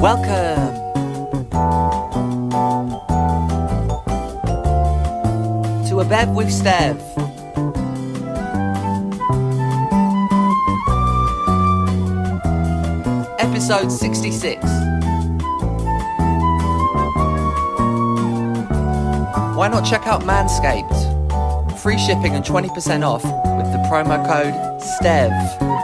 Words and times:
Welcome 0.00 0.78
to 5.88 6.00
a 6.00 6.04
Bev 6.06 6.30
with 6.30 6.48
Stev. 6.48 6.96
Episode 13.38 13.92
66. 13.92 14.64
Why 19.54 19.68
not 19.68 19.84
check 19.84 20.06
out 20.06 20.22
Manscaped? 20.22 21.78
Free 21.78 21.98
shipping 21.98 22.34
and 22.34 22.42
20% 22.42 23.06
off 23.06 23.22
with 23.22 23.70
the 23.70 23.86
promo 23.90 24.26
code 24.26 24.54
STEV. 24.80 25.79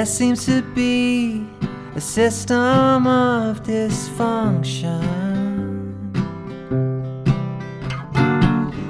There 0.00 0.06
seems 0.06 0.46
to 0.46 0.62
be 0.62 1.44
a 1.94 2.00
system 2.00 3.06
of 3.06 3.62
dysfunction. 3.62 5.04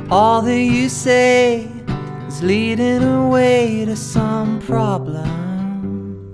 All 0.09 0.41
that 0.43 0.57
you 0.57 0.89
say 0.89 1.69
is 2.29 2.45
leading 2.45 3.03
away 3.03 3.87
to 3.87 3.97
some 3.97 4.61
problem. 4.61 6.33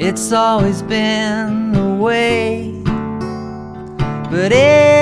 It's 0.00 0.32
always 0.32 0.82
been 0.82 1.70
the 1.70 1.94
way, 1.94 2.72
but 4.32 4.50
it's 4.50 4.93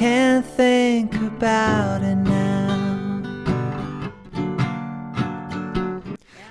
can't 0.00 0.46
think 0.46 1.14
about 1.14 2.02
it 2.02 2.16
now. 2.16 3.20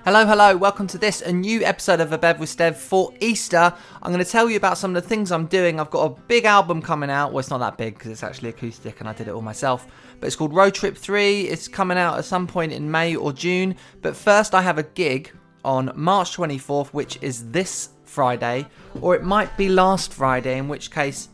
Hello, 0.06 0.24
hello, 0.24 0.56
welcome 0.56 0.86
to 0.86 1.00
this, 1.00 1.24
a 1.24 1.34
new 1.34 1.64
episode 1.64 2.00
of 2.00 2.14
A 2.14 2.20
Bev 2.20 2.40
with 2.40 2.56
Stev 2.56 2.76
for 2.76 3.12
Easter. 3.20 3.74
I'm 4.04 4.12
going 4.12 4.24
to 4.24 4.32
tell 4.32 4.52
you 4.52 4.58
about 4.58 4.78
some 4.78 4.96
of 4.96 5.02
the 5.02 5.10
things 5.10 5.32
I'm 5.32 5.48
doing. 5.48 5.80
I've 5.80 5.90
got 5.90 6.12
a 6.12 6.22
big 6.28 6.46
album 6.46 6.80
coming 6.80 7.10
out. 7.10 7.32
Well, 7.32 7.40
it's 7.40 7.50
not 7.50 7.58
that 7.58 7.76
big 7.76 7.96
because 7.96 8.12
it's 8.12 8.22
actually 8.22 8.50
acoustic 8.50 9.00
and 9.00 9.10
I 9.10 9.14
did 9.14 9.28
it 9.28 9.32
all 9.32 9.42
myself. 9.42 9.88
But 10.20 10.28
it's 10.28 10.36
called 10.36 10.54
Road 10.54 10.76
Trip 10.76 10.96
3. 10.96 11.48
It's 11.48 11.68
coming 11.68 11.98
out 11.98 12.20
at 12.20 12.26
some 12.26 12.46
point 12.46 12.72
in 12.72 12.92
May 12.92 13.16
or 13.16 13.34
June. 13.34 13.76
But 14.04 14.16
first, 14.16 14.54
I 14.54 14.62
have 14.62 14.78
a 14.78 14.84
gig 14.84 15.32
on 15.66 15.92
March 15.96 16.38
24th, 16.38 16.90
which 16.90 17.18
is 17.24 17.50
this 17.50 17.90
Friday, 18.06 18.68
or 19.02 19.16
it 19.16 19.24
might 19.24 19.58
be 19.58 19.70
last 19.70 20.14
Friday, 20.14 20.60
in 20.60 20.68
which 20.68 20.92
case 20.92 21.30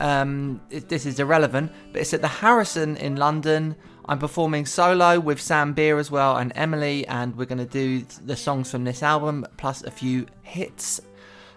um, 0.00 0.60
this 0.70 1.04
is 1.04 1.20
irrelevant, 1.20 1.70
but 1.92 2.00
it's 2.00 2.14
at 2.14 2.22
the 2.22 2.28
Harrison 2.28 2.96
in 2.96 3.16
London. 3.16 3.76
I'm 4.06 4.18
performing 4.18 4.64
solo 4.66 5.20
with 5.20 5.40
Sam 5.40 5.74
Beer 5.74 5.98
as 5.98 6.10
well 6.10 6.38
and 6.38 6.52
Emily, 6.56 7.06
and 7.06 7.36
we're 7.36 7.44
going 7.44 7.58
to 7.58 7.66
do 7.66 8.04
the 8.24 8.34
songs 8.34 8.70
from 8.70 8.84
this 8.84 9.02
album 9.02 9.46
plus 9.58 9.82
a 9.84 9.90
few 9.90 10.26
hits. 10.42 11.00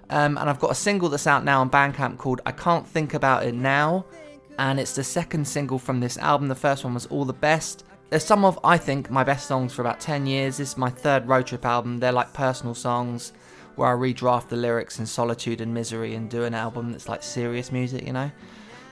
Um, 0.10 0.38
and 0.38 0.50
I've 0.50 0.60
got 0.60 0.72
a 0.72 0.76
single 0.76 1.08
that's 1.10 1.26
out 1.26 1.46
now 1.46 1.62
on 1.62 1.70
Bandcamp 1.70 2.18
called 2.18 2.42
I 2.46 2.52
Can't 2.52 2.86
Think 2.86 3.14
About 3.14 3.46
It 3.46 3.56
Now, 3.56 4.06
and 4.60 4.80
it's 4.80 4.94
the 4.94 5.04
second 5.04 5.48
single 5.48 5.80
from 5.80 6.02
this 6.02 6.18
album. 6.18 6.50
The 6.50 6.56
first 6.56 6.84
one 6.84 6.94
was 6.94 7.06
All 7.08 7.26
the 7.26 7.34
Best. 7.34 7.86
There's 8.10 8.26
some 8.26 8.46
of, 8.46 8.60
I 8.64 8.78
think, 8.78 9.10
my 9.10 9.24
best 9.24 9.48
songs 9.48 9.74
for 9.74 9.82
about 9.82 10.00
10 10.00 10.28
years. 10.28 10.58
This 10.58 10.72
is 10.72 10.78
my 10.78 10.90
third 10.90 11.28
road 11.28 11.48
trip 11.48 11.66
album. 11.66 11.98
They're 11.98 12.12
like 12.12 12.34
personal 12.34 12.76
songs 12.76 13.32
where 13.76 13.90
I 13.90 13.94
redraft 13.94 14.50
the 14.50 14.56
lyrics 14.56 15.00
in 15.00 15.06
solitude 15.06 15.62
and 15.62 15.74
misery 15.74 16.16
and 16.16 16.30
do 16.30 16.44
an 16.44 16.54
album 16.54 16.92
that's 16.92 17.10
like 17.10 17.24
serious 17.24 17.72
music, 17.72 18.06
you 18.06 18.14
know. 18.14 18.32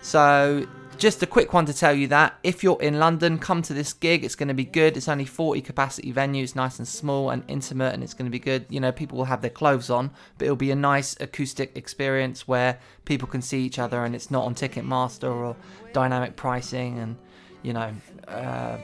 So 0.01 0.67
just 0.97 1.23
a 1.23 1.25
quick 1.25 1.53
one 1.53 1.65
to 1.65 1.73
tell 1.73 1.93
you 1.93 2.07
that 2.07 2.37
if 2.43 2.63
you're 2.63 2.81
in 2.81 2.99
London, 2.99 3.39
come 3.39 3.61
to 3.63 3.73
this 3.73 3.91
gig. 3.91 4.23
It's 4.23 4.35
going 4.35 4.49
to 4.49 4.53
be 4.53 4.65
good. 4.65 4.97
It's 4.97 5.09
only 5.09 5.25
40 5.25 5.61
capacity 5.61 6.11
venue. 6.11 6.43
It's 6.43 6.55
nice 6.55 6.77
and 6.77 6.87
small 6.87 7.31
and 7.31 7.43
intimate, 7.47 7.93
and 7.93 8.03
it's 8.03 8.13
going 8.13 8.27
to 8.27 8.31
be 8.31 8.39
good. 8.39 8.65
You 8.69 8.79
know, 8.79 8.91
people 8.91 9.17
will 9.17 9.25
have 9.25 9.41
their 9.41 9.49
clothes 9.49 9.89
on, 9.89 10.11
but 10.37 10.45
it'll 10.45 10.55
be 10.55 10.71
a 10.71 10.75
nice 10.75 11.15
acoustic 11.19 11.75
experience 11.75 12.47
where 12.47 12.79
people 13.05 13.27
can 13.27 13.41
see 13.41 13.63
each 13.63 13.79
other, 13.79 14.05
and 14.05 14.15
it's 14.15 14.29
not 14.29 14.45
on 14.45 14.53
Ticketmaster 14.53 15.33
or 15.33 15.55
dynamic 15.93 16.35
pricing, 16.35 16.99
and 16.99 17.17
you 17.63 17.73
know, 17.73 17.93
uh, 18.27 18.77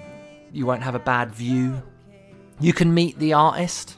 you 0.52 0.66
won't 0.66 0.84
have 0.84 0.96
a 0.96 1.00
bad 1.00 1.32
view. 1.32 1.82
You 2.60 2.74
can 2.74 2.94
meet 2.94 3.20
the 3.20 3.34
artist 3.34 3.96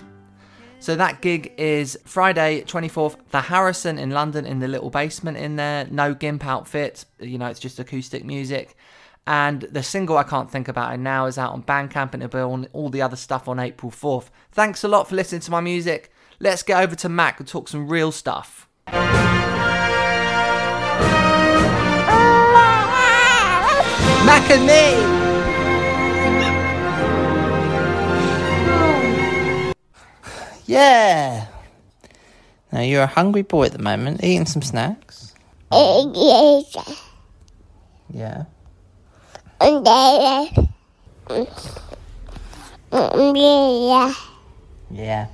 so 0.79 0.95
that 0.95 1.21
gig 1.21 1.53
is 1.57 1.99
Friday 2.05 2.61
24th, 2.61 3.17
the 3.31 3.41
Harrison 3.41 3.97
in 3.97 4.11
London 4.11 4.45
in 4.45 4.59
the 4.59 4.67
little 4.67 4.89
basement 4.89 5.37
in 5.37 5.57
there. 5.57 5.85
No 5.91 6.13
gimp 6.13 6.45
outfit, 6.45 7.05
you 7.19 7.37
know, 7.37 7.47
it's 7.47 7.59
just 7.59 7.79
acoustic 7.79 8.23
music. 8.23 8.75
And 9.27 9.61
the 9.63 9.83
single 9.83 10.17
I 10.17 10.23
Can't 10.23 10.49
Think 10.49 10.67
About 10.67 10.93
It 10.93 10.97
Now 10.97 11.25
is 11.25 11.37
out 11.37 11.53
on 11.53 11.63
Bandcamp 11.63 12.13
and 12.13 12.23
it'll 12.23 12.37
be 12.37 12.39
on 12.39 12.67
all 12.73 12.89
the 12.89 13.01
other 13.01 13.15
stuff 13.17 13.47
on 13.47 13.59
April 13.59 13.91
4th. 13.91 14.29
Thanks 14.51 14.83
a 14.83 14.87
lot 14.87 15.07
for 15.07 15.15
listening 15.15 15.41
to 15.41 15.51
my 15.51 15.61
music. 15.61 16.11
Let's 16.39 16.63
get 16.63 16.81
over 16.81 16.95
to 16.95 17.09
Mac 17.09 17.39
and 17.39 17.47
talk 17.47 17.67
some 17.67 17.87
real 17.87 18.11
stuff. 18.11 18.67
Mac 24.25 24.49
and 24.51 24.65
me! 24.65 25.28
Yeah. 30.69 31.47
Now 32.71 32.81
you're 32.81 33.01
a 33.01 33.07
hungry 33.07 33.41
boy 33.41 33.65
at 33.65 33.71
the 33.71 33.79
moment, 33.79 34.23
eating 34.23 34.45
some 34.45 34.61
snacks. 34.61 35.33
Yes. 35.71 36.77
Yeah. 38.13 38.43
Yeah. 42.91 44.13
Yeah. 44.91 45.27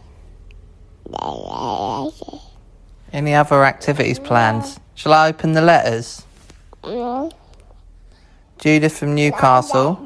Any 3.11 3.35
other 3.35 3.65
activities 3.65 4.19
planned? 4.19 4.79
Shall 4.93 5.11
I 5.11 5.27
open 5.27 5.51
the 5.51 5.61
letters? 5.61 6.23
Judith 8.59 8.97
from 8.97 9.15
Newcastle. 9.15 9.99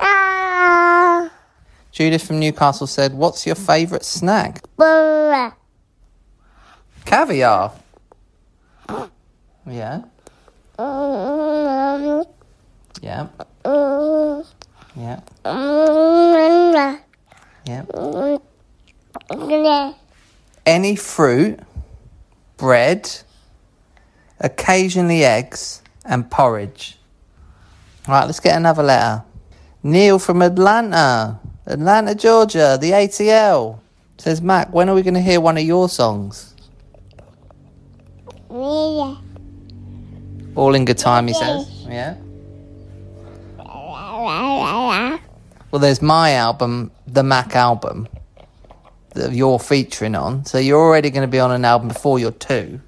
Ah. 0.00 1.30
Judith 1.92 2.26
from 2.26 2.38
Newcastle 2.38 2.86
said, 2.86 3.14
What's 3.14 3.46
your 3.46 3.54
favourite 3.54 4.04
snack? 4.04 4.62
Caviar. 7.04 7.72
Yeah. 9.66 10.02
Yeah. 13.02 13.28
Yeah. 14.96 15.20
Yeah. 17.66 17.84
Any 20.66 20.96
fruit, 20.96 21.60
bread, 22.56 23.10
occasionally 24.40 25.24
eggs, 25.24 25.82
and 26.04 26.30
porridge. 26.30 26.98
Right, 28.06 28.24
let's 28.24 28.40
get 28.40 28.56
another 28.56 28.82
letter. 28.82 29.22
Neil 29.82 30.18
from 30.18 30.42
Atlanta. 30.42 31.38
Atlanta, 31.66 32.14
Georgia, 32.14 32.78
the 32.80 32.90
ATL. 32.92 33.78
Says, 34.18 34.42
Mac, 34.42 34.72
when 34.72 34.88
are 34.88 34.94
we 34.94 35.02
going 35.02 35.14
to 35.14 35.20
hear 35.20 35.40
one 35.40 35.56
of 35.56 35.62
your 35.62 35.88
songs? 35.88 36.54
Yeah. 38.50 39.16
All 40.56 40.74
in 40.74 40.84
good 40.84 40.98
time, 40.98 41.28
he 41.28 41.34
says. 41.34 41.86
Yeah. 41.88 42.16
Well, 45.70 45.80
there's 45.80 46.00
my 46.00 46.32
album, 46.32 46.90
the 47.06 47.22
Mac 47.22 47.54
album, 47.54 48.08
that 49.14 49.32
you're 49.32 49.58
featuring 49.58 50.14
on. 50.14 50.46
So 50.46 50.56
you're 50.58 50.80
already 50.80 51.10
going 51.10 51.28
to 51.28 51.30
be 51.30 51.38
on 51.38 51.52
an 51.52 51.64
album 51.64 51.88
before 51.88 52.18
you're 52.18 52.30
two. 52.30 52.80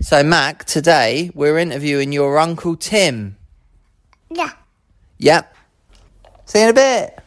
So, 0.00 0.22
Mac, 0.24 0.64
today 0.64 1.30
we're 1.34 1.58
interviewing 1.58 2.12
your 2.12 2.38
Uncle 2.38 2.76
Tim. 2.76 3.36
Yeah. 4.30 4.50
Yep. 5.18 5.54
See 6.46 6.58
you 6.60 6.64
in 6.64 6.70
a 6.70 6.74
bit. 6.74 7.18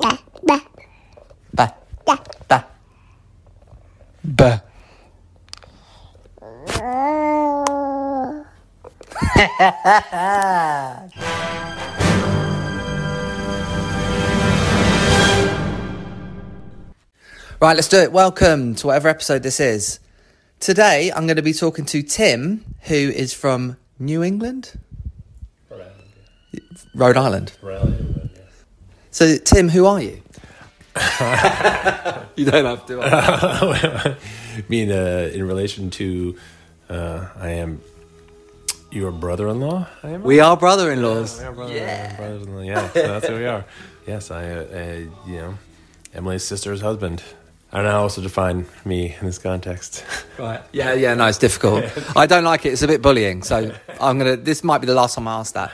Ba, 0.00 0.18
ba, 0.42 0.62
Bye. 1.52 1.74
ba. 2.06 2.14
Bye. 2.46 2.64
Bye. 4.24 4.60
Right, 17.60 17.76
let's 17.76 17.88
do 17.88 17.98
it. 17.98 18.10
Welcome 18.10 18.74
to 18.76 18.86
whatever 18.88 19.08
episode 19.08 19.42
this 19.44 19.60
is. 19.60 20.00
Today, 20.58 21.12
I'm 21.12 21.26
going 21.26 21.36
to 21.36 21.42
be 21.42 21.52
talking 21.52 21.84
to 21.86 22.02
Tim, 22.02 22.64
who 22.82 22.94
is 22.94 23.32
from 23.34 23.76
New 24.00 24.22
England, 24.22 24.80
Rhode 26.94 27.16
Island. 27.16 27.52
Rhode 27.62 27.82
Island, 27.82 28.30
yes. 28.34 28.64
So, 29.10 29.36
Tim, 29.36 29.68
who 29.68 29.86
are 29.86 30.00
you? 30.00 30.22
you 32.36 32.44
don't 32.44 32.64
have 32.66 32.84
to. 32.86 33.00
I 33.02 34.16
mean 34.68 34.90
uh, 34.92 35.30
in 35.32 35.46
relation 35.46 35.88
to 35.90 36.36
uh, 36.90 37.26
I 37.38 37.48
am 37.50 37.80
your 38.90 39.10
brother-in-law. 39.10 39.86
I 40.02 40.08
am. 40.10 40.22
We 40.22 40.40
are 40.40 40.54
brother-in-laws. 40.56 41.38
We 41.40 41.44
are 41.46 41.52
brother- 41.52 42.14
brothers-in-law. 42.18 42.60
Yeah, 42.60 42.90
so 42.92 43.06
that's 43.08 43.28
who 43.28 43.36
we 43.36 43.46
are. 43.46 43.64
Yes, 44.04 44.32
I, 44.32 44.50
uh, 44.50 44.56
uh, 44.64 45.28
you 45.30 45.36
know, 45.36 45.54
Emily's 46.12 46.42
sister's 46.42 46.80
husband. 46.80 47.22
I 47.72 47.76
don't 47.76 47.84
know 47.86 47.92
how 47.92 48.02
else 48.02 48.16
to 48.16 48.20
define 48.20 48.66
me 48.84 49.14
in 49.20 49.26
this 49.26 49.38
context. 49.38 50.04
Right. 50.36 50.60
Yeah, 50.72 50.92
yeah, 50.94 51.14
no, 51.14 51.26
it's 51.26 51.38
difficult. 51.38 51.84
I 52.16 52.26
don't 52.26 52.42
like 52.42 52.66
it. 52.66 52.72
It's 52.72 52.82
a 52.82 52.88
bit 52.88 53.00
bullying. 53.00 53.44
So 53.44 53.72
I'm 54.00 54.18
gonna. 54.18 54.34
This 54.36 54.64
might 54.64 54.78
be 54.78 54.88
the 54.88 54.94
last 54.96 55.14
time 55.14 55.28
I 55.28 55.34
ask 55.38 55.54
that. 55.54 55.70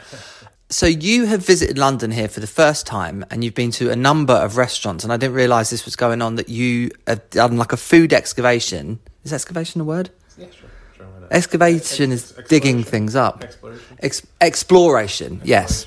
So 0.70 0.86
you 0.86 1.24
have 1.26 1.44
visited 1.46 1.78
London 1.78 2.10
here 2.10 2.28
for 2.28 2.40
the 2.40 2.46
first 2.46 2.86
time, 2.86 3.24
and 3.30 3.42
you've 3.42 3.54
been 3.54 3.70
to 3.72 3.90
a 3.90 3.96
number 3.96 4.34
of 4.34 4.58
restaurants, 4.58 5.02
and 5.02 5.10
I 5.12 5.16
didn't 5.16 5.34
realise 5.34 5.70
this 5.70 5.86
was 5.86 5.96
going 5.96 6.20
on. 6.20 6.34
That 6.34 6.50
you 6.50 6.90
have 7.06 7.30
done 7.30 7.56
like 7.56 7.72
a 7.72 7.78
food 7.78 8.12
excavation. 8.12 9.00
Is 9.24 9.32
excavation 9.32 9.80
a 9.80 9.84
word? 9.84 10.10
Yeah, 10.36 10.46
sure, 10.50 10.68
sure. 10.94 11.06
Excavation 11.30 12.12
is 12.12 12.32
digging 12.48 12.84
things 12.84 13.16
up. 13.16 13.42
Exploration. 13.42 13.98
Ex- 14.00 14.26
exploration. 14.42 15.40
Yes. 15.42 15.86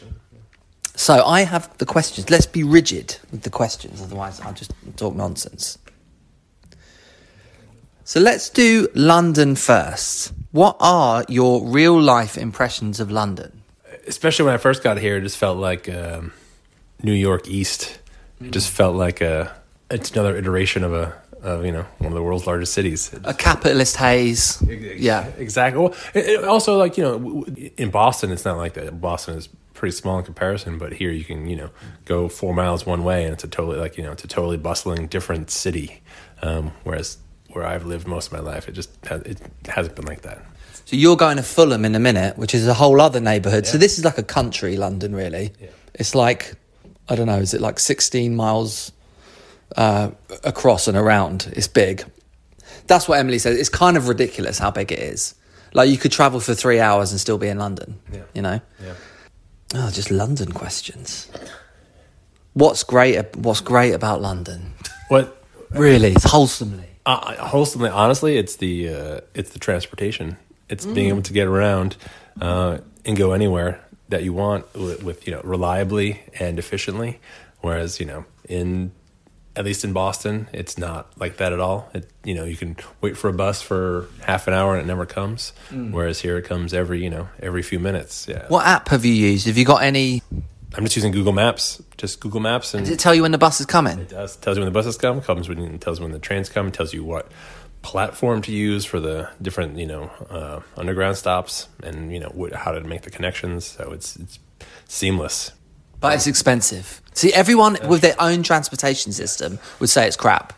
So 0.95 1.23
I 1.25 1.41
have 1.41 1.77
the 1.77 1.85
questions. 1.85 2.29
Let's 2.31 2.47
be 2.47 2.63
rigid 2.63 3.17
with 3.31 3.43
the 3.43 3.49
questions, 3.51 4.01
otherwise 4.01 4.39
I'll 4.41 4.53
just 4.53 4.73
talk 4.97 5.15
nonsense. 5.15 5.77
So 8.03 8.19
let's 8.19 8.49
do 8.49 8.87
London 8.95 9.55
first. 9.55 10.33
What 10.51 10.75
are 10.79 11.23
your 11.29 11.65
real 11.65 11.99
life 11.99 12.37
impressions 12.37 12.99
of 12.99 13.09
London? 13.11 13.60
Especially 14.07 14.45
when 14.45 14.53
I 14.53 14.57
first 14.57 14.83
got 14.83 14.97
here, 14.97 15.17
it 15.17 15.21
just 15.21 15.37
felt 15.37 15.57
like 15.57 15.89
um, 15.89 16.33
New 17.03 17.13
York 17.13 17.47
East. 17.47 17.99
It 18.39 18.51
just 18.51 18.69
felt 18.69 18.95
like 18.95 19.21
a 19.21 19.55
it's 19.89 20.11
another 20.11 20.35
iteration 20.35 20.83
of 20.83 20.93
a 20.93 21.13
of 21.43 21.65
you 21.65 21.71
know 21.71 21.85
one 21.99 22.11
of 22.11 22.15
the 22.15 22.23
world's 22.23 22.47
largest 22.47 22.73
cities. 22.73 23.13
It 23.13 23.21
A 23.25 23.33
capitalist 23.33 23.97
haze. 23.97 24.61
Yeah. 24.61 25.27
exactly. 25.37 25.81
Well, 25.81 25.95
it, 26.13 26.25
it 26.25 26.43
also 26.43 26.77
like 26.77 26.97
you 26.97 27.03
know 27.03 27.45
in 27.77 27.91
Boston, 27.91 28.31
it's 28.31 28.45
not 28.45 28.57
like 28.57 28.73
that. 28.73 28.99
Boston 28.99 29.37
is 29.37 29.49
pretty 29.73 29.95
small 29.95 30.19
in 30.19 30.25
comparison, 30.25 30.77
but 30.77 30.93
here 30.93 31.11
you 31.11 31.23
can 31.23 31.47
you 31.47 31.55
know 31.55 31.69
go 32.05 32.29
four 32.29 32.53
miles 32.53 32.85
one 32.85 33.03
way, 33.03 33.23
and 33.23 33.33
it's 33.33 33.43
a 33.43 33.47
totally 33.47 33.77
like 33.77 33.97
you 33.97 34.03
know 34.03 34.11
it's 34.11 34.23
a 34.23 34.27
totally 34.27 34.57
bustling 34.57 35.07
different 35.07 35.49
city. 35.51 36.01
Um, 36.41 36.71
whereas 36.83 37.17
where 37.49 37.65
I've 37.65 37.85
lived 37.85 38.07
most 38.07 38.27
of 38.27 38.33
my 38.33 38.39
life, 38.39 38.67
it 38.67 38.73
just 38.73 38.89
has, 39.05 39.21
it 39.23 39.39
hasn't 39.65 39.95
been 39.95 40.05
like 40.05 40.21
that. 40.21 40.43
So 40.91 40.97
you're 40.97 41.15
going 41.15 41.37
to 41.37 41.43
Fulham 41.43 41.85
in 41.85 41.95
a 41.95 41.99
minute, 41.99 42.37
which 42.37 42.53
is 42.53 42.67
a 42.67 42.73
whole 42.73 42.99
other 42.99 43.21
neighbourhood. 43.21 43.65
So 43.65 43.77
this 43.77 43.97
is 43.97 44.03
like 44.03 44.17
a 44.17 44.23
country 44.23 44.75
London, 44.75 45.15
really. 45.15 45.53
Yeah. 45.57 45.69
It's 45.93 46.13
like 46.13 46.55
I 47.07 47.15
don't 47.15 47.27
know, 47.27 47.37
is 47.37 47.53
it 47.53 47.61
like 47.61 47.79
16 47.79 48.35
miles 48.35 48.91
uh, 49.77 50.11
across 50.43 50.89
and 50.89 50.97
around? 50.97 51.49
It's 51.55 51.69
big. 51.69 52.03
That's 52.87 53.07
what 53.07 53.19
Emily 53.19 53.39
says. 53.39 53.57
It's 53.57 53.69
kind 53.69 53.95
of 53.95 54.09
ridiculous 54.09 54.59
how 54.59 54.69
big 54.69 54.91
it 54.91 54.99
is. 54.99 55.33
Like 55.71 55.89
you 55.89 55.97
could 55.97 56.11
travel 56.11 56.41
for 56.41 56.53
three 56.53 56.81
hours 56.81 57.11
and 57.11 57.21
still 57.21 57.37
be 57.37 57.47
in 57.47 57.57
London. 57.57 57.97
Yeah. 58.11 58.23
You 58.33 58.41
know. 58.41 58.61
Yeah. 58.83 58.93
Oh, 59.75 59.91
just 59.91 60.11
London 60.11 60.51
questions. 60.51 61.31
What's 62.51 62.83
great? 62.83 63.33
What's 63.37 63.61
great 63.61 63.93
about 63.93 64.21
London? 64.21 64.73
What 65.07 65.41
Really, 65.69 66.11
it's 66.11 66.29
wholesomely. 66.29 66.89
Uh, 67.05 67.47
wholesomely, 67.47 67.89
honestly, 67.91 68.37
it's 68.37 68.57
the 68.57 68.89
uh, 68.89 69.21
it's 69.33 69.51
the 69.51 69.59
transportation. 69.59 70.35
It's 70.71 70.85
being 70.85 71.09
able 71.09 71.21
to 71.23 71.33
get 71.33 71.47
around 71.47 71.97
uh, 72.39 72.79
and 73.05 73.15
go 73.17 73.33
anywhere 73.33 73.79
that 74.09 74.23
you 74.23 74.33
want 74.33 74.73
with, 74.73 75.03
with 75.03 75.27
you 75.27 75.33
know 75.33 75.41
reliably 75.43 76.21
and 76.39 76.57
efficiently. 76.57 77.19
Whereas 77.59 77.99
you 77.99 78.05
know 78.07 78.25
in 78.49 78.91
at 79.55 79.65
least 79.65 79.83
in 79.83 79.91
Boston, 79.91 80.47
it's 80.53 80.77
not 80.77 81.11
like 81.19 81.37
that 81.37 81.51
at 81.51 81.59
all. 81.59 81.89
It, 81.93 82.09
you 82.23 82.33
know, 82.33 82.45
you 82.45 82.55
can 82.55 82.77
wait 83.01 83.17
for 83.17 83.27
a 83.29 83.33
bus 83.33 83.61
for 83.61 84.07
half 84.21 84.47
an 84.47 84.53
hour 84.53 84.75
and 84.75 84.81
it 84.83 84.87
never 84.87 85.05
comes. 85.05 85.51
Whereas 85.71 86.21
here 86.21 86.37
it 86.37 86.43
comes 86.43 86.73
every 86.73 87.03
you 87.03 87.09
know 87.09 87.27
every 87.41 87.61
few 87.61 87.79
minutes. 87.79 88.27
Yeah, 88.29 88.47
What 88.47 88.65
app 88.65 88.87
have 88.89 89.03
you 89.05 89.13
used? 89.13 89.47
Have 89.47 89.57
you 89.57 89.65
got 89.65 89.83
any? 89.83 90.21
I'm 90.73 90.85
just 90.85 90.95
using 90.95 91.11
Google 91.11 91.33
Maps, 91.33 91.81
just 91.97 92.21
Google 92.21 92.39
Maps, 92.39 92.73
and 92.73 92.85
Does 92.85 92.93
it 92.93 92.99
tell 92.99 93.13
you 93.13 93.23
when 93.23 93.31
the 93.33 93.37
bus 93.37 93.59
is 93.59 93.65
coming? 93.65 93.99
it 93.99 94.07
does. 94.09 94.37
Tells 94.37 94.55
you 94.55 94.61
when 94.61 94.71
the 94.71 94.77
buses 94.79 94.97
come. 94.97 95.19
Comes 95.19 95.49
when 95.49 95.59
it 95.59 95.81
tells 95.81 95.99
you 95.99 96.03
when 96.05 96.13
the 96.13 96.19
trains 96.19 96.47
come. 96.47 96.71
Tells 96.71 96.93
you 96.93 97.03
what 97.03 97.29
platform 97.81 98.41
to 98.43 98.51
use 98.51 98.85
for 98.85 98.99
the 98.99 99.29
different 99.41 99.77
you 99.77 99.87
know 99.87 100.11
uh, 100.29 100.59
underground 100.77 101.17
stops, 101.17 101.67
and 101.83 102.13
you 102.13 102.19
know 102.19 102.29
what, 102.29 102.53
how 102.53 102.71
to 102.71 102.81
make 102.81 103.01
the 103.01 103.11
connections. 103.11 103.65
So 103.65 103.91
it's 103.91 104.15
it's 104.17 104.39
seamless. 104.87 105.51
But 105.99 106.15
it's 106.15 106.27
expensive. 106.27 107.01
See, 107.13 107.31
everyone 107.33 107.77
with 107.87 108.01
their 108.01 108.15
own 108.19 108.41
transportation 108.41 109.11
system 109.11 109.59
would 109.79 109.89
say 109.89 110.07
it's 110.07 110.17
crap. 110.17 110.53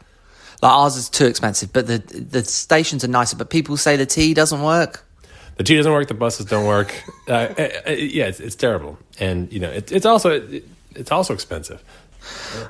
Like 0.62 0.72
ours 0.72 0.96
is 0.96 1.10
too 1.10 1.26
expensive, 1.26 1.74
but 1.74 1.88
the 1.88 1.98
the 1.98 2.44
stations 2.46 3.04
are 3.04 3.10
nicer. 3.10 3.36
But 3.36 3.50
people 3.50 3.76
say 3.76 3.98
the 3.98 4.06
T 4.06 4.34
doesn't 4.34 4.62
work. 4.62 5.06
The 5.58 5.64
T 5.64 5.76
doesn't 5.76 5.92
work. 5.92 6.08
The 6.08 6.14
buses 6.14 6.46
don't 6.46 6.66
work. 6.66 6.94
Uh, 7.26 7.32
uh, 7.32 7.70
uh, 7.88 7.92
yeah, 7.92 8.26
it's, 8.26 8.42
it's 8.42 8.56
terrible, 8.56 8.98
and 9.18 9.50
you 9.50 9.58
know 9.58 9.70
it, 9.70 9.94
it's 9.94 10.06
also 10.06 10.32
it, 10.32 10.68
it's 10.94 11.10
also 11.10 11.34
expensive. 11.34 11.82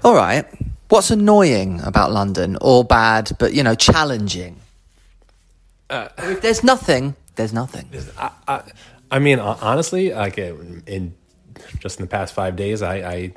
All 0.03 0.13
right. 0.13 0.45
What's 0.93 1.09
annoying 1.09 1.81
about 1.81 2.11
London 2.11 2.55
or 2.61 2.83
bad, 2.83 3.31
but 3.39 3.55
you 3.55 3.63
know, 3.63 3.73
challenging? 3.73 4.59
if 5.89 6.39
there's 6.43 6.63
nothing, 6.63 7.15
there's 7.33 7.51
nothing. 7.51 7.89
I, 8.15 8.29
I, 8.47 8.61
I 9.09 9.17
mean, 9.17 9.39
honestly, 9.39 10.13
like 10.13 10.37
uh, 10.37 10.53
in 10.85 11.15
just 11.79 11.99
in 11.99 12.05
the 12.05 12.09
past 12.09 12.35
five 12.35 12.55
days, 12.55 12.83
I, 12.83 12.97
I 12.97 13.33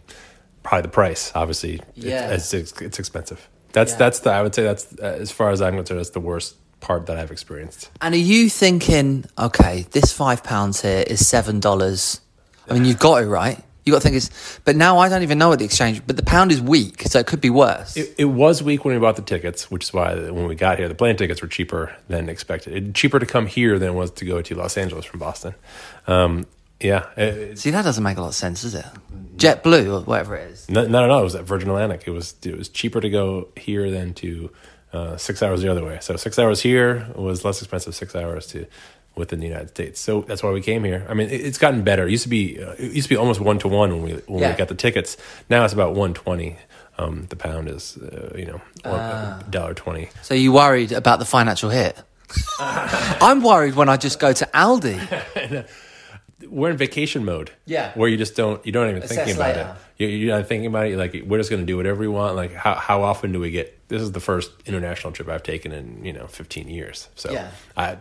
probably 0.65 0.83
the 0.83 0.89
price. 0.89 1.33
Obviously, 1.35 1.81
Yeah. 1.95 2.31
it's, 2.33 2.53
it's 2.53 2.79
it's 2.79 2.99
expensive. 2.99 3.49
That's 3.73 3.93
Yeah. 3.93 3.99
that's 4.01 4.19
the 4.21 4.33
I 4.33 4.43
would 4.43 4.55
say 4.55 4.63
that's 4.63 4.93
uh, 5.01 5.17
as 5.19 5.31
far 5.33 5.49
as 5.49 5.63
I'm 5.63 5.77
concerned, 5.77 6.01
that's 6.01 6.11
the 6.11 6.21
worst 6.21 6.57
part 6.81 7.07
that 7.07 7.17
I've 7.17 7.31
experienced. 7.31 7.89
And 8.03 8.15
are 8.15 8.19
you 8.19 8.51
thinking, 8.51 9.25
okay, 9.39 9.87
this 9.93 10.13
five 10.13 10.45
pounds 10.45 10.83
here 10.83 11.05
is 11.07 11.27
seven 11.27 11.61
dollars? 11.61 12.21
I 12.69 12.75
mean, 12.75 12.85
you've 12.85 12.99
got 12.99 13.23
it 13.23 13.27
right. 13.29 13.65
You 13.87 13.93
got 13.93 14.03
to 14.03 14.09
think 14.09 14.17
is, 14.17 14.59
But 14.65 14.75
now 14.75 14.99
I 14.99 15.09
don't 15.09 15.23
even 15.23 15.39
know 15.39 15.49
what 15.49 15.61
the 15.61 15.65
exchange. 15.65 16.05
But 16.05 16.17
the 16.17 16.25
pound 16.25 16.51
is 16.51 16.61
weak, 16.61 17.03
so 17.03 17.21
it 17.21 17.27
could 17.29 17.41
be 17.41 17.51
worse. 17.51 17.97
It, 17.97 18.17
it 18.19 18.25
was 18.25 18.61
weak 18.61 18.85
when 18.85 18.95
we 18.95 19.01
bought 19.01 19.15
the 19.15 19.23
tickets, 19.23 19.71
which 19.71 19.85
is 19.85 19.93
why 19.93 20.13
when 20.29 20.49
we 20.49 20.57
got 20.57 20.79
here, 20.79 20.89
the 20.89 20.95
plane 20.97 21.17
tickets 21.17 21.41
were 21.41 21.47
cheaper 21.47 21.95
than 22.09 22.29
expected. 22.29 22.75
It, 22.75 22.95
cheaper 22.97 23.21
to 23.21 23.27
come 23.27 23.47
here 23.47 23.79
than 23.79 23.91
it 23.91 23.95
was 23.95 24.11
to 24.11 24.25
go 24.25 24.43
to 24.43 24.55
Los 24.57 24.77
Angeles 24.77 25.05
from 25.05 25.21
Boston. 25.21 25.55
Um, 26.09 26.47
yeah, 26.81 27.07
it, 27.17 27.61
See, 27.61 27.71
that 27.71 27.83
doesn't 27.83 28.03
make 28.03 28.17
a 28.17 28.21
lot 28.21 28.29
of 28.29 28.35
sense, 28.35 28.63
does 28.63 28.75
it? 28.75 28.85
JetBlue 29.37 30.01
or 30.01 30.05
whatever 30.05 30.35
it 30.35 30.51
is. 30.51 30.69
no, 30.69 30.85
no, 30.87 31.07
no, 31.07 31.21
It 31.21 31.25
was 31.25 31.37
at 31.37 31.45
Virgin 31.45 31.69
Atlantic. 31.71 32.05
It 32.07 32.11
was 32.11 32.35
it 32.45 32.59
was 32.59 32.69
cheaper 32.69 33.01
to 33.01 33.09
go 33.09 33.49
here 33.57 33.89
than 33.91 34.15
to 34.15 34.51
uh, 34.93 35.17
six 35.17 35.43
hours 35.43 35.63
the 35.63 35.71
other 35.71 35.85
way. 35.85 35.99
So 36.01 36.17
six 36.17 36.39
hours 36.39 36.61
here 36.61 37.07
was 37.15 37.45
less 37.45 37.63
expensive. 37.63 37.95
Six 37.95 38.17
hours 38.17 38.49
to 38.49 38.67
within 39.17 39.41
the 39.41 39.47
United 39.47 39.71
States. 39.71 39.99
So 40.01 40.21
that's 40.23 40.43
why 40.43 40.51
we 40.51 40.61
came 40.61 40.85
here. 40.85 41.07
I 41.09 41.15
mean, 41.15 41.29
it, 41.31 41.41
it's 41.41 41.59
gotten 41.59 41.83
better. 41.83 42.07
It 42.07 42.11
used 42.11 42.25
to 42.25 42.29
be 42.29 42.63
uh, 42.63 42.73
it 42.79 42.93
used 42.93 43.09
to 43.09 43.15
be 43.15 43.17
almost 43.17 43.41
one 43.41 43.59
to 43.61 43.69
one 43.69 43.91
when 43.93 44.03
we 44.03 44.13
when 44.27 44.41
Yeah. 44.43 44.51
we 44.53 44.57
got 44.57 44.69
the 44.69 44.75
tickets. 44.75 45.17
Now 45.49 45.65
it's 45.65 45.75
about 45.75 45.95
one 45.95 46.15
twenty. 46.15 46.57
Um, 46.99 47.27
the 47.29 47.37
pound 47.37 47.69
is 47.69 47.97
uh, 47.99 48.35
you 48.37 48.47
know 48.47 48.61
dollar 49.51 49.75
twenty. 49.75 50.09
So 50.23 50.35
you 50.35 50.53
worried 50.53 50.93
about 50.93 51.19
the 51.19 51.25
financial 51.27 51.71
hit? 51.71 52.01
I'm 52.59 53.43
worried 53.43 53.75
when 53.75 53.89
I 53.89 53.97
just 53.97 54.19
go 54.19 54.33
to 54.33 54.47
Aldi. 54.55 55.67
we're 56.49 56.71
in 56.71 56.77
vacation 56.77 57.25
mode. 57.25 57.51
Yeah. 57.65 57.93
Where 57.95 58.09
you 58.09 58.17
just 58.17 58.37
don't 58.37 58.65
you 58.67 58.73
don't 58.73 58.89
even 58.91 59.03
Assess 59.03 59.17
thinking 59.17 59.37
about 59.37 59.57
later. 59.57 59.77
it. 59.99 60.03
You, 60.03 60.09
you're 60.09 60.37
not 60.37 60.47
thinking 60.49 60.67
about 60.67 60.87
it. 60.87 60.91
You're 60.91 60.99
like 60.99 61.23
we're 61.27 61.39
just 61.39 61.51
going 61.51 61.63
to 61.63 61.67
do 61.67 61.77
whatever 61.77 62.01
we 62.01 62.09
want. 62.09 62.37
Like 62.37 62.53
how 62.53 62.75
how 62.75 63.03
often 63.03 63.33
do 63.33 63.41
we 63.41 63.51
get? 63.51 63.89
This 63.89 64.03
is 64.03 64.13
the 64.13 64.21
first 64.21 64.51
international 64.67 65.13
trip 65.13 65.29
I've 65.29 65.43
taken 65.43 65.73
in 65.73 66.05
you 66.05 66.13
know 66.13 66.27
15 66.27 66.69
years. 66.69 67.09
So 67.15 67.31
Yeah. 67.33 67.51
I 67.77 67.97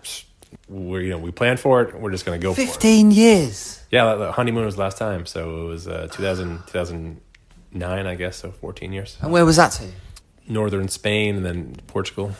we're 0.67 1.01
you 1.01 1.09
know 1.09 1.17
we 1.17 1.31
planned 1.31 1.59
for 1.59 1.81
it. 1.81 1.99
We're 1.99 2.11
just 2.11 2.25
going 2.25 2.39
to 2.39 2.43
go 2.43 2.53
for 2.53 2.61
it. 2.61 2.65
Fifteen 2.67 3.11
years. 3.11 3.81
Yeah, 3.91 4.15
the 4.15 4.31
honeymoon 4.31 4.65
was 4.65 4.77
last 4.77 4.97
time, 4.97 5.25
so 5.25 5.61
it 5.63 5.67
was 5.67 5.87
uh, 5.87 6.07
2000, 6.11 6.63
2009, 6.67 8.05
I 8.07 8.15
guess. 8.15 8.37
So 8.37 8.51
14 8.51 8.91
years. 8.91 9.17
And 9.21 9.31
where 9.31 9.45
was 9.45 9.55
that 9.57 9.71
to? 9.73 9.85
Northern 10.47 10.89
Spain 10.89 11.37
and 11.37 11.45
then 11.45 11.75
Portugal. 11.87 12.31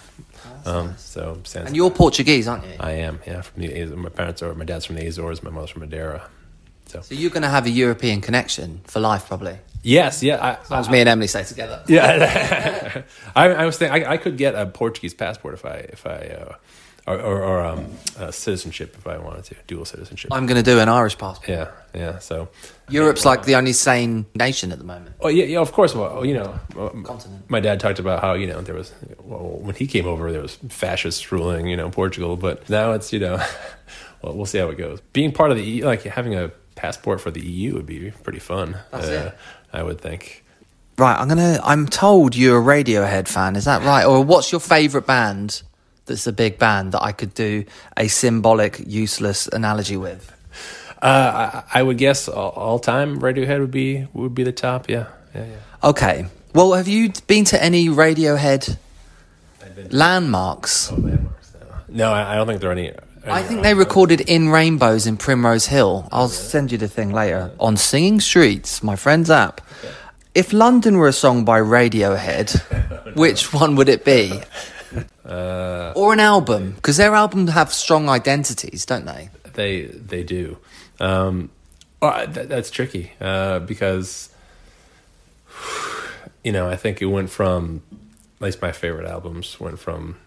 Um, 0.65 0.95
so 0.97 1.39
San 1.43 1.67
And 1.67 1.75
you're 1.75 1.91
Portuguese, 1.91 2.47
aren't 2.47 2.65
you? 2.65 2.73
I 2.79 2.91
am. 2.91 3.19
Yeah, 3.25 3.41
from 3.41 3.61
the 3.61 3.85
my 3.95 4.09
parents 4.09 4.41
are 4.43 4.53
my 4.53 4.65
dad's 4.65 4.85
from 4.85 4.95
the 4.95 5.05
Azores. 5.07 5.43
My 5.43 5.49
mother's 5.49 5.69
from 5.71 5.81
Madeira. 5.81 6.27
So 6.87 7.01
So 7.01 7.15
you're 7.15 7.31
going 7.31 7.43
to 7.43 7.49
have 7.49 7.65
a 7.65 7.69
European 7.71 8.21
connection 8.21 8.81
for 8.85 8.99
life, 8.99 9.27
probably. 9.27 9.57
yes, 9.81 10.21
yeah. 10.21 10.37
I, 10.37 10.51
As 10.61 10.71
as 10.71 10.89
me 10.89 10.99
and 10.99 11.09
Emily 11.09 11.27
stay 11.27 11.43
together. 11.43 11.83
Yeah, 11.87 13.01
I, 13.35 13.49
I 13.49 13.65
was 13.65 13.77
thinking 13.77 14.03
I, 14.05 14.13
I 14.13 14.17
could 14.17 14.37
get 14.37 14.55
a 14.55 14.65
Portuguese 14.65 15.13
passport 15.13 15.53
if 15.55 15.65
I 15.65 15.75
if 15.93 16.05
I 16.05 16.17
uh, 16.41 16.55
or 17.07 17.19
or, 17.19 17.43
or 17.43 17.65
um, 17.65 17.85
uh, 18.17 18.31
citizenship 18.31 18.95
if 18.97 19.07
I 19.07 19.17
wanted 19.17 19.45
to 19.45 19.55
dual 19.67 19.85
citizenship. 19.85 20.33
I'm 20.33 20.45
going 20.45 20.57
to 20.57 20.63
do 20.63 20.79
an 20.79 20.89
Irish 20.89 21.17
passport. 21.17 21.49
yeah, 21.49 21.71
yeah. 21.93 22.19
So 22.19 22.49
Europe's 22.89 23.25
like 23.25 23.45
the 23.45 23.55
only 23.55 23.73
sane 23.73 24.25
nation 24.35 24.71
at 24.71 24.77
the 24.77 24.83
moment. 24.83 25.15
Oh 25.21 25.27
yeah, 25.27 25.45
yeah. 25.45 25.59
Of 25.59 25.71
course. 25.71 25.93
Well, 25.93 26.25
you 26.25 26.33
know, 26.33 26.59
Continent. 27.03 27.49
my 27.49 27.59
dad 27.59 27.79
talked 27.79 27.99
about 27.99 28.21
how 28.21 28.33
you 28.33 28.47
know 28.47 28.61
there 28.61 28.75
was 28.75 28.91
well 29.19 29.59
when 29.61 29.75
he 29.75 29.87
came 29.87 30.07
over 30.07 30.31
there 30.31 30.41
was 30.41 30.55
fascists 30.69 31.31
ruling 31.31 31.67
you 31.67 31.77
know 31.77 31.89
Portugal, 31.89 32.37
but 32.37 32.67
now 32.69 32.91
it's 32.93 33.13
you 33.13 33.19
know, 33.19 33.35
well 34.21 34.35
we'll 34.35 34.45
see 34.45 34.57
how 34.57 34.69
it 34.69 34.77
goes. 34.77 35.01
Being 35.13 35.31
part 35.31 35.51
of 35.51 35.57
the 35.57 35.63
EU, 35.63 35.85
like 35.85 36.03
having 36.03 36.35
a 36.35 36.51
passport 36.75 37.21
for 37.21 37.31
the 37.31 37.41
EU 37.41 37.73
would 37.75 37.85
be 37.85 38.11
pretty 38.23 38.39
fun. 38.39 38.77
That's 38.91 39.07
it. 39.07 39.37
I 39.71 39.83
would 39.83 39.99
think. 40.01 40.43
Right, 40.97 41.19
I'm 41.19 41.27
gonna. 41.27 41.59
I'm 41.63 41.87
told 41.87 42.35
you're 42.35 42.59
a 42.59 42.63
Radiohead 42.63 43.27
fan. 43.27 43.57
Is 43.57 43.65
that 43.65 43.83
right? 43.83 44.05
Or 44.05 44.23
what's 44.23 44.51
your 44.51 44.61
favourite 44.61 45.05
band? 45.05 45.61
That's 46.05 46.27
a 46.27 46.33
big 46.33 46.59
band 46.59 46.91
that 46.91 47.01
I 47.01 47.11
could 47.11 47.33
do 47.33 47.65
a 47.97 48.07
symbolic, 48.07 48.79
useless 48.85 49.47
analogy 49.47 49.97
with. 49.97 50.31
Uh, 51.01 51.63
I, 51.73 51.79
I 51.79 51.83
would 51.83 51.97
guess 51.97 52.27
all, 52.27 52.51
all 52.51 52.79
time 52.79 53.19
Radiohead 53.19 53.59
would 53.59 53.71
be 53.71 54.07
would 54.13 54.33
be 54.33 54.43
the 54.43 54.51
top. 54.51 54.89
Yeah, 54.89 55.07
yeah, 55.33 55.45
yeah. 55.45 55.89
Okay. 55.89 56.25
Well, 56.53 56.73
have 56.73 56.87
you 56.87 57.11
been 57.27 57.43
to 57.45 57.61
any 57.61 57.89
Radiohead 57.89 58.77
landmarks? 59.91 60.91
No, 61.89 62.11
I, 62.11 62.33
I 62.33 62.35
don't 62.35 62.47
think 62.47 62.61
there 62.61 62.69
are 62.69 62.73
any. 62.73 62.93
I 63.27 63.41
think 63.41 63.63
they 63.63 63.73
recorded 63.73 64.21
In 64.21 64.49
Rainbows 64.49 65.07
in 65.07 65.17
Primrose 65.17 65.65
Hill. 65.65 66.07
I'll 66.11 66.29
send 66.29 66.71
you 66.71 66.77
the 66.77 66.87
thing 66.87 67.11
later. 67.11 67.51
On 67.59 67.75
Singing 67.75 68.19
Streets, 68.19 68.83
my 68.83 68.95
friend's 68.95 69.31
app. 69.31 69.61
If 70.35 70.53
London 70.53 70.97
were 70.97 71.07
a 71.07 71.13
song 71.13 71.43
by 71.43 71.59
Radiohead, 71.59 73.15
which 73.15 73.51
one 73.51 73.75
would 73.77 73.89
it 73.89 74.05
be? 74.05 74.41
Or 75.25 76.13
an 76.13 76.19
album? 76.19 76.71
Because 76.73 76.97
their 76.97 77.13
albums 77.15 77.51
have 77.51 77.73
strong 77.73 78.09
identities, 78.09 78.85
don't 78.85 79.05
they? 79.05 79.29
They 79.53 79.83
they 79.85 80.23
do. 80.23 80.57
Um, 80.99 81.49
that, 82.01 82.49
that's 82.49 82.69
tricky 82.69 83.11
uh, 83.19 83.59
because 83.59 84.29
you 86.43 86.51
know 86.51 86.69
I 86.69 86.75
think 86.75 87.01
it 87.01 87.05
went 87.07 87.29
from 87.29 87.81
at 88.37 88.41
least 88.45 88.61
my 88.61 88.71
favorite 88.71 89.07
albums 89.07 89.59
went 89.59 89.79
from 89.79 90.17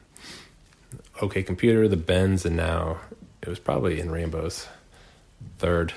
OK 1.20 1.42
Computer, 1.42 1.86
The 1.88 1.96
Bends, 1.96 2.44
and 2.44 2.56
now 2.56 2.98
it 3.42 3.48
was 3.48 3.58
probably 3.58 4.00
in 4.00 4.10
Rainbows 4.10 4.66
third. 5.58 5.92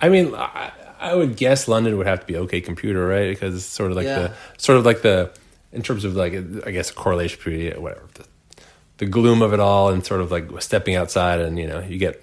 I 0.00 0.08
mean, 0.08 0.34
I, 0.34 0.70
I 0.98 1.14
would 1.14 1.36
guess 1.36 1.66
London 1.68 1.96
would 1.98 2.06
have 2.06 2.20
to 2.20 2.26
be 2.26 2.36
OK 2.36 2.60
Computer, 2.60 3.06
right? 3.06 3.28
Because 3.30 3.54
it's 3.54 3.64
sort 3.64 3.90
of 3.90 3.96
like 3.96 4.06
Yeah. 4.06 4.18
the 4.28 4.32
sort 4.58 4.78
of 4.78 4.84
like 4.86 5.02
the 5.02 5.30
in 5.72 5.82
terms 5.82 6.04
of 6.04 6.16
like 6.16 6.34
I 6.66 6.70
guess 6.70 6.90
correlation 6.90 7.38
between 7.38 7.80
whatever 7.82 8.06
the, 8.14 8.24
the 8.98 9.06
gloom 9.06 9.42
of 9.42 9.52
it 9.52 9.60
all 9.60 9.90
and 9.90 10.04
sort 10.04 10.20
of 10.20 10.30
like 10.30 10.48
stepping 10.62 10.94
outside 10.96 11.40
and 11.40 11.58
you 11.58 11.66
know 11.66 11.80
you 11.80 11.98
get 11.98 12.22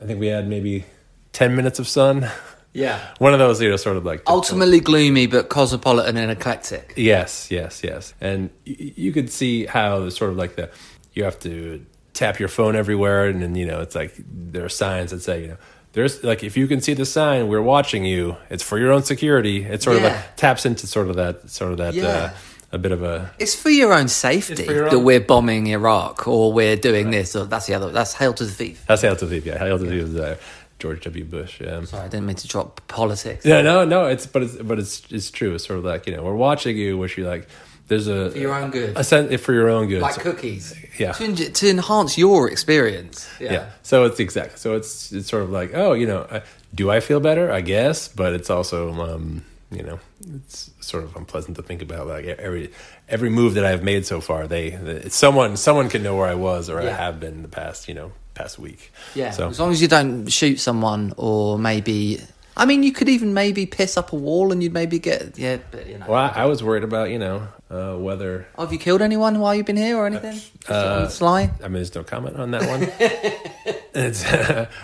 I 0.00 0.04
think 0.06 0.18
we 0.20 0.26
had 0.28 0.48
maybe 0.48 0.84
10 1.32 1.54
minutes 1.56 1.78
of 1.78 1.86
sun. 1.88 2.28
Yeah. 2.74 2.98
One 3.18 3.34
of 3.34 3.38
those, 3.38 3.60
you 3.60 3.68
know, 3.68 3.76
sort 3.76 3.98
of 3.98 4.06
like. 4.06 4.22
Ultimately 4.26 4.80
gloomy, 4.80 5.26
but 5.26 5.50
cosmopolitan 5.50 6.16
and 6.16 6.30
eclectic. 6.30 6.94
Yes, 6.96 7.50
yes, 7.50 7.82
yes. 7.84 8.14
And 8.18 8.48
y- 8.66 8.94
you 8.96 9.12
could 9.12 9.30
see 9.30 9.66
how 9.66 10.00
the 10.00 10.10
sort 10.10 10.30
of 10.30 10.38
like 10.38 10.56
the. 10.56 10.70
You 11.12 11.24
have 11.24 11.38
to 11.40 11.84
tap 12.14 12.38
your 12.40 12.48
phone 12.48 12.74
everywhere, 12.74 13.26
and 13.26 13.42
then, 13.42 13.56
you 13.56 13.66
know, 13.66 13.82
it's 13.82 13.94
like 13.94 14.14
there 14.26 14.64
are 14.64 14.70
signs 14.70 15.10
that 15.10 15.20
say, 15.20 15.42
you 15.42 15.48
know, 15.48 15.56
there's 15.92 16.24
like 16.24 16.42
if 16.42 16.56
you 16.56 16.66
can 16.66 16.80
see 16.80 16.94
the 16.94 17.04
sign, 17.04 17.48
we're 17.48 17.60
watching 17.60 18.06
you. 18.06 18.38
It's 18.48 18.62
for 18.62 18.78
your 18.78 18.90
own 18.92 19.02
security. 19.02 19.64
It 19.64 19.82
sort 19.82 19.98
of 19.98 20.04
like 20.04 20.36
taps 20.38 20.64
into 20.64 20.86
sort 20.86 21.08
of 21.10 21.16
that, 21.16 21.50
sort 21.50 21.72
of 21.72 21.76
that, 21.76 21.92
Yeah. 21.92 22.06
uh, 22.08 22.30
a 22.72 22.78
bit 22.78 22.92
of 22.92 23.02
a. 23.02 23.30
It's 23.38 23.54
for 23.54 23.70
your 23.70 23.92
own 23.92 24.08
safety 24.08 24.54
It's 24.54 24.62
for 24.64 24.72
your 24.72 24.90
that 24.90 24.98
we're 25.00 25.20
bombing 25.20 25.66
Iraq 25.68 26.26
or 26.26 26.52
we're 26.52 26.76
doing 26.76 27.10
this 27.10 27.36
or 27.36 27.44
that's 27.44 27.66
the 27.66 27.74
other. 27.74 27.90
That's 27.90 28.14
hail 28.14 28.32
to 28.34 28.44
the 28.44 28.50
thief. 28.52 28.84
That's 28.86 29.02
Hail 29.02 29.14
to 29.16 29.26
the 29.26 29.36
Thief, 29.36 29.46
yeah. 29.46 29.58
Hail 29.58 29.78
to 29.78 29.84
the 29.84 29.90
Thief 29.90 30.02
is 30.02 30.16
uh, 30.16 30.36
George 30.78 31.04
W. 31.04 31.24
Bush. 31.24 31.60
Yeah. 31.60 31.84
Sorry, 31.84 32.04
I 32.04 32.08
didn't 32.08 32.26
mean 32.26 32.36
to 32.36 32.48
drop 32.48 32.80
politics. 32.88 33.44
Yeah, 33.44 33.62
no, 33.62 33.84
no, 33.84 34.06
it's 34.06 34.26
but 34.26 34.42
it's 34.42 34.56
but 34.56 34.78
it's 34.78 35.02
it's 35.10 35.30
true. 35.30 35.54
It's 35.54 35.66
sort 35.66 35.78
of 35.78 35.84
like 35.84 36.06
you 36.06 36.16
know 36.16 36.22
we're 36.22 36.34
watching 36.34 36.76
you, 36.76 36.98
which 36.98 37.16
you 37.18 37.26
like. 37.26 37.46
There's 37.88 38.06
a 38.06 38.30
For 38.30 38.38
your 38.38 38.54
own 38.54 38.70
good. 38.70 38.96
a 38.96 39.04
sense 39.04 39.38
for 39.42 39.52
your 39.52 39.68
own 39.68 39.86
good. 39.88 40.00
Like 40.00 40.14
So- 40.14 40.22
cookies. 40.22 40.74
Yeah. 40.98 41.12
To, 41.12 41.24
en- 41.24 41.34
to 41.52 41.68
enhance 41.68 42.16
your 42.16 42.48
experience. 42.48 43.28
yeah. 43.38 43.66
So 43.82 44.04
it's 44.04 44.18
exact. 44.18 44.58
So 44.60 44.76
it's 44.76 45.12
it's 45.12 45.28
sort 45.28 45.42
of 45.42 45.50
like 45.50 45.72
oh 45.74 45.92
you 45.92 46.06
know 46.06 46.20
uh, 46.22 46.40
do 46.74 46.90
I 46.90 47.00
feel 47.00 47.20
better? 47.20 47.52
I 47.52 47.60
guess, 47.60 48.08
but 48.08 48.32
it's 48.32 48.48
also 48.48 48.92
um 48.94 49.42
you 49.72 49.82
know 49.82 49.98
it's 50.36 50.70
sort 50.80 51.04
of 51.04 51.16
unpleasant 51.16 51.56
to 51.56 51.62
think 51.62 51.82
about 51.82 52.06
like 52.06 52.24
every 52.24 52.70
every 53.08 53.30
move 53.30 53.54
that 53.54 53.64
I've 53.64 53.82
made 53.82 54.06
so 54.06 54.20
far. 54.20 54.46
They 54.46 54.68
it's 54.68 55.16
someone 55.16 55.56
someone 55.56 55.88
can 55.88 56.02
know 56.02 56.16
where 56.16 56.28
I 56.28 56.34
was 56.34 56.68
or 56.68 56.80
I 56.80 56.90
have 56.90 57.20
been 57.20 57.34
in 57.34 57.42
the 57.42 57.48
past 57.48 57.88
you 57.88 57.94
know 57.94 58.12
past 58.34 58.58
week. 58.58 58.92
Yeah. 59.14 59.30
So 59.30 59.48
As 59.48 59.60
long 59.60 59.72
as 59.72 59.82
you 59.82 59.88
don't 59.88 60.28
shoot 60.28 60.58
someone 60.60 61.12
or 61.16 61.58
maybe. 61.58 62.20
I 62.54 62.66
mean, 62.66 62.82
you 62.82 62.92
could 62.92 63.08
even 63.08 63.32
maybe 63.32 63.64
piss 63.64 63.96
up 63.96 64.12
a 64.12 64.16
wall 64.16 64.52
and 64.52 64.62
you'd 64.62 64.74
maybe 64.74 64.98
get. 64.98 65.38
Yeah, 65.38 65.56
but 65.70 65.86
you 65.86 65.96
know. 65.96 66.04
well, 66.06 66.20
I, 66.20 66.42
I 66.42 66.44
was 66.44 66.62
worried 66.62 66.84
about 66.84 67.08
you 67.08 67.18
know 67.18 67.48
uh, 67.70 67.96
whether 67.96 68.46
Oh, 68.58 68.62
have 68.64 68.72
you 68.72 68.78
killed 68.78 69.00
anyone 69.00 69.38
while 69.40 69.54
you've 69.54 69.64
been 69.66 69.76
here 69.78 69.96
or 69.96 70.06
anything? 70.06 70.34
Just 70.34 70.70
on 70.70 71.10
sly? 71.10 71.50
I 71.60 71.64
mean 71.64 71.74
there's 71.74 71.94
no 71.94 72.04
comment 72.04 72.36
on 72.36 72.50
that 72.50 72.68
one. 72.68 72.82
it's 73.94 74.22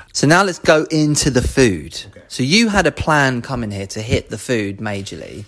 So 0.15 0.27
now 0.27 0.45
let's 0.45 0.59
go 0.59 0.85
into 0.91 1.31
the 1.31 1.43
food. 1.43 1.93
So 2.29 2.43
you 2.43 2.69
had 2.69 2.87
a 2.87 2.93
plan 2.93 3.43
coming 3.43 3.71
here 3.71 3.87
to 3.89 4.03
hit 4.03 4.31
the 4.31 4.39
food 4.39 4.79
majorly. 4.79 5.45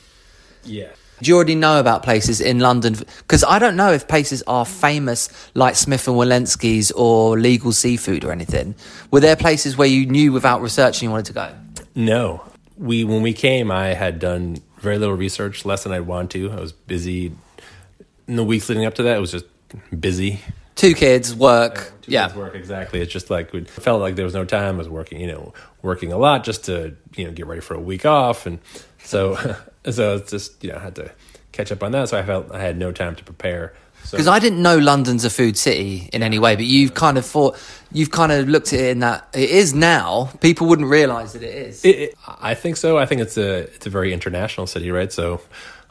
yeah. 0.64 0.88
Do 1.22 1.28
you 1.28 1.37
already 1.37 1.54
know 1.54 1.78
about 1.78 2.02
places 2.02 2.40
in 2.40 2.60
London? 2.60 2.94
Because 2.94 3.44
I 3.44 3.58
don't 3.58 3.76
know 3.76 3.92
if 3.92 4.08
places 4.08 4.42
are 4.46 4.64
famous 4.64 5.28
like 5.52 5.76
Smith 5.76 6.08
and 6.08 6.16
Wollensky's 6.16 6.90
or 6.92 7.38
Legal 7.38 7.72
Seafood 7.72 8.25
or 8.25 8.32
anything. 8.32 8.75
Were 9.10 9.20
there 9.20 9.37
places 9.37 9.76
where 9.76 9.87
you 9.87 10.06
knew 10.06 10.32
without 10.32 10.62
researching 10.62 11.08
you 11.08 11.10
wanted 11.10 11.26
to 11.26 11.32
go? 11.34 11.54
No, 11.94 12.42
we 12.78 13.04
when 13.04 13.20
we 13.20 13.34
came, 13.34 13.70
I 13.70 13.88
had 13.88 14.18
done 14.18 14.62
very 14.78 14.96
little 14.96 15.14
research, 15.14 15.66
less 15.66 15.84
than 15.84 15.92
I'd 15.92 16.06
want 16.06 16.30
to. 16.30 16.50
I 16.52 16.60
was 16.60 16.72
busy. 16.72 17.32
In 18.26 18.37
the 18.37 18.44
weeks 18.44 18.70
leading 18.70 18.87
up 18.87 18.94
to 18.94 19.02
that, 19.02 19.18
it 19.18 19.20
was 19.20 19.32
just 19.32 19.44
busy. 20.00 20.40
Two 20.80 20.94
kids, 20.94 21.34
work. 21.34 21.92
Two 22.00 22.12
yeah. 22.12 22.28
days 22.28 22.37
work 22.37 22.54
exactly. 22.54 23.02
It's 23.02 23.12
just 23.12 23.28
like 23.28 23.52
we 23.52 23.64
felt 23.64 24.00
like 24.00 24.16
there 24.16 24.25
was 24.25 24.32
no 24.32 24.46
time. 24.46 24.76
I 24.76 24.78
was 24.78 24.88
working, 24.88 25.20
you 25.20 25.26
know, 25.26 25.52
working 25.82 26.10
a 26.10 26.16
lot 26.16 26.42
just 26.42 26.64
to 26.64 26.96
you 27.16 27.26
know 27.26 27.32
get 27.32 27.46
ready 27.46 27.60
for 27.60 27.75
a 27.75 27.80
week 27.80 28.06
off, 28.06 28.46
and 28.46 28.60
so 29.04 29.37
so 29.90 30.16
it's 30.16 30.30
just 30.30 30.64
you 30.64 30.72
know 30.72 30.78
I 30.78 30.80
had 30.80 30.94
to 30.94 31.12
catch 31.52 31.70
up 31.70 31.82
on 31.82 31.92
that. 31.92 32.08
So 32.08 32.18
I 32.18 32.22
felt 32.22 32.50
I 32.50 32.60
had 32.62 32.78
no 32.78 32.92
time 32.92 33.14
to 33.16 33.25
prepare. 33.25 33.75
So 34.04 34.16
Because 34.16 34.26
I 34.26 34.38
didn't 34.38 34.62
know 34.62 34.78
London's 34.78 35.26
a 35.26 35.30
food 35.30 35.58
city 35.58 36.08
in 36.14 36.22
any 36.22 36.38
way, 36.38 36.56
but 36.56 36.64
you've 36.64 36.94
kind 36.94 37.18
of 37.18 37.26
thought, 37.26 37.58
you've 37.92 38.10
kind 38.10 38.32
of 38.32 38.49
looked 38.49 38.72
at 38.72 38.80
it 38.80 38.90
in 38.92 39.00
that 39.00 39.28
it 39.34 39.50
is 39.50 39.75
now. 39.75 40.30
People 40.40 40.66
wouldn't 40.68 40.88
realise 40.88 41.34
that 41.34 41.42
it 41.42 41.54
is. 41.54 41.84
It, 41.84 41.99
it, 41.99 42.14
I 42.26 42.54
think 42.54 42.78
so. 42.78 42.96
I 42.96 43.04
think 43.04 43.20
it's 43.20 43.37
a 43.37 43.64
it's 43.64 43.84
a 43.84 43.90
very 43.90 44.14
international 44.14 44.66
city, 44.66 44.90
right? 44.90 45.12
So 45.12 45.42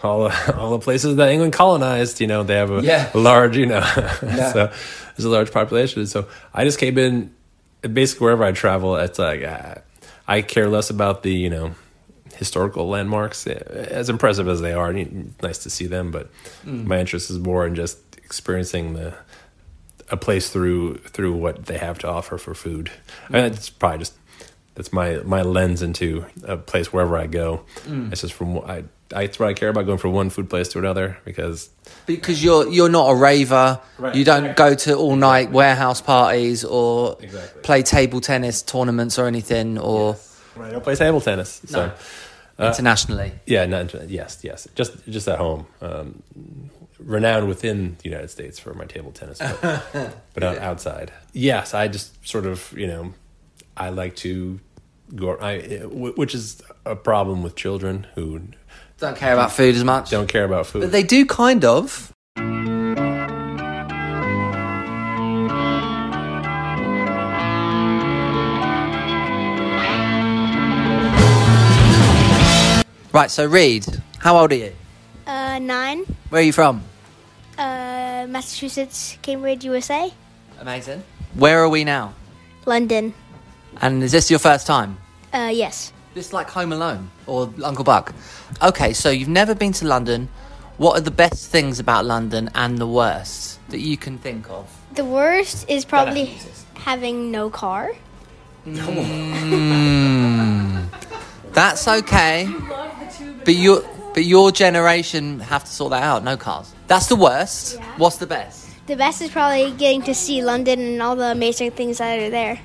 all 0.04 0.32
all 0.56 0.72
the 0.72 0.80
places 0.80 1.16
that 1.18 1.30
England 1.30 1.54
colonized, 1.54 2.22
you 2.22 2.28
know, 2.28 2.44
they 2.44 2.56
have 2.56 2.72
a, 2.72 2.82
Yeah. 2.82 3.10
large, 3.14 3.58
you 3.58 3.66
know, 3.66 3.82
so 4.20 4.72
there's 5.16 5.26
a 5.26 5.30
large 5.30 5.52
population. 5.52 6.06
So 6.08 6.28
I 6.54 6.64
just 6.64 6.80
came 6.80 6.98
in 6.98 7.34
basically 7.82 8.26
wherever 8.26 8.44
I 8.44 8.52
travel. 8.52 8.96
It's 8.96 9.20
like 9.20 9.44
uh, 9.44 9.76
I 10.28 10.42
care 10.42 10.68
less 10.68 10.90
about 10.90 11.24
the 11.24 11.32
you 11.34 11.50
know 11.50 11.76
historical 12.36 12.88
landmarks, 12.88 13.46
eh, 13.48 13.54
as 13.54 14.10
impressive 14.10 14.48
as 14.48 14.62
they 14.62 14.74
are. 14.74 14.94
Nice 14.94 15.58
to 15.60 15.70
see 15.70 15.88
them, 15.88 16.12
but 16.12 16.30
mm. 16.66 16.86
my 16.86 17.00
interest 17.00 17.30
is 17.30 17.40
more 17.40 17.66
in 17.68 17.76
just 17.76 17.98
experiencing 18.18 18.94
the 18.94 19.14
a 20.12 20.18
place 20.18 20.50
through 20.50 20.98
through 21.00 21.34
what 21.34 21.66
they 21.66 21.78
have 21.78 22.00
to 22.00 22.08
offer 22.08 22.38
for 22.38 22.54
food. 22.54 22.92
Mm. 23.28 23.36
I 23.36 23.42
mean, 23.42 23.54
it's 23.54 23.70
probably 23.70 24.00
just 24.00 24.14
that's 24.76 24.94
my 24.94 25.18
my 25.18 25.42
lens 25.42 25.82
into 25.82 26.26
a 26.44 26.58
place 26.58 26.94
wherever 26.94 27.18
I 27.18 27.28
go. 27.28 27.66
Mm. 27.86 28.12
It's 28.12 28.22
just 28.22 28.34
from 28.34 28.58
I. 28.60 28.86
I, 29.16 29.24
it's 29.24 29.40
what 29.40 29.50
I 29.50 29.54
care 29.54 29.70
about 29.70 29.86
going 29.86 29.98
from 29.98 30.14
one 30.14 30.30
food 30.30 30.50
place 30.50 30.68
to 30.70 30.80
another 30.80 31.18
because 31.26 31.70
Because 32.06 32.44
you're 32.44 32.68
you're 32.70 32.90
not 32.90 33.10
a 33.10 33.16
raver. 33.16 33.80
Right. 33.98 34.16
You 34.16 34.24
don't 34.24 34.56
go 34.56 34.76
to 34.76 34.96
all 34.96 35.16
night 35.16 35.52
warehouse 35.52 36.02
parties 36.02 36.64
or 36.64 37.18
Exactly. 37.20 37.62
play 37.64 37.82
table 37.84 38.22
tennis 38.22 38.62
tournaments 38.62 39.18
or 39.18 39.26
anything 39.28 39.78
or 39.80 40.16
I 40.60 40.70
don't 40.72 40.84
play 40.84 40.96
table 40.96 41.22
tennis. 41.22 41.62
So 41.66 41.92
No. 42.60 42.68
internationally. 42.68 43.32
yeah, 43.46 43.66
not 43.66 43.94
yes, 44.10 44.40
yes, 44.44 44.68
just 44.76 44.92
just 45.08 45.28
at 45.28 45.38
home. 45.40 45.66
Um, 45.82 46.22
renowned 47.00 47.48
within 47.48 47.96
the 48.04 48.10
United 48.10 48.30
States 48.30 48.60
for 48.60 48.74
my 48.74 48.84
table 48.86 49.12
tennis, 49.14 49.40
but, 49.40 49.86
but 50.34 50.44
out, 50.44 50.58
outside. 50.58 51.12
Yes, 51.32 51.74
I 51.74 51.88
just 51.88 52.28
sort 52.28 52.46
of 52.46 52.74
you 52.78 52.88
know 52.88 53.14
I 53.78 53.90
like 53.90 54.16
to 54.18 54.60
go. 55.16 55.38
I 55.40 55.60
which 55.90 56.36
is 56.36 56.62
a 56.86 56.96
problem 56.98 57.42
with 57.42 57.56
children 57.56 58.06
who 58.16 58.42
Don't 59.00 59.16
care 59.16 59.34
about 59.34 59.52
food 59.54 59.76
as 59.76 59.84
much. 59.84 60.10
don't 60.10 60.28
care 60.28 60.44
about 60.44 60.68
food. 60.68 60.82
But 60.82 60.92
they 60.92 61.04
do 61.04 61.26
kind 61.26 61.64
of. 61.64 62.14
Right, 73.12 73.32
so 73.32 73.46
Reed, 73.46 73.86
how 74.20 74.38
old 74.38 74.52
are 74.52 74.56
you? 74.56 74.72
Uh, 75.26 75.58
nine. 75.60 76.06
Where 76.30 76.42
are 76.42 76.46
you 76.46 76.54
from? 76.54 76.84
Uh, 77.58 78.28
Massachusetts, 78.30 79.18
Cambridge, 79.24 79.66
USA. 79.66 80.14
Amazing. 80.60 81.04
Where 81.34 81.60
are 81.64 81.70
we 81.70 81.84
now? 81.84 82.14
London. 82.68 83.16
And 83.82 84.04
is 84.04 84.12
this 84.12 84.30
your 84.30 84.40
first 84.40 84.68
time? 84.68 84.98
Uh, 85.34 85.50
yes. 85.52 85.92
This 86.20 86.34
like 86.34 86.50
Home 86.50 86.74
Alone 86.74 87.12
or 87.28 87.50
Uncle 87.64 87.86
Buck. 87.86 88.14
Okay, 88.62 88.92
so 88.92 89.10
you've 89.10 89.30
never 89.30 89.56
been 89.56 89.72
to 89.72 89.86
London. 89.88 90.28
What 90.76 90.98
are 90.98 91.02
the 91.02 91.12
best 91.12 91.50
things 91.50 91.80
about 91.80 92.04
London 92.04 92.50
and 92.54 92.78
the 92.78 92.88
worst 92.88 93.58
that 93.70 93.80
you 93.80 93.96
can 93.96 94.18
think 94.18 94.50
of? 94.50 94.68
The 94.96 95.06
worst 95.06 95.70
is 95.70 95.86
probably 95.86 96.26
have 96.26 96.42
to 96.42 96.48
use 96.50 96.66
having 96.74 97.32
no 97.32 97.50
car. 97.50 97.94
No. 98.66 98.84
That's 101.54 101.88
okay. 101.88 102.50
But 103.46 103.56
your 103.56 103.82
but 104.14 104.26
your 104.26 104.52
generation 104.52 105.40
have 105.40 105.64
to 105.64 105.72
sort 105.72 105.92
that 105.92 106.04
out. 106.04 106.26
No 106.26 106.36
cars. 106.36 106.76
That's 106.88 107.08
the 107.08 107.16
worst. 107.16 107.78
Yeah. 107.78 107.96
What's 107.96 108.18
the 108.18 108.28
best? 108.28 108.68
The 108.88 108.98
best 108.98 109.22
is 109.22 109.32
probably 109.32 109.72
getting 109.72 110.02
to 110.02 110.14
see 110.14 110.44
London 110.44 110.82
and 110.82 111.02
all 111.02 111.16
the 111.16 111.32
amazing 111.32 111.72
things 111.72 112.00
that 112.00 112.20
are 112.20 112.30
there. 112.30 112.60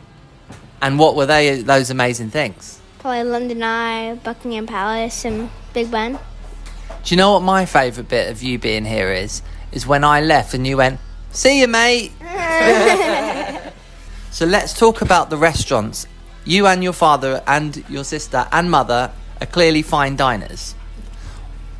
And 0.82 0.98
what 0.98 1.14
were 1.14 1.26
they? 1.26 1.62
Those 1.62 1.90
amazing 1.90 2.30
things. 2.30 2.80
Probably 3.04 3.24
London 3.24 3.62
Eye, 3.62 4.14
Buckingham 4.14 4.66
Palace, 4.66 5.26
and 5.26 5.50
Big 5.74 5.90
Ben. 5.90 6.12
Do 6.12 7.14
you 7.14 7.18
know 7.18 7.34
what 7.34 7.42
my 7.42 7.66
favourite 7.66 8.08
bit 8.08 8.30
of 8.30 8.42
you 8.42 8.58
being 8.58 8.86
here 8.86 9.12
is? 9.12 9.42
Is 9.72 9.86
when 9.86 10.04
I 10.04 10.22
left 10.22 10.54
and 10.54 10.66
you 10.66 10.78
went, 10.78 10.98
"See 11.30 11.60
you, 11.60 11.68
mate." 11.68 12.12
so 14.30 14.46
let's 14.46 14.72
talk 14.72 15.02
about 15.02 15.28
the 15.28 15.36
restaurants. 15.36 16.06
You 16.46 16.66
and 16.66 16.82
your 16.82 16.94
father 16.94 17.42
and 17.46 17.84
your 17.90 18.04
sister 18.04 18.48
and 18.50 18.70
mother 18.70 19.12
are 19.38 19.46
clearly 19.48 19.82
fine 19.82 20.16
diners. 20.16 20.74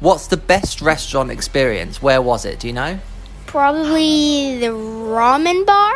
What's 0.01 0.27
the 0.27 0.37
best 0.37 0.83
restaurant 0.83 1.31
experience? 1.31 2.03
Where 2.03 2.21
was 2.21 2.45
it? 2.45 2.61
Do 2.61 2.67
you 2.67 2.75
know? 2.75 2.99
Probably 3.47 4.59
the 4.59 4.67
ramen 4.67 5.65
bar. 5.65 5.95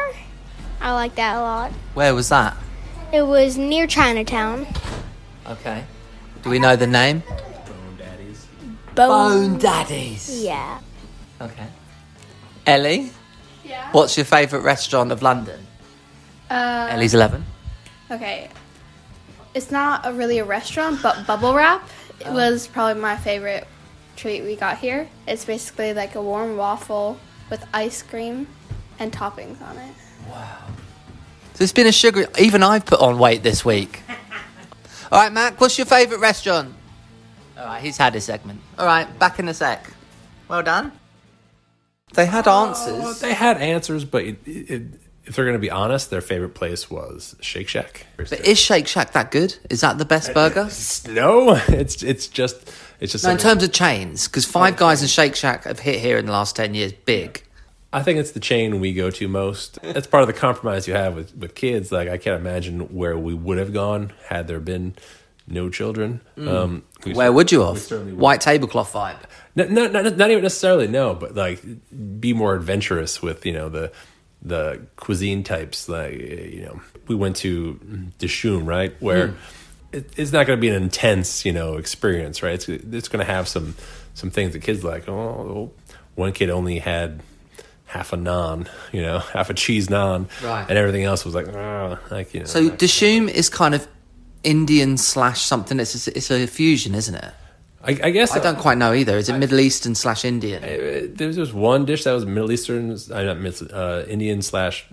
I 0.80 0.94
like 0.94 1.16
that 1.16 1.36
a 1.36 1.40
lot. 1.40 1.72
Where 1.92 2.14
was 2.14 2.30
that? 2.30 2.56
It 3.12 3.26
was 3.26 3.58
near 3.58 3.86
Chinatown. 3.86 4.66
Okay. 5.48 5.84
Do 6.42 6.50
we 6.50 6.58
know 6.58 6.76
the 6.76 6.86
name? 6.86 7.22
Bone. 7.26 7.96
Daddies. 7.98 8.46
Bone, 8.94 9.08
Bone 9.54 9.58
Daddies. 9.58 10.42
Yeah. 10.42 10.80
Okay. 11.40 11.66
Ellie, 12.66 13.10
Yeah. 13.64 13.88
what's 13.92 14.16
your 14.16 14.26
favourite 14.26 14.62
restaurant 14.64 15.10
of 15.12 15.22
London? 15.22 15.66
Uh, 16.50 16.88
Ellie's 16.90 17.14
11. 17.14 17.44
okay. 18.10 18.50
It's 19.54 19.70
not 19.70 20.06
a 20.06 20.12
really 20.12 20.38
a 20.38 20.44
restaurant, 20.44 21.00
but 21.02 21.26
bubble 21.26 21.54
wrap 21.54 21.82
Oh. 22.26 22.32
was 22.34 22.66
probably 22.66 23.00
my 23.00 23.16
favorite 23.16 23.66
treat 24.16 24.42
we 24.42 24.54
got 24.56 24.78
here. 24.78 25.08
It's 25.26 25.44
basically 25.44 25.94
like 25.94 26.14
a 26.14 26.22
warm 26.22 26.56
waffle 26.56 27.18
with 27.50 27.64
ice 27.72 28.02
cream 28.02 28.46
and 28.98 29.12
toppings 29.12 29.60
on 29.62 29.76
it. 29.78 29.94
Wow. 30.28 30.58
So 31.54 31.64
it's 31.64 31.72
been 31.72 31.86
a 31.86 31.92
sugar. 31.92 32.26
Even 32.38 32.62
I've 32.62 32.84
put 32.84 33.00
on 33.00 33.18
weight 33.18 33.42
this 33.42 33.64
week. 33.64 34.02
All 35.10 35.18
right, 35.20 35.32
Mac, 35.32 35.60
what's 35.60 35.78
your 35.78 35.86
favourite 35.86 36.20
restaurant? 36.20 36.74
All 37.58 37.64
right, 37.64 37.82
he's 37.82 37.96
had 37.96 38.14
his 38.14 38.24
segment. 38.24 38.60
All 38.78 38.86
right, 38.86 39.18
back 39.18 39.38
in 39.38 39.48
a 39.48 39.54
sec. 39.54 39.90
Well 40.48 40.62
done. 40.62 40.92
They 42.14 42.26
had 42.26 42.46
Well, 42.46 42.66
answers. 42.68 43.20
they 43.20 43.34
had 43.34 43.58
answers, 43.58 44.04
but 44.04 44.24
it, 44.24 44.38
it, 44.46 44.82
if 45.24 45.36
they're 45.36 45.44
going 45.44 45.56
to 45.56 45.60
be 45.60 45.70
honest, 45.70 46.10
their 46.10 46.20
favorite 46.22 46.54
place 46.54 46.90
was 46.90 47.36
Shake 47.40 47.68
Shack. 47.68 48.06
But 48.16 48.32
is 48.46 48.58
Shake 48.58 48.86
Shack 48.86 49.12
that 49.12 49.30
good? 49.30 49.56
Is 49.68 49.82
that 49.82 49.98
the 49.98 50.04
best 50.06 50.30
uh, 50.30 50.34
burger? 50.34 50.60
Uh, 50.70 51.12
no, 51.12 51.54
it's 51.68 52.02
it's 52.02 52.26
just 52.28 52.72
it's 53.00 53.12
just. 53.12 53.24
No, 53.24 53.30
in 53.32 53.38
something- 53.38 53.50
terms 53.60 53.62
of 53.64 53.72
chains, 53.72 54.26
because 54.26 54.44
Five 54.46 54.74
oh. 54.74 54.78
Guys 54.78 55.02
and 55.02 55.10
Shake 55.10 55.36
Shack 55.36 55.64
have 55.64 55.80
hit 55.80 56.00
here 56.00 56.16
in 56.18 56.26
the 56.26 56.32
last 56.32 56.56
10 56.56 56.74
years 56.74 56.92
big. 56.92 57.42
I 57.92 58.02
think 58.02 58.18
it's 58.18 58.32
the 58.32 58.40
chain 58.40 58.80
we 58.80 58.92
go 58.92 59.10
to 59.10 59.28
most. 59.28 59.78
That's 59.82 60.06
part 60.06 60.22
of 60.22 60.26
the 60.26 60.34
compromise 60.34 60.86
you 60.86 60.94
have 60.94 61.14
with, 61.14 61.34
with 61.36 61.54
kids. 61.54 61.90
Like 61.90 62.08
I 62.08 62.18
can't 62.18 62.38
imagine 62.40 62.94
where 62.94 63.16
we 63.16 63.32
would 63.32 63.58
have 63.58 63.72
gone 63.72 64.12
had 64.26 64.46
there 64.46 64.60
been 64.60 64.94
no 65.46 65.70
children. 65.70 66.20
Um, 66.36 66.82
Mm. 67.00 67.14
Where 67.14 67.32
would 67.32 67.52
you 67.52 67.60
have? 67.62 67.78
White 68.18 68.40
tablecloth 68.40 68.92
vibe. 68.92 69.20
No, 69.54 69.64
no, 69.66 69.86
not, 69.86 70.16
not 70.16 70.30
even 70.30 70.42
necessarily 70.42 70.88
no, 70.88 71.14
but 71.14 71.34
like 71.36 71.62
be 72.20 72.32
more 72.34 72.56
adventurous 72.56 73.22
with 73.22 73.46
you 73.46 73.52
know 73.52 73.68
the 73.68 73.92
the 74.42 74.82
cuisine 74.96 75.44
types. 75.44 75.88
Like 75.88 76.18
you 76.18 76.62
know, 76.62 76.80
we 77.06 77.14
went 77.14 77.36
to 77.36 77.78
Dishoom, 78.18 78.66
right, 78.66 78.94
where 79.00 79.34
it, 79.92 80.12
it's 80.16 80.32
not 80.32 80.46
going 80.46 80.58
to 80.58 80.60
be 80.60 80.68
an 80.68 80.82
intense 80.82 81.44
you 81.44 81.52
know 81.52 81.76
experience, 81.76 82.42
right? 82.42 82.54
It's 82.54 82.68
it's 82.68 83.08
going 83.08 83.24
to 83.24 83.32
have 83.32 83.46
some 83.46 83.76
some 84.14 84.30
things 84.30 84.52
that 84.54 84.58
kids 84.62 84.82
like. 84.82 85.08
Oh, 85.08 85.70
one 86.16 86.32
kid 86.32 86.50
only 86.50 86.80
had 86.80 87.22
half 87.88 88.12
a 88.12 88.16
naan, 88.16 88.68
you 88.92 89.02
know, 89.02 89.18
half 89.34 89.50
a 89.50 89.54
cheese 89.54 89.88
naan, 89.88 90.26
Right. 90.42 90.66
and 90.68 90.78
everything 90.78 91.04
else 91.04 91.24
was 91.24 91.34
like, 91.34 91.48
oh, 91.48 91.98
like 92.10 92.32
you 92.34 92.40
know. 92.40 92.46
So 92.46 92.70
Dishoom 92.70 93.28
is 93.28 93.48
kind 93.48 93.74
of 93.74 93.86
Indian 94.44 94.96
slash 94.96 95.40
something. 95.42 95.80
It's 95.80 96.06
a, 96.06 96.16
it's 96.16 96.30
a 96.30 96.46
fusion, 96.46 96.94
isn't 96.94 97.14
it? 97.14 97.34
I, 97.82 97.90
I 98.08 98.10
guess 98.10 98.32
I 98.36 98.40
don't 98.40 98.58
quite 98.58 98.76
know 98.78 98.92
either. 98.92 99.16
Is 99.16 99.28
it 99.28 99.38
Middle 99.38 99.60
Eastern 99.60 99.94
slash 99.94 100.24
Indian? 100.24 100.62
Uh, 100.64 101.06
there 101.14 101.26
was 101.28 101.36
just 101.36 101.54
one 101.54 101.84
dish 101.86 102.04
that 102.04 102.12
was 102.12 102.26
Middle 102.26 102.50
Eastern, 102.52 102.90
uh, 103.12 103.22
not 103.34 103.62
uh, 103.72 104.04
Indian 104.08 104.42
slash 104.42 104.84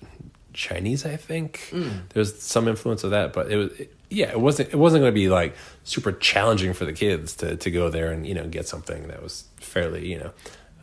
Chinese, 0.53 1.05
I 1.05 1.17
think. 1.17 1.73
There's 2.13 2.41
some 2.41 2.67
influence 2.67 3.03
of 3.03 3.12
that, 3.12 3.34
but 3.34 3.51
it 3.51 3.58
was 3.58 3.71
it- 3.79 3.91
yeah, 4.12 4.29
it 4.29 4.39
wasn't 4.39 4.69
it 4.69 4.75
wasn't 4.77 5.01
going 5.01 5.12
to 5.12 5.15
be 5.19 5.29
like 5.29 5.55
super 5.84 6.12
challenging 6.12 6.73
for 6.73 6.86
the 6.86 6.93
kids 6.93 7.36
to 7.38 7.55
to 7.58 7.71
go 7.71 7.89
there 7.89 8.12
and 8.12 8.25
you 8.25 8.36
know 8.36 8.47
get 8.47 8.67
something 8.67 9.08
that 9.08 9.21
was 9.21 9.45
fairly 9.58 10.08
you 10.08 10.19
know 10.19 10.31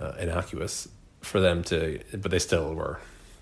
uh, 0.00 0.12
innocuous 0.18 0.88
for 1.22 1.40
them 1.40 1.62
to, 1.64 2.00
but 2.12 2.30
they 2.30 2.38
still 2.38 2.74
were, 2.74 2.98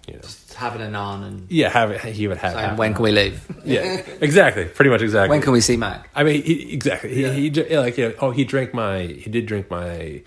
you 0.07 0.15
know. 0.15 0.21
Just 0.21 0.55
having 0.55 0.81
a 0.83 0.87
naan 0.87 1.25
and 1.27 1.51
Yeah, 1.51 1.69
have 1.71 1.91
it, 1.91 2.01
he 2.03 2.29
would 2.29 2.37
have. 2.39 2.53
saying, 2.55 2.77
when 2.77 2.95
can 2.95 3.03
we 3.03 3.13
leave? 3.13 3.45
Yeah, 3.65 4.03
exactly. 4.21 4.65
Pretty 4.67 4.91
much 4.91 5.03
exactly. 5.03 5.31
When 5.31 5.43
can 5.43 5.53
we 5.53 5.61
see 5.61 5.77
Mac? 5.77 6.09
I 6.15 6.23
mean, 6.25 6.43
he, 6.43 6.73
exactly. 6.73 7.15
He, 7.15 7.25
he 7.33 7.51
dr- 7.51 7.71
like 7.71 7.99
you 7.99 8.09
know, 8.09 8.15
oh, 8.21 8.31
he 8.31 8.45
drank 8.45 8.73
my 8.75 9.03
he 9.03 9.31
did 9.31 9.47
drink 9.47 9.71
my 9.71 10.23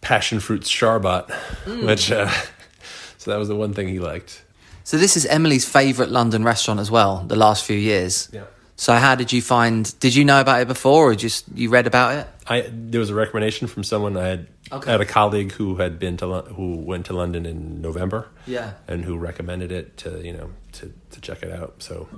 passion 0.00 0.40
fruit 0.40 0.62
sharbat, 0.62 1.30
Hmm. 1.64 1.86
which 1.86 2.10
uh, 2.12 2.30
so 3.18 3.30
that 3.30 3.38
was 3.38 3.48
the 3.48 3.56
one 3.56 3.72
thing 3.74 3.88
he 3.88 3.98
liked. 3.98 4.42
So 4.84 4.96
this 4.96 5.16
is 5.16 5.26
Emily's 5.26 5.64
favourite 5.68 6.10
London 6.10 6.44
restaurant 6.44 6.80
as 6.80 6.90
well. 6.90 7.24
The 7.26 7.36
last 7.36 7.64
few 7.64 7.76
years. 7.76 8.28
Yeah. 8.32 8.44
So 8.76 8.94
how 8.94 9.16
did 9.16 9.32
you 9.32 9.42
find? 9.42 9.92
Did 10.00 10.14
you 10.14 10.24
know 10.24 10.40
about 10.40 10.60
it 10.62 10.68
before, 10.68 11.10
or 11.10 11.14
just 11.16 11.44
you 11.54 11.68
read 11.68 11.86
about 11.86 12.14
it? 12.16 12.26
I 12.46 12.70
there 12.72 13.00
was 13.00 13.10
a 13.10 13.14
recommendation 13.14 13.66
from 13.66 13.82
someone 13.84 14.16
I 14.16 14.26
had. 14.28 14.46
Okay. 14.70 14.88
I 14.88 14.92
had 14.92 15.00
a 15.00 15.06
colleague 15.06 15.52
who 15.52 15.76
had 15.76 15.98
been 15.98 16.16
to 16.18 16.26
who 16.42 16.76
went 16.76 17.06
to 17.06 17.12
London 17.12 17.46
in 17.46 17.80
November. 17.80 18.28
Yeah. 18.46 18.72
and 18.86 19.04
who 19.04 19.16
recommended 19.16 19.72
it 19.72 19.96
to 19.98 20.20
you 20.24 20.32
know 20.32 20.50
to 20.72 20.92
to 21.10 21.20
check 21.20 21.42
it 21.42 21.50
out. 21.50 21.82
So 21.82 22.08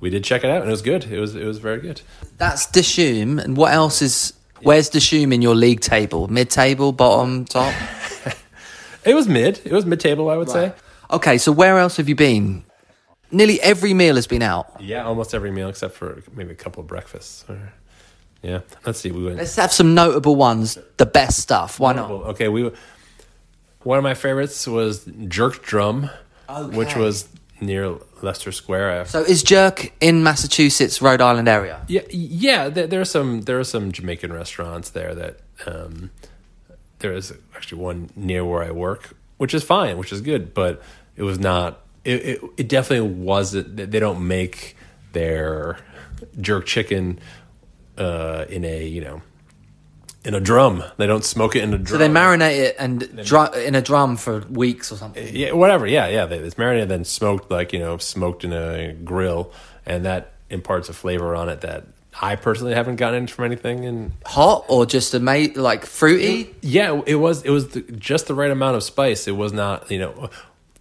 we 0.00 0.10
did 0.10 0.24
check 0.24 0.42
it 0.44 0.50
out, 0.50 0.62
and 0.62 0.68
it 0.68 0.70
was 0.72 0.82
good. 0.82 1.04
It 1.04 1.18
was 1.20 1.34
it 1.36 1.44
was 1.44 1.58
very 1.58 1.80
good. 1.80 2.00
That's 2.38 2.66
Dishoom, 2.66 3.42
and 3.42 3.56
what 3.56 3.72
else 3.72 4.02
is? 4.02 4.32
Where's 4.62 4.90
Dishoom 4.90 5.32
in 5.34 5.42
your 5.42 5.54
league 5.56 5.80
table? 5.80 6.28
Mid 6.28 6.48
table, 6.50 6.92
bottom, 6.92 7.44
top? 7.44 7.74
It 9.04 9.14
was 9.14 9.26
mid. 9.26 9.60
It 9.64 9.72
was 9.72 9.84
mid 9.84 9.98
table, 9.98 10.30
I 10.30 10.36
would 10.36 10.48
say. 10.48 10.72
Okay, 11.10 11.36
so 11.36 11.50
where 11.50 11.76
else 11.78 11.96
have 11.96 12.08
you 12.08 12.14
been? 12.14 12.64
Nearly 13.32 13.60
every 13.60 13.94
meal 13.94 14.14
has 14.14 14.28
been 14.28 14.42
out. 14.42 14.80
Yeah, 14.80 15.04
almost 15.04 15.34
every 15.34 15.50
meal 15.50 15.68
except 15.68 15.94
for 15.96 16.22
maybe 16.32 16.52
a 16.52 16.54
couple 16.54 16.82
of 16.82 16.86
breakfasts. 16.86 17.44
Or, 17.48 17.72
yeah, 18.42 18.60
let's 18.86 19.00
see. 19.00 19.10
We 19.10 19.24
went. 19.24 19.36
Let's 19.38 19.56
have 19.56 19.72
some 19.72 19.94
notable 19.94 20.36
ones. 20.36 20.78
The 20.96 21.06
best 21.06 21.40
stuff. 21.40 21.78
Why 21.80 21.92
not? 21.92 22.10
Okay, 22.10 22.48
we 22.48 22.70
one 23.82 23.98
of 23.98 24.04
my 24.04 24.14
favorites 24.14 24.66
was 24.66 25.04
Jerk 25.28 25.64
Drum, 25.64 26.10
which 26.70 26.94
was 26.96 27.28
near 27.60 27.96
Leicester 28.22 28.52
Square. 28.52 29.00
I- 29.00 29.04
So 29.04 29.22
is 29.22 29.42
Jerk 29.42 29.92
in 30.00 30.22
Massachusetts, 30.22 31.00
Rhode 31.02 31.20
Island 31.20 31.48
area? 31.48 31.80
yeah, 31.88 32.02
yeah. 32.10 32.68
There, 32.68 32.86
there 32.86 33.00
are 33.00 33.04
some 33.06 33.42
there 33.42 33.58
are 33.58 33.64
some 33.64 33.92
Jamaican 33.92 34.32
restaurants 34.32 34.90
there 34.90 35.14
that 35.14 35.40
um, 35.66 36.10
there 36.98 37.12
is 37.14 37.32
actually 37.56 37.82
one 37.82 38.10
near 38.16 38.44
where 38.44 38.62
I 38.64 38.70
work, 38.72 39.14
which 39.38 39.54
is 39.54 39.62
fine, 39.64 39.98
which 39.98 40.12
is 40.12 40.20
good, 40.20 40.54
but 40.54 40.82
it 41.16 41.22
was 41.22 41.38
not. 41.38 41.80
It 42.04 42.24
it, 42.24 42.40
it 42.56 42.68
definitely 42.68 43.08
wasn't. 43.08 43.76
They 43.76 44.00
don't 44.00 44.26
make 44.26 44.76
their 45.12 45.78
jerk 46.40 46.66
chicken 46.66 47.18
uh, 47.98 48.44
in 48.48 48.64
a 48.64 48.86
you 48.86 49.00
know 49.02 49.22
in 50.24 50.34
a 50.34 50.40
drum. 50.40 50.84
They 50.98 51.06
don't 51.06 51.24
smoke 51.24 51.56
it 51.56 51.64
in 51.64 51.74
a 51.74 51.78
drum. 51.78 51.86
So 51.86 51.98
they 51.98 52.08
marinate 52.08 52.58
it 52.58 52.76
and 52.78 53.24
dru- 53.24 53.52
in 53.54 53.74
a 53.74 53.82
drum 53.82 54.16
for 54.16 54.40
weeks 54.40 54.92
or 54.92 54.96
something. 54.96 55.34
yeah, 55.34 55.52
whatever. 55.52 55.86
Yeah, 55.86 56.06
yeah. 56.08 56.26
It's 56.26 56.56
marinated, 56.56 56.88
then 56.88 57.04
smoked, 57.04 57.50
like 57.50 57.72
you 57.72 57.78
know, 57.78 57.98
smoked 57.98 58.44
in 58.44 58.52
a 58.52 58.92
grill, 58.92 59.52
and 59.84 60.04
that 60.04 60.32
imparts 60.50 60.88
a 60.88 60.92
flavor 60.92 61.34
on 61.34 61.48
it 61.48 61.62
that 61.62 61.86
I 62.20 62.36
personally 62.36 62.74
haven't 62.74 62.96
gotten 62.96 63.26
from 63.26 63.46
anything. 63.46 63.84
And 63.84 64.12
Hot 64.26 64.64
or 64.68 64.86
just 64.86 65.14
a 65.14 65.18
mate 65.20 65.56
like 65.56 65.86
fruity? 65.86 66.54
yeah, 66.60 67.00
it 67.06 67.16
was 67.16 67.42
it 67.42 67.50
was 67.50 67.68
the, 67.68 67.80
just 67.80 68.26
the 68.26 68.34
right 68.34 68.50
amount 68.50 68.76
of 68.76 68.82
spice. 68.84 69.26
It 69.26 69.32
was 69.36 69.52
not, 69.52 69.90
you 69.90 69.98
know, 69.98 70.30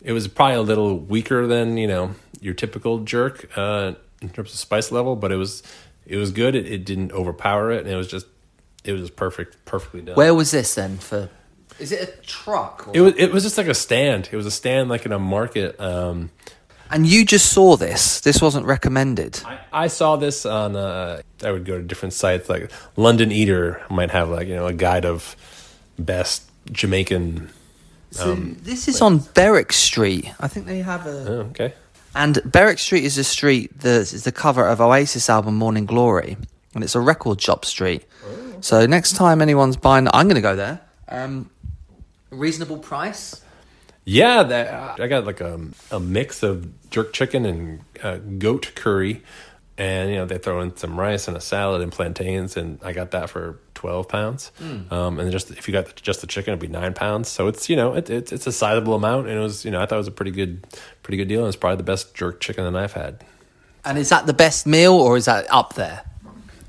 it 0.01 0.11
was 0.11 0.27
probably 0.27 0.55
a 0.55 0.61
little 0.61 0.97
weaker 0.99 1.47
than 1.47 1.77
you 1.77 1.87
know 1.87 2.11
your 2.41 2.53
typical 2.53 2.99
jerk 2.99 3.49
uh, 3.57 3.93
in 4.21 4.29
terms 4.29 4.51
of 4.53 4.59
spice 4.59 4.91
level, 4.91 5.15
but 5.15 5.31
it 5.31 5.37
was 5.37 5.63
it 6.05 6.17
was 6.17 6.31
good. 6.31 6.55
It, 6.55 6.65
it 6.71 6.85
didn't 6.85 7.11
overpower 7.11 7.71
it, 7.71 7.81
and 7.81 7.89
it 7.89 7.95
was 7.95 8.07
just 8.07 8.25
it 8.83 8.91
was 8.93 9.01
just 9.01 9.15
perfect, 9.15 9.63
perfectly 9.65 10.01
done. 10.01 10.15
Where 10.15 10.33
was 10.33 10.51
this 10.51 10.75
then? 10.75 10.97
For 10.97 11.29
is 11.79 11.91
it 11.91 12.01
a 12.01 12.21
truck? 12.25 12.87
Or 12.87 12.91
It 12.95 13.01
was 13.01 13.13
it 13.17 13.31
was 13.31 13.43
just 13.43 13.57
like 13.57 13.67
a 13.67 13.73
stand. 13.73 14.29
It 14.31 14.35
was 14.35 14.45
a 14.45 14.51
stand 14.51 14.89
like 14.89 15.05
in 15.05 15.11
a 15.11 15.19
market. 15.19 15.79
Um, 15.79 16.29
And 16.89 17.07
you 17.07 17.23
just 17.25 17.51
saw 17.53 17.77
this. 17.77 18.19
This 18.21 18.41
wasn't 18.41 18.65
recommended. 18.65 19.41
I, 19.45 19.59
I 19.71 19.87
saw 19.87 20.17
this 20.17 20.45
on. 20.45 20.75
Uh, 20.75 21.21
I 21.43 21.51
would 21.51 21.65
go 21.65 21.77
to 21.77 21.83
different 21.83 22.13
sites 22.13 22.49
like 22.49 22.71
London 22.97 23.31
Eater 23.31 23.81
might 23.89 24.11
have 24.11 24.29
like 24.29 24.47
you 24.47 24.55
know 24.55 24.67
a 24.67 24.73
guide 24.73 25.05
of 25.05 25.35
best 25.97 26.43
Jamaican. 26.71 27.49
So 28.11 28.35
this 28.35 28.89
is 28.89 29.01
on 29.01 29.19
Berwick 29.33 29.71
Street. 29.71 30.29
I 30.39 30.47
think 30.49 30.65
they 30.65 30.79
have 30.79 31.05
a. 31.07 31.25
Oh, 31.27 31.39
okay. 31.51 31.73
And 32.13 32.41
Berwick 32.43 32.79
Street 32.79 33.05
is 33.05 33.17
a 33.17 33.23
street 33.23 33.79
that 33.79 34.01
is 34.13 34.23
the 34.23 34.31
cover 34.31 34.67
of 34.67 34.81
Oasis 34.81 35.29
album 35.29 35.55
Morning 35.55 35.85
Glory, 35.85 36.37
and 36.75 36.83
it's 36.83 36.95
a 36.95 36.99
record 36.99 37.41
shop 37.41 37.63
street. 37.65 38.05
So 38.59 38.85
next 38.85 39.15
time 39.15 39.41
anyone's 39.41 39.77
buying, 39.77 40.07
I'm 40.13 40.27
going 40.27 40.35
to 40.35 40.41
go 40.41 40.55
there. 40.55 40.81
Um, 41.07 41.49
reasonable 42.29 42.77
price. 42.77 43.41
Yeah, 44.05 44.43
that, 44.43 44.99
I 44.99 45.07
got 45.07 45.25
like 45.25 45.41
a, 45.41 45.59
a 45.89 45.99
mix 45.99 46.43
of 46.43 46.67
jerk 46.89 47.13
chicken 47.13 47.45
and 47.45 47.81
uh, 48.03 48.17
goat 48.17 48.71
curry, 48.75 49.23
and 49.77 50.09
you 50.09 50.17
know 50.17 50.25
they 50.25 50.37
throw 50.37 50.61
in 50.61 50.75
some 50.75 50.99
rice 50.99 51.27
and 51.27 51.35
a 51.35 51.41
salad 51.41 51.81
and 51.81 51.91
plantains, 51.91 52.57
and 52.57 52.79
I 52.83 52.93
got 52.93 53.11
that 53.11 53.29
for 53.29 53.59
twelve 53.73 54.07
pounds. 54.07 54.51
Um, 54.91 55.19
and 55.19 55.31
just 55.31 55.51
if 55.51 55.67
you 55.67 55.71
got 55.71 55.95
just 55.95 56.21
the 56.21 56.27
chicken, 56.27 56.51
it'd 56.51 56.59
be 56.59 56.67
nine 56.67 56.93
pounds. 56.93 57.29
So 57.29 57.47
it's 57.47 57.69
you 57.69 57.75
know 57.75 57.93
it, 57.93 58.09
it, 58.09 58.31
it's 58.31 58.47
a 58.47 58.51
sizable 58.51 58.95
amount, 58.95 59.27
and 59.27 59.37
it 59.37 59.41
was 59.41 59.65
you 59.65 59.71
know 59.71 59.81
I 59.81 59.85
thought 59.85 59.95
it 59.95 59.99
was 59.99 60.07
a 60.07 60.11
pretty 60.11 60.31
good 60.31 60.65
pretty 61.03 61.17
good 61.17 61.27
deal, 61.27 61.41
and 61.41 61.47
it's 61.47 61.57
probably 61.57 61.77
the 61.77 61.83
best 61.83 62.13
jerk 62.13 62.39
chicken 62.39 62.71
that 62.71 62.81
I've 62.81 62.93
had. 62.93 63.23
And 63.83 63.97
is 63.97 64.09
that 64.09 64.27
the 64.27 64.33
best 64.33 64.67
meal, 64.67 64.93
or 64.93 65.17
is 65.17 65.25
that 65.25 65.51
up 65.51 65.73
there? 65.73 66.03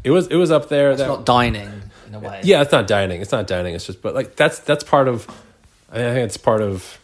It 0.04 0.10
was 0.10 0.26
it 0.28 0.36
was 0.36 0.50
up 0.50 0.68
there. 0.68 0.90
It's 0.90 1.00
that, 1.00 1.08
not 1.08 1.26
dining 1.26 1.70
in 2.08 2.14
a 2.14 2.18
way. 2.18 2.40
Yeah, 2.44 2.62
it's 2.62 2.72
not 2.72 2.86
dining. 2.86 3.20
It's 3.20 3.32
not 3.32 3.46
dining. 3.46 3.74
It's 3.74 3.86
just, 3.86 4.02
but 4.02 4.14
like 4.14 4.36
that's 4.36 4.58
that's 4.60 4.84
part 4.84 5.08
of. 5.08 5.26
I 5.90 5.96
think 5.96 6.24
it's 6.24 6.38
part 6.38 6.62
of 6.62 6.98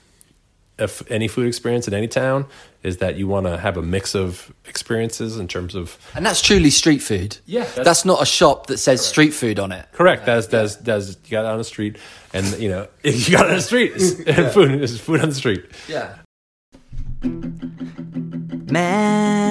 if 0.78 1.02
any 1.10 1.28
food 1.28 1.46
experience 1.46 1.88
in 1.88 1.94
any 1.94 2.08
town 2.08 2.46
is 2.82 2.98
that 2.98 3.16
you 3.16 3.26
want 3.26 3.46
to 3.46 3.58
have 3.58 3.76
a 3.76 3.82
mix 3.82 4.14
of 4.14 4.52
experiences 4.66 5.36
in 5.38 5.48
terms 5.48 5.74
of 5.74 5.98
And 6.14 6.24
that's 6.24 6.40
truly 6.40 6.70
street 6.70 7.02
food. 7.02 7.38
Yeah, 7.46 7.62
That's, 7.64 7.74
that's- 7.76 8.04
not 8.04 8.22
a 8.22 8.26
shop 8.26 8.66
that 8.68 8.78
says 8.78 9.04
street 9.04 9.30
food 9.34 9.58
on 9.58 9.72
it. 9.72 9.86
correct. 9.92 10.24
That's 10.26 10.46
that's 10.46 10.76
that's 10.76 11.16
you 11.24 11.30
got 11.32 11.44
it 11.44 11.48
on 11.48 11.58
the 11.58 11.64
street, 11.64 11.96
and 12.32 12.46
you 12.58 12.68
know 12.68 12.86
if 13.02 13.28
you 13.28 13.36
got 13.36 13.46
it 13.46 13.50
on 13.50 13.56
the 13.56 13.62
street 13.62 13.92
and 14.26 14.52
food 14.52 14.80
is 14.82 15.00
food 15.00 15.20
on 15.20 15.28
the 15.30 15.34
street. 15.34 15.64
Yeah. 15.88 16.16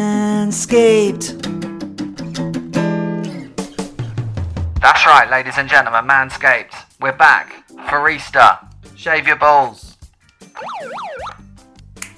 Manscaped. 0.07 1.43
That's 4.81 5.05
right, 5.05 5.29
ladies 5.29 5.55
and 5.57 5.67
gentlemen, 5.67 6.05
Manscaped. 6.05 6.73
We're 7.01 7.11
back 7.17 7.67
for 7.89 8.09
Easter. 8.09 8.57
Shave 8.95 9.27
your 9.27 9.35
balls. 9.35 9.86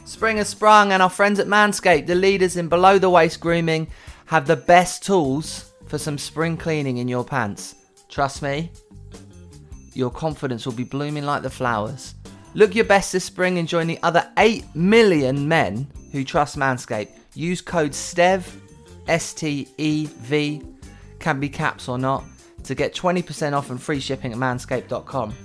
Spring 0.05 0.37
has 0.37 0.49
sprung, 0.49 0.91
and 0.91 1.01
our 1.01 1.09
friends 1.09 1.39
at 1.39 1.47
Manscaped, 1.47 2.07
the 2.07 2.15
leaders 2.15 2.57
in 2.57 2.67
below 2.67 2.97
the 2.97 3.09
waist 3.09 3.39
grooming, 3.39 3.87
have 4.25 4.47
the 4.47 4.55
best 4.55 5.03
tools 5.03 5.71
for 5.85 5.97
some 5.97 6.17
spring 6.17 6.57
cleaning 6.57 6.97
in 6.97 7.07
your 7.07 7.23
pants. 7.23 7.75
Trust 8.09 8.41
me, 8.41 8.71
your 9.93 10.09
confidence 10.09 10.65
will 10.65 10.73
be 10.73 10.83
blooming 10.83 11.25
like 11.25 11.41
the 11.41 11.49
flowers. 11.49 12.15
Look 12.53 12.75
your 12.75 12.85
best 12.85 13.11
this 13.11 13.23
spring 13.23 13.59
and 13.59 13.67
join 13.67 13.87
the 13.87 13.99
other 14.01 14.29
8 14.37 14.75
million 14.75 15.47
men 15.47 15.87
who 16.11 16.23
trust 16.23 16.57
Manscaped. 16.57 17.11
Use 17.35 17.61
code 17.61 17.91
STEV, 17.91 18.45
S 19.07 19.33
T 19.33 19.67
E 19.77 20.07
V, 20.07 20.61
can 21.19 21.39
be 21.39 21.49
caps 21.49 21.87
or 21.87 21.97
not, 21.97 22.23
to 22.63 22.75
get 22.75 22.93
20% 22.93 23.53
off 23.53 23.69
and 23.69 23.81
free 23.81 23.99
shipping 23.99 24.31
at 24.31 24.37
manscaped.com. 24.37 25.35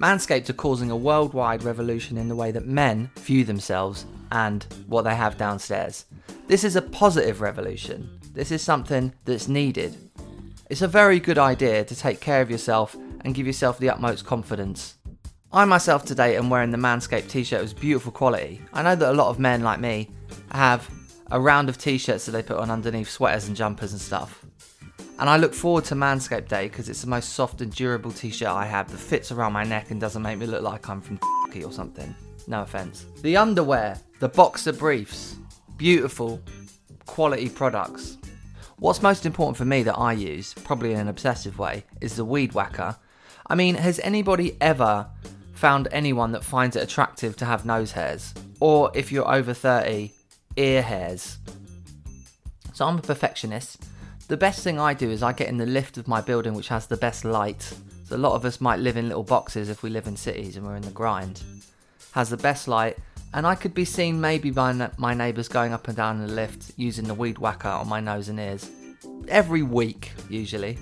Manscaped 0.00 0.50
are 0.50 0.54
causing 0.54 0.90
a 0.90 0.96
worldwide 0.96 1.62
revolution 1.62 2.18
in 2.18 2.28
the 2.28 2.36
way 2.36 2.50
that 2.50 2.66
men 2.66 3.10
view 3.16 3.44
themselves 3.44 4.04
and 4.30 4.66
what 4.86 5.02
they 5.02 5.14
have 5.14 5.38
downstairs. 5.38 6.04
This 6.48 6.64
is 6.64 6.76
a 6.76 6.82
positive 6.82 7.40
revolution. 7.40 8.20
This 8.34 8.50
is 8.50 8.60
something 8.60 9.14
that's 9.24 9.48
needed. 9.48 9.96
It's 10.68 10.82
a 10.82 10.88
very 10.88 11.18
good 11.18 11.38
idea 11.38 11.82
to 11.84 11.96
take 11.96 12.20
care 12.20 12.42
of 12.42 12.50
yourself 12.50 12.94
and 13.22 13.34
give 13.34 13.46
yourself 13.46 13.78
the 13.78 13.88
utmost 13.88 14.26
confidence. 14.26 14.98
I 15.50 15.64
myself 15.64 16.04
today 16.04 16.36
am 16.36 16.50
wearing 16.50 16.72
the 16.72 16.76
Manscaped 16.76 17.30
t 17.30 17.42
shirt. 17.42 17.60
It 17.60 17.62
was 17.62 17.72
beautiful 17.72 18.12
quality. 18.12 18.60
I 18.74 18.82
know 18.82 18.96
that 18.96 19.12
a 19.12 19.14
lot 19.14 19.30
of 19.30 19.38
men 19.38 19.62
like 19.62 19.80
me 19.80 20.10
have 20.52 20.90
a 21.30 21.40
round 21.40 21.70
of 21.70 21.78
t 21.78 21.96
shirts 21.96 22.26
that 22.26 22.32
they 22.32 22.42
put 22.42 22.58
on 22.58 22.70
underneath 22.70 23.08
sweaters 23.08 23.48
and 23.48 23.56
jumpers 23.56 23.92
and 23.92 24.00
stuff. 24.00 24.44
And 25.18 25.30
I 25.30 25.38
look 25.38 25.54
forward 25.54 25.84
to 25.86 25.94
Manscaped 25.94 26.48
Day 26.48 26.68
because 26.68 26.90
it's 26.90 27.00
the 27.00 27.06
most 27.06 27.30
soft 27.30 27.62
and 27.62 27.74
durable 27.74 28.12
t 28.12 28.30
shirt 28.30 28.48
I 28.48 28.66
have 28.66 28.90
that 28.90 28.98
fits 28.98 29.32
around 29.32 29.54
my 29.54 29.64
neck 29.64 29.90
and 29.90 30.00
doesn't 30.00 30.22
make 30.22 30.38
me 30.38 30.46
look 30.46 30.62
like 30.62 30.88
I'm 30.88 31.00
from 31.00 31.18
or 31.64 31.72
something. 31.72 32.14
No 32.46 32.62
offense. 32.62 33.06
The 33.22 33.36
underwear, 33.36 33.98
the 34.20 34.28
boxer 34.28 34.74
briefs, 34.74 35.36
beautiful, 35.78 36.42
quality 37.06 37.48
products. 37.48 38.18
What's 38.78 39.00
most 39.00 39.24
important 39.24 39.56
for 39.56 39.64
me 39.64 39.82
that 39.84 39.96
I 39.96 40.12
use, 40.12 40.52
probably 40.52 40.92
in 40.92 41.00
an 41.00 41.08
obsessive 41.08 41.58
way, 41.58 41.84
is 42.02 42.16
the 42.16 42.24
weed 42.26 42.52
whacker. 42.52 42.94
I 43.46 43.54
mean, 43.54 43.74
has 43.76 43.98
anybody 44.00 44.58
ever 44.60 45.08
found 45.54 45.88
anyone 45.92 46.32
that 46.32 46.44
finds 46.44 46.76
it 46.76 46.82
attractive 46.82 47.36
to 47.38 47.46
have 47.46 47.64
nose 47.64 47.92
hairs? 47.92 48.34
Or 48.60 48.90
if 48.94 49.10
you're 49.10 49.30
over 49.32 49.54
30, 49.54 50.12
ear 50.56 50.82
hairs? 50.82 51.38
So 52.74 52.84
I'm 52.84 52.98
a 52.98 53.02
perfectionist. 53.02 53.82
The 54.28 54.36
best 54.36 54.64
thing 54.64 54.80
I 54.80 54.92
do 54.92 55.08
is 55.08 55.22
I 55.22 55.32
get 55.32 55.48
in 55.48 55.56
the 55.56 55.66
lift 55.66 55.98
of 55.98 56.08
my 56.08 56.20
building 56.20 56.54
which 56.54 56.66
has 56.66 56.88
the 56.88 56.96
best 56.96 57.24
light. 57.24 57.62
So 58.04 58.16
a 58.16 58.18
lot 58.18 58.34
of 58.34 58.44
us 58.44 58.60
might 58.60 58.80
live 58.80 58.96
in 58.96 59.06
little 59.06 59.22
boxes 59.22 59.68
if 59.68 59.84
we 59.84 59.90
live 59.90 60.08
in 60.08 60.16
cities 60.16 60.56
and 60.56 60.66
we're 60.66 60.74
in 60.74 60.82
the 60.82 60.90
grind. 60.90 61.42
Has 62.10 62.28
the 62.28 62.36
best 62.36 62.66
light, 62.66 62.98
and 63.34 63.46
I 63.46 63.54
could 63.54 63.72
be 63.72 63.84
seen 63.84 64.20
maybe 64.20 64.50
by 64.50 64.90
my 64.96 65.14
neighbours 65.14 65.46
going 65.46 65.72
up 65.72 65.86
and 65.86 65.96
down 65.96 66.26
the 66.26 66.32
lift 66.32 66.72
using 66.76 67.06
the 67.06 67.14
weed 67.14 67.38
whacker 67.38 67.68
on 67.68 67.88
my 67.88 68.00
nose 68.00 68.28
and 68.28 68.40
ears. 68.40 68.68
Every 69.28 69.62
week, 69.62 70.10
usually. 70.28 70.76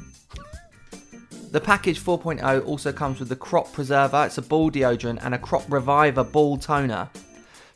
The 1.50 1.60
package 1.60 2.00
4.0 2.00 2.66
also 2.66 2.92
comes 2.92 3.18
with 3.18 3.28
the 3.28 3.36
Crop 3.36 3.70
Preserver, 3.74 4.24
it's 4.24 4.38
a 4.38 4.42
ball 4.42 4.70
deodorant, 4.70 5.22
and 5.22 5.34
a 5.34 5.38
Crop 5.38 5.70
Reviver 5.70 6.24
ball 6.24 6.56
toner. 6.56 7.10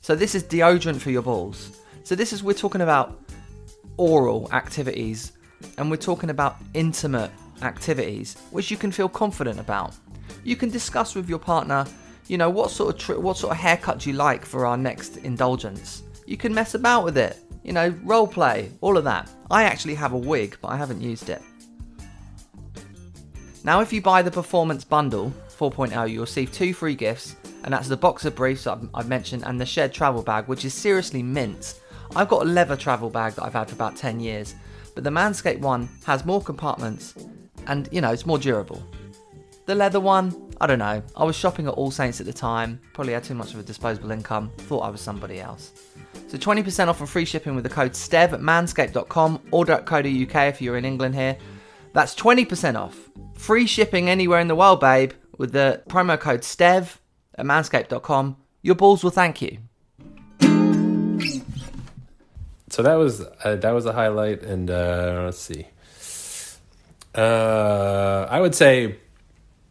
So 0.00 0.14
this 0.14 0.34
is 0.34 0.44
deodorant 0.44 1.00
for 1.00 1.10
your 1.10 1.22
balls. 1.22 1.78
So 2.04 2.14
this 2.14 2.32
is 2.32 2.42
we're 2.42 2.54
talking 2.54 2.80
about 2.80 3.20
oral 3.98 4.48
activities 4.52 5.32
and 5.76 5.90
we're 5.90 5.96
talking 5.96 6.30
about 6.30 6.56
intimate 6.74 7.30
activities 7.62 8.36
which 8.50 8.70
you 8.70 8.76
can 8.76 8.92
feel 8.92 9.08
confident 9.08 9.58
about. 9.58 9.94
You 10.44 10.56
can 10.56 10.70
discuss 10.70 11.14
with 11.14 11.28
your 11.28 11.38
partner, 11.38 11.84
you 12.26 12.38
know, 12.38 12.50
what 12.50 12.70
sort 12.70 12.94
of 12.94 13.00
tri- 13.00 13.16
what 13.16 13.36
sort 13.36 13.52
of 13.52 13.58
haircut 13.58 14.00
do 14.00 14.10
you 14.10 14.16
like 14.16 14.44
for 14.44 14.66
our 14.66 14.76
next 14.76 15.18
indulgence. 15.18 16.02
You 16.26 16.36
can 16.36 16.54
mess 16.54 16.74
about 16.74 17.04
with 17.04 17.18
it, 17.18 17.38
you 17.64 17.72
know, 17.72 17.88
role 18.04 18.26
play, 18.26 18.70
all 18.80 18.96
of 18.96 19.04
that. 19.04 19.30
I 19.50 19.64
actually 19.64 19.94
have 19.94 20.12
a 20.12 20.18
wig, 20.18 20.56
but 20.60 20.68
I 20.68 20.76
haven't 20.76 21.00
used 21.00 21.30
it. 21.30 21.42
Now, 23.64 23.80
if 23.80 23.92
you 23.92 24.00
buy 24.00 24.22
the 24.22 24.30
Performance 24.30 24.84
Bundle 24.84 25.32
4.0, 25.58 26.10
you'll 26.10 26.22
receive 26.22 26.52
two 26.52 26.72
free 26.72 26.94
gifts, 26.94 27.36
and 27.64 27.74
that's 27.74 27.88
the 27.88 27.96
boxer 27.96 28.30
briefs 28.30 28.66
I've, 28.66 28.88
I've 28.94 29.08
mentioned 29.08 29.42
and 29.44 29.60
the 29.60 29.66
shared 29.66 29.92
travel 29.92 30.22
bag, 30.22 30.46
which 30.46 30.64
is 30.64 30.72
seriously 30.72 31.22
mint. 31.22 31.80
I've 32.14 32.28
got 32.28 32.42
a 32.42 32.48
leather 32.48 32.76
travel 32.76 33.10
bag 33.10 33.34
that 33.34 33.44
I've 33.44 33.52
had 33.52 33.68
for 33.68 33.74
about 33.74 33.96
10 33.96 34.20
years, 34.20 34.54
but 34.98 35.04
the 35.04 35.10
Manscaped 35.10 35.60
one 35.60 35.88
has 36.06 36.26
more 36.26 36.42
compartments 36.42 37.14
and, 37.68 37.88
you 37.92 38.00
know, 38.00 38.10
it's 38.10 38.26
more 38.26 38.36
durable. 38.36 38.82
The 39.66 39.74
leather 39.76 40.00
one, 40.00 40.50
I 40.60 40.66
don't 40.66 40.80
know. 40.80 41.00
I 41.14 41.22
was 41.22 41.36
shopping 41.36 41.68
at 41.68 41.74
All 41.74 41.92
Saints 41.92 42.18
at 42.18 42.26
the 42.26 42.32
time, 42.32 42.80
probably 42.94 43.12
had 43.12 43.22
too 43.22 43.36
much 43.36 43.54
of 43.54 43.60
a 43.60 43.62
disposable 43.62 44.10
income, 44.10 44.50
thought 44.58 44.80
I 44.80 44.90
was 44.90 45.00
somebody 45.00 45.38
else. 45.38 45.70
So 46.26 46.36
20% 46.36 46.88
off 46.88 46.98
and 46.98 47.08
free 47.08 47.24
shipping 47.24 47.54
with 47.54 47.62
the 47.62 47.70
code 47.70 47.92
STEV 47.92 48.32
at 48.32 48.40
manscaped.com, 48.40 49.40
order 49.52 49.74
at 49.74 49.86
code 49.86 50.04
UK 50.04 50.34
if 50.48 50.60
you're 50.60 50.76
in 50.76 50.84
England 50.84 51.14
here. 51.14 51.36
That's 51.92 52.16
20% 52.16 52.74
off. 52.74 52.98
Free 53.34 53.68
shipping 53.68 54.10
anywhere 54.10 54.40
in 54.40 54.48
the 54.48 54.56
world, 54.56 54.80
babe, 54.80 55.12
with 55.36 55.52
the 55.52 55.80
promo 55.88 56.18
code 56.18 56.40
STEV 56.40 56.98
at 57.36 57.46
manscaped.com. 57.46 58.36
Your 58.62 58.74
balls 58.74 59.04
will 59.04 59.12
thank 59.12 59.40
you. 59.42 59.58
So 62.70 62.82
that 62.82 62.94
was 62.94 63.22
uh, 63.44 63.56
that 63.56 63.70
was 63.72 63.86
a 63.86 63.92
highlight, 63.92 64.42
and 64.42 64.70
uh, 64.70 65.22
let's 65.24 65.38
see. 65.38 65.66
Uh, 67.14 68.26
I 68.30 68.40
would 68.40 68.54
say 68.54 68.96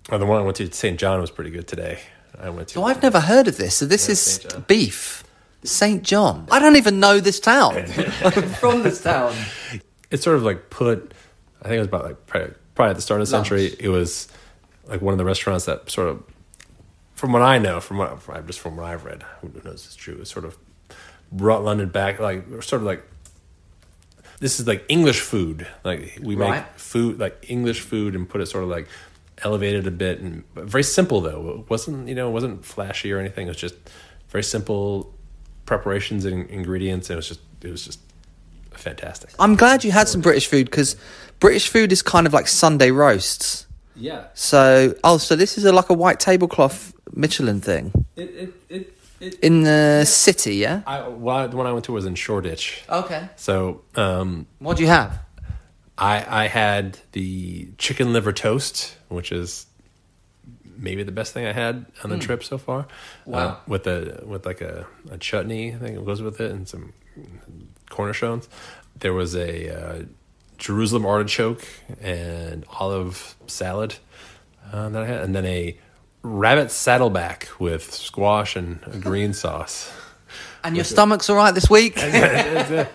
oh, 0.09 0.17
the 0.17 0.25
one 0.25 0.39
I 0.41 0.43
went 0.43 0.57
to 0.57 0.71
St. 0.71 0.99
John 0.99 1.21
was 1.21 1.31
pretty 1.31 1.51
good 1.51 1.67
today. 1.67 1.99
I 2.39 2.49
went 2.49 2.69
to. 2.69 2.73
So 2.75 2.83
I've 2.83 3.01
never 3.01 3.19
heard 3.19 3.47
of 3.47 3.57
this. 3.57 3.75
So 3.77 3.85
this 3.85 4.07
Yeah, 4.07 4.11
is 4.13 4.21
St. 4.21 4.67
Beef. 4.67 5.23
St. 5.63 6.03
John. 6.03 6.47
I 6.51 6.59
don't 6.59 6.75
even 6.75 6.99
know 6.99 7.19
this 7.19 7.39
town. 7.39 7.75
I'm 8.23 8.31
from 8.49 8.83
this 8.83 9.01
town. 9.01 9.33
it's 10.11 10.23
sort 10.23 10.37
of 10.37 10.43
like 10.43 10.69
put. 10.69 11.13
I 11.61 11.65
think 11.65 11.75
it 11.75 11.79
was 11.79 11.87
about 11.87 12.05
like 12.05 12.25
probably, 12.27 12.53
probably 12.75 12.89
at 12.91 12.95
the 12.95 13.01
start 13.01 13.21
of 13.21 13.27
the 13.27 13.35
Lunch. 13.35 13.47
century. 13.49 13.75
It 13.79 13.89
was 13.89 14.27
like 14.87 15.01
one 15.01 15.13
of 15.13 15.17
the 15.17 15.25
restaurants 15.25 15.65
that 15.65 15.89
sort 15.89 16.09
of, 16.09 16.23
from 17.15 17.33
what 17.33 17.41
I 17.41 17.57
know, 17.57 17.79
from 17.79 17.97
what 17.97 18.21
from, 18.21 18.45
just 18.47 18.59
from 18.59 18.77
what 18.77 18.85
I've 18.85 19.03
read, 19.05 19.23
who 19.41 19.51
knows 19.63 19.85
it's 19.85 19.95
true, 19.95 20.15
it 20.21 20.27
sort 20.27 20.45
of 20.45 20.57
brought 21.31 21.63
London 21.63 21.89
back. 21.89 22.19
Like 22.19 22.45
sort 22.63 22.81
of 22.81 22.83
like 22.83 23.03
this 24.39 24.59
is 24.59 24.67
like 24.67 24.85
English 24.89 25.19
food. 25.21 25.67
Like 25.83 26.19
we 26.21 26.35
Right. 26.35 26.61
make 26.61 26.65
food 26.79 27.19
like 27.19 27.45
English 27.49 27.81
food 27.81 28.15
and 28.15 28.27
put 28.29 28.41
it 28.41 28.45
sort 28.47 28.63
of 28.63 28.69
like 28.69 28.87
elevated 29.43 29.85
a 29.87 29.91
bit 29.91 30.19
and 30.19 30.43
very 30.55 30.83
simple 30.83 31.21
though. 31.21 31.59
It 31.61 31.69
wasn't 31.69 32.07
you 32.07 32.15
know 32.15 32.29
it 32.29 32.33
wasn't 32.33 32.65
flashy 32.65 33.11
or 33.11 33.19
anything. 33.19 33.47
It 33.47 33.51
was 33.51 33.57
just 33.57 33.75
very 34.29 34.43
simple 34.43 35.13
preparations 35.65 36.25
and 36.25 36.49
ingredients. 36.49 37.09
And 37.09 37.15
it 37.15 37.17
was 37.17 37.27
just 37.27 37.41
it 37.61 37.71
was 37.71 37.85
just 37.85 37.99
fantastic. 38.71 39.31
I'm 39.39 39.55
glad 39.55 39.83
you 39.83 39.91
had 39.91 40.07
some 40.07 40.21
British 40.21 40.47
food 40.47 40.65
because 40.65 40.95
British 41.39 41.67
food 41.67 41.91
is 41.91 42.01
kind 42.01 42.27
of 42.27 42.33
like 42.33 42.47
Sunday 42.47 42.91
roasts. 42.91 43.65
Yeah, 43.99 44.25
So, 44.35 44.93
oh, 45.03 45.17
so 45.17 45.35
this 45.35 45.57
is 45.57 45.65
a, 45.65 45.71
like 45.71 45.89
a 45.89 45.93
white 45.95 46.19
tablecloth 46.19 46.93
Michelin 47.13 47.61
thing 47.61 47.91
it 48.15 48.29
it 48.29 48.53
it. 48.69 48.96
It 49.19 49.39
in 49.41 49.63
the 49.63 50.05
city, 50.05 50.55
yeah? 50.55 50.81
I, 50.85 51.07
well, 51.07 51.47
the 51.47 51.57
one 51.57 51.67
I 51.67 51.73
went 51.73 51.85
to 51.85 51.91
was 51.91 52.05
in 52.05 52.15
Shoreditch. 52.15 52.83
Okay. 52.89 53.29
So 53.35 53.81
um, 53.95 54.47
What 54.59 54.77
do 54.77 54.83
you 54.83 54.89
have? 54.89 55.19
I 55.97 56.43
I 56.43 56.47
had 56.47 56.99
the 57.13 57.69
chicken 57.77 58.13
liver 58.13 58.31
toast, 58.31 58.95
which 59.09 59.31
is 59.31 59.65
maybe 60.77 61.03
the 61.03 61.11
best 61.11 61.33
thing 61.33 61.45
I 61.45 61.53
had 61.53 61.85
on 62.03 62.11
the 62.11 62.19
trip 62.19 62.43
so 62.43 62.57
far. 62.57 62.87
Wow. 63.25 63.39
Uh, 63.39 63.55
with 63.67 63.87
a 63.87 64.23
with 64.25 64.45
like 64.45 64.61
a, 64.61 64.85
a 65.09 65.17
chutney, 65.17 65.73
I 65.73 65.77
think 65.77 65.97
it 65.97 66.05
goes 66.05 66.21
with 66.21 66.39
it, 66.39 66.51
and 66.51 66.67
some 66.67 66.93
cornichons. 67.89 68.47
There 68.99 69.13
was 69.13 69.35
a 69.35 69.69
uh, 69.69 70.03
Jerusalem 70.57 71.05
artichoke 71.05 71.65
and 72.01 72.65
olive 72.79 73.35
salad 73.47 73.95
uh, 74.71 74.89
that 74.89 75.03
I 75.03 75.05
had, 75.05 75.21
and 75.21 75.35
then 75.35 75.45
a 75.45 75.77
rabbit 76.23 76.71
saddleback 76.71 77.47
with 77.59 77.93
squash 77.93 78.55
and 78.55 78.79
green 79.03 79.33
sauce. 79.33 79.91
And 80.63 80.75
your 80.75 80.83
stomach's 80.83 81.29
all 81.29 81.37
right 81.37 81.53
this 81.53 81.69
week? 81.69 81.93
I, 82.01 82.87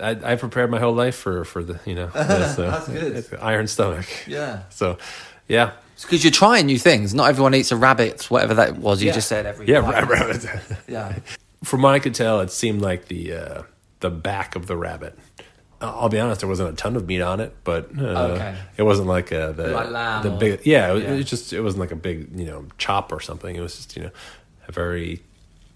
I 0.00 0.36
prepared 0.36 0.70
my 0.70 0.78
whole 0.78 0.92
life 0.92 1.16
for 1.16 1.44
for 1.44 1.64
the 1.64 1.80
you 1.84 1.94
know 1.94 2.06
this, 2.14 2.58
uh, 2.58 2.84
That's 2.86 3.28
good. 3.28 3.38
iron 3.40 3.66
stomach. 3.66 4.06
Yeah. 4.28 4.62
So, 4.70 4.98
yeah, 5.48 5.72
It's 5.94 6.04
Because 6.04 6.22
you're 6.22 6.30
trying 6.30 6.66
new 6.66 6.78
things. 6.78 7.12
Not 7.14 7.30
everyone 7.30 7.54
eats 7.54 7.72
a 7.72 7.76
rabbit, 7.76 8.30
whatever 8.30 8.54
that 8.54 8.76
was. 8.78 9.02
You 9.02 9.08
Yeah. 9.08 9.14
just 9.14 9.28
said 9.28 9.46
every 9.46 9.66
yeah. 9.66 9.78
ra- 9.78 10.06
rabbit. 10.06 10.46
Yeah. 10.86 11.18
From 11.64 11.82
what 11.82 11.94
I 11.94 11.98
could 11.98 12.14
tell, 12.14 12.40
it 12.40 12.50
seemed 12.52 12.80
like 12.80 13.06
the 13.06 13.32
uh, 13.32 13.62
the 14.00 14.10
back 14.10 14.54
of 14.54 14.66
the 14.66 14.76
rabbit. 14.76 15.18
I'll 15.88 16.08
be 16.08 16.18
honest, 16.18 16.40
there 16.40 16.48
wasn't 16.48 16.70
a 16.70 16.76
ton 16.76 16.96
of 16.96 17.06
meat 17.06 17.20
on 17.20 17.40
it, 17.40 17.54
but 17.64 17.90
uh, 17.98 18.02
Okay. 18.02 18.56
it 18.76 18.82
wasn't 18.82 19.08
like 19.08 19.32
uh, 19.32 19.52
the 19.52 19.68
Like 19.68 20.22
the 20.22 20.30
big. 20.30 20.66
Yeah, 20.66 20.90
it, 20.90 20.94
was- 20.94 21.02
Yeah. 21.04 21.12
it 21.12 21.16
was 21.16 21.26
just 21.30 21.52
it 21.52 21.60
wasn't 21.60 21.80
like 21.80 21.90
a 21.92 21.96
big 21.96 22.38
you 22.38 22.46
know 22.46 22.66
chop 22.78 23.12
or 23.12 23.20
something. 23.20 23.54
It 23.54 23.60
was 23.60 23.76
just 23.76 23.96
you 23.96 24.04
know 24.04 24.10
a 24.68 24.72
very 24.72 25.22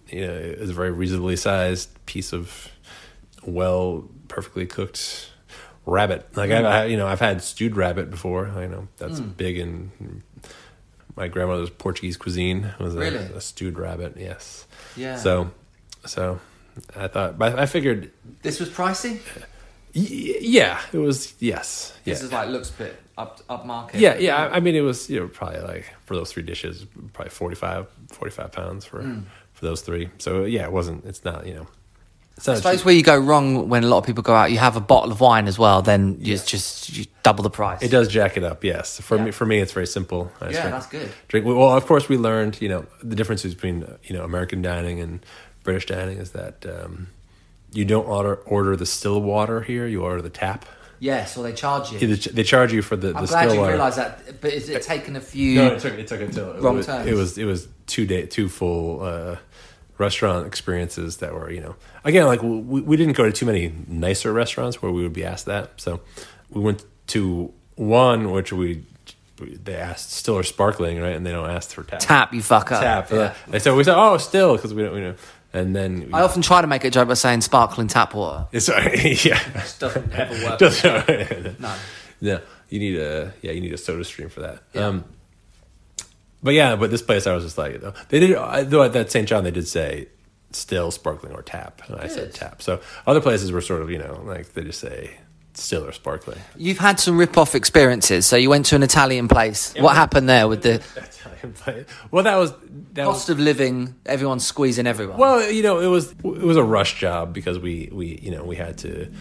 you 0.09 0.27
know 0.27 0.33
it 0.35 0.61
was 0.61 0.71
a 0.71 0.75
very 0.75 0.91
reasonably 0.91 1.37
sized 1.37 1.91
piece 2.07 2.33
of 2.33 2.69
well 3.45 4.09
perfectly 4.29 4.67
cooked 4.67 5.31
rabbit. 5.87 6.27
Like 6.37 6.51
I've 6.51 6.65
I, 6.65 6.85
you 6.87 6.97
know 6.97 7.07
I've 7.07 7.21
had 7.21 7.43
stewed 7.43 7.77
rabbit 7.77 8.11
before. 8.11 8.49
I 8.49 8.67
know 8.67 8.89
that's 8.99 9.21
Mm. 9.21 9.37
big 9.37 9.59
in 9.59 10.23
my 11.17 11.27
grandmother's 11.29 11.71
Portuguese 11.71 12.17
cuisine 12.17 12.73
was 12.79 12.95
a, 12.95 12.99
Really? 12.99 13.17
a 13.17 13.41
stewed 13.41 13.77
rabbit. 13.79 14.15
Yes. 14.17 14.67
Yeah. 14.97 15.17
So, 15.17 15.51
so 16.07 16.39
I 16.95 17.09
thought, 17.09 17.37
but 17.39 17.59
I 17.59 17.67
figured, 17.67 18.13
This 18.43 18.61
was 18.61 18.69
pricey? 18.69 19.19
Y- 19.99 20.37
yeah, 20.41 20.81
it 20.93 20.99
was 20.99 21.35
yes, 21.41 21.93
yeah, 22.05 22.15
This 22.15 22.23
is 22.23 22.33
like, 22.33 22.49
looks 22.49 22.71
a 22.71 22.75
bit 22.75 23.01
up, 23.17 23.41
up 23.49 23.67
market. 23.67 24.01
yeah, 24.01 24.17
yeah. 24.19 24.37
I, 24.37 24.57
I 24.57 24.61
mean, 24.61 24.75
it 24.77 24.81
was 24.83 25.09
you 25.11 25.21
know 25.21 25.29
probably 25.29 25.61
like 25.61 25.87
for 26.07 26.15
those 26.17 26.33
three 26.33 26.43
dishes, 26.43 26.87
probably 27.13 27.31
45, 27.31 27.87
45 28.13 28.53
pounds 28.53 28.85
for 28.85 29.03
Hmm. 29.03 29.21
for 29.53 29.65
those 29.67 29.81
three. 29.83 30.11
So 30.19 30.45
yeah, 30.45 30.65
it 30.65 30.73
wasn't. 30.73 31.05
It's 31.05 31.25
not 31.25 31.47
you 31.47 31.55
know. 31.55 31.67
It's 32.37 32.47
not 32.47 32.53
I 32.59 32.61
suppose 32.61 32.85
where 32.85 32.95
you 32.95 33.03
go 33.03 33.19
wrong 33.19 33.69
when 33.69 33.83
a 33.83 33.89
lot 33.89 33.99
of 33.99 34.07
people 34.07 34.23
go 34.23 34.33
out, 34.33 34.53
you 34.53 34.59
have 34.59 34.77
a 34.77 34.81
bottle 34.81 35.11
of 35.11 35.21
wine 35.21 35.49
as 35.49 35.59
well, 35.59 35.83
then 35.83 36.19
you 36.21 36.39
just 36.39 36.97
you 36.97 37.05
double 37.25 37.43
the 37.43 37.51
price. 37.51 37.83
It 37.83 37.89
does 37.91 38.07
jack 38.07 38.37
it 38.37 38.45
up, 38.45 38.63
yes. 38.63 39.01
For 39.01 39.17
Yeah. 39.17 39.25
me, 39.25 39.31
for 39.33 39.45
me, 39.45 39.59
it's 39.59 39.73
very 39.73 39.89
simple. 39.89 40.31
I 40.41 40.51
Yeah, 40.51 40.61
drink- 40.61 40.71
that's 40.71 40.87
good. 40.87 41.11
Drink 41.27 41.47
well. 41.47 41.73
Of 41.77 41.85
course, 41.87 42.09
we 42.09 42.17
learned 42.17 42.63
you 42.63 42.69
know 42.69 42.87
the 43.03 43.17
difference 43.17 43.43
between 43.43 43.85
you 44.05 44.15
know 44.17 44.23
American 44.23 44.63
dining 44.63 45.01
and 45.01 45.19
British 45.65 45.87
dining 45.87 46.19
is 46.19 46.31
that 46.31 46.65
um, 46.65 47.09
you 47.73 47.85
don't 47.85 48.07
order 48.07 48.37
order 48.47 48.77
the 48.77 48.87
still 48.87 49.21
water 49.21 49.61
here. 49.61 49.87
You 49.87 50.03
order 50.05 50.23
the 50.23 50.31
tap. 50.31 50.65
Yes, 51.01 51.37
or 51.37 51.45
they 51.45 51.53
charge 51.53 51.93
you. 51.93 51.99
They, 52.01 52.07
they 52.17 52.43
charge 52.43 52.73
you 52.73 52.83
for 52.83 52.97
the, 52.97 53.09
I'm 53.17 53.25
glad 53.27 53.27
still 53.27 53.55
you 53.55 53.61
water. 53.61 53.73
realised 53.73 53.99
that, 53.99 54.41
but 54.41 54.53
is 54.53 54.69
it 54.69 54.83
taken 54.83 55.15
a 55.15 55.21
few? 55.21 55.55
No, 55.55 55.67
it 55.75 55.81
took 55.81 55.95
it 55.95 56.09
took 56.09 56.21
until 56.21 56.51
it 56.57 56.61
Wrong 56.61 56.75
was, 56.77 56.87
turns. 56.87 57.07
it 57.07 57.15
was 57.15 57.39
it 57.39 57.45
was 57.45 57.69
two 57.87 58.05
day 58.05 58.27
two 58.27 58.49
full 58.49 59.03
uh, 59.03 59.37
restaurant 59.97 60.47
experiences 60.47 61.19
that 61.19 61.33
were 61.35 61.51
you 61.53 61.61
know 61.61 61.77
again 62.05 62.27
like 62.27 62.43
we, 62.43 62.81
we 62.81 62.97
didn't 62.97 63.17
go 63.17 63.25
to 63.25 63.33
too 63.33 63.47
many 63.47 63.73
nicer 63.87 64.33
restaurants 64.33 64.83
where 64.83 64.91
we 64.91 65.03
would 65.03 65.13
be 65.13 65.25
asked 65.25 65.47
that 65.47 65.71
so 65.77 66.01
we 66.51 66.61
went 66.61 66.85
to 67.09 67.53
one 67.77 68.31
which 68.33 68.53
we 68.53 68.85
they 69.39 69.75
asked 69.77 70.13
still 70.13 70.35
or 70.37 70.43
sparkling 70.43 71.01
right 71.01 71.15
and 71.17 71.25
they 71.25 71.31
don't 71.33 71.49
ask 71.51 71.71
for 71.71 71.85
tap 71.85 72.01
Tap, 72.01 72.35
you 72.35 72.43
fuck 72.43 72.71
up. 72.73 72.81
tap 72.83 73.11
Yeah. 73.11 73.35
and 73.53 73.63
so 73.63 73.77
we 73.77 73.85
said 73.85 73.97
oh 73.97 74.19
still 74.19 74.57
because 74.57 74.75
we 74.75 74.83
don't 74.83 74.95
you 74.97 75.01
know 75.03 75.15
and 75.53 75.75
then 75.75 76.11
I 76.13 76.23
often 76.23 76.43
try 76.43 76.61
to 76.61 76.67
make 76.67 76.85
a 76.85 76.91
joke 76.91 77.09
by 77.09 77.15
saying 77.15 77.41
sparkling 77.41 77.89
tap 77.89 78.15
water. 78.15 78.47
it's 78.53 78.69
yeah 79.25 79.41
Doesn't 79.79 80.13
ever 80.13 80.45
work. 80.45 80.59
Doesn't- 80.59 81.61
No. 81.61 81.75
yeah, 82.21 82.39
you 82.69 82.79
need 82.79 82.97
a 82.99 83.33
yeah, 83.43 83.53
you 83.53 83.61
need 83.61 83.73
a 83.73 83.79
soda 83.79 84.05
stream 84.05 84.29
for 84.29 84.41
that. 84.41 84.63
Yeah. 84.75 84.87
Um, 84.87 85.05
but 86.43 86.55
yeah, 86.55 86.77
but 86.77 86.91
this 86.91 87.03
place 87.03 87.27
I 87.27 87.35
was 87.35 87.45
just 87.45 87.59
like 87.59 87.81
though. 87.81 87.95
they 88.11 88.21
did 88.21 88.37
though 88.71 88.83
at 88.85 88.93
that 88.93 89.11
St. 89.11 89.27
John 89.29 89.45
they 89.45 89.51
did 89.51 89.67
say 89.67 90.09
still 90.51 90.91
sparkling 90.91 91.33
or 91.35 91.43
tap, 91.43 91.83
and 91.89 91.97
I 92.01 92.07
said 92.09 92.33
tap. 92.35 92.63
So 92.63 92.81
other 93.07 93.21
places 93.21 93.51
were 93.53 93.61
sort 93.61 93.83
of 93.83 93.91
you 93.91 93.99
know 93.99 94.23
like 94.25 94.53
they 94.55 94.63
just 94.63 94.81
say 94.81 95.19
still 95.59 95.85
or 95.85 95.93
sparkling. 95.93 96.39
You've 96.57 96.79
had 96.79 97.01
some 97.01 97.19
rip-off 97.19 97.55
experiences. 97.55 98.27
So 98.27 98.37
you 98.37 98.51
went 98.51 98.67
to 98.67 98.77
an 98.77 98.83
Italian 98.83 99.29
place. 99.29 99.75
what 99.79 99.95
happened 99.95 100.29
there 100.29 100.49
with 100.49 100.63
the 100.63 100.75
Italian 100.97 101.53
place. 101.53 101.87
Well, 102.11 102.25
that 102.25 102.37
was 102.37 102.53
that 102.95 103.07
was 103.07 103.17
cost 103.17 103.29
of 103.31 103.39
living? 103.39 103.95
Everyone's 104.07 104.47
squeezing 104.47 104.87
everyone. 104.87 105.19
Well, 105.19 105.51
you 105.51 105.63
know, 105.63 105.81
it 105.81 105.87
was 105.87 106.13
it 106.13 106.23
was 106.25 106.57
a 106.57 106.63
rush 106.63 106.99
job 107.01 107.33
because 107.33 107.59
we 107.59 107.89
we 107.93 108.19
you 108.23 108.31
know 108.31 108.45
we 108.45 108.57
had 108.57 108.79
to 108.79 109.13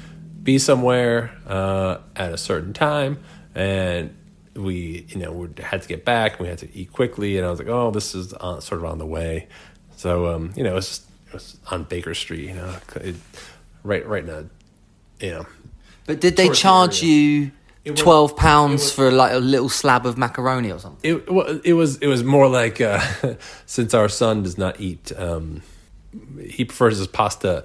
be 0.43 0.59
somewhere 0.59 1.37
uh, 1.45 1.97
at 2.15 2.31
a 2.31 2.37
certain 2.37 2.73
time, 2.73 3.19
and 3.53 4.15
we 4.55 5.05
you 5.09 5.17
know 5.17 5.31
we 5.31 5.49
had 5.61 5.81
to 5.81 5.87
get 5.87 6.05
back. 6.05 6.39
We 6.39 6.47
had 6.47 6.59
to 6.59 6.77
eat 6.77 6.91
quickly, 6.93 7.37
and 7.37 7.45
I 7.45 7.49
was 7.49 7.59
like, 7.59 7.67
oh, 7.67 7.91
this 7.91 8.15
is 8.15 8.33
on, 8.33 8.61
sort 8.61 8.81
of 8.81 8.85
on 8.85 8.97
the 8.97 9.05
way. 9.05 9.47
So 9.97 10.33
um, 10.33 10.53
you 10.55 10.63
know, 10.63 10.71
it 10.71 10.75
was 10.75 10.87
just 10.87 11.09
it 11.27 11.33
was 11.33 11.57
on 11.69 11.83
Baker 11.83 12.13
Street, 12.13 12.47
you 12.47 12.53
know, 12.55 12.75
it, 12.95 13.15
right 13.83 14.07
right 14.07 14.23
in 14.23 14.29
a 14.29 14.49
you 15.19 15.31
know. 15.31 15.45
But 16.07 16.19
did 16.19 16.35
they 16.35 16.49
charge 16.49 17.03
area. 17.03 17.13
you 17.13 17.51
was- 17.91 17.99
twelve 18.01 18.35
pounds 18.35 18.81
was- 18.81 18.91
for 18.93 19.11
like 19.11 19.33
a 19.33 19.37
little 19.39 19.69
slab 19.69 20.05
of 20.07 20.17
macaroni 20.17 20.71
or 20.71 20.79
something? 20.79 20.99
It 21.09 21.31
well, 21.31 21.59
it 21.63 21.73
was 21.73 21.97
it 21.97 22.07
was 22.07 22.23
more 22.23 22.47
like 22.49 22.81
uh, 22.81 22.99
since 23.67 23.93
our 23.93 24.09
son 24.09 24.41
does 24.43 24.57
not 24.57 24.81
eat, 24.81 25.11
um, 25.15 25.61
he 26.41 26.65
prefers 26.65 26.97
his 26.97 27.07
pasta 27.07 27.63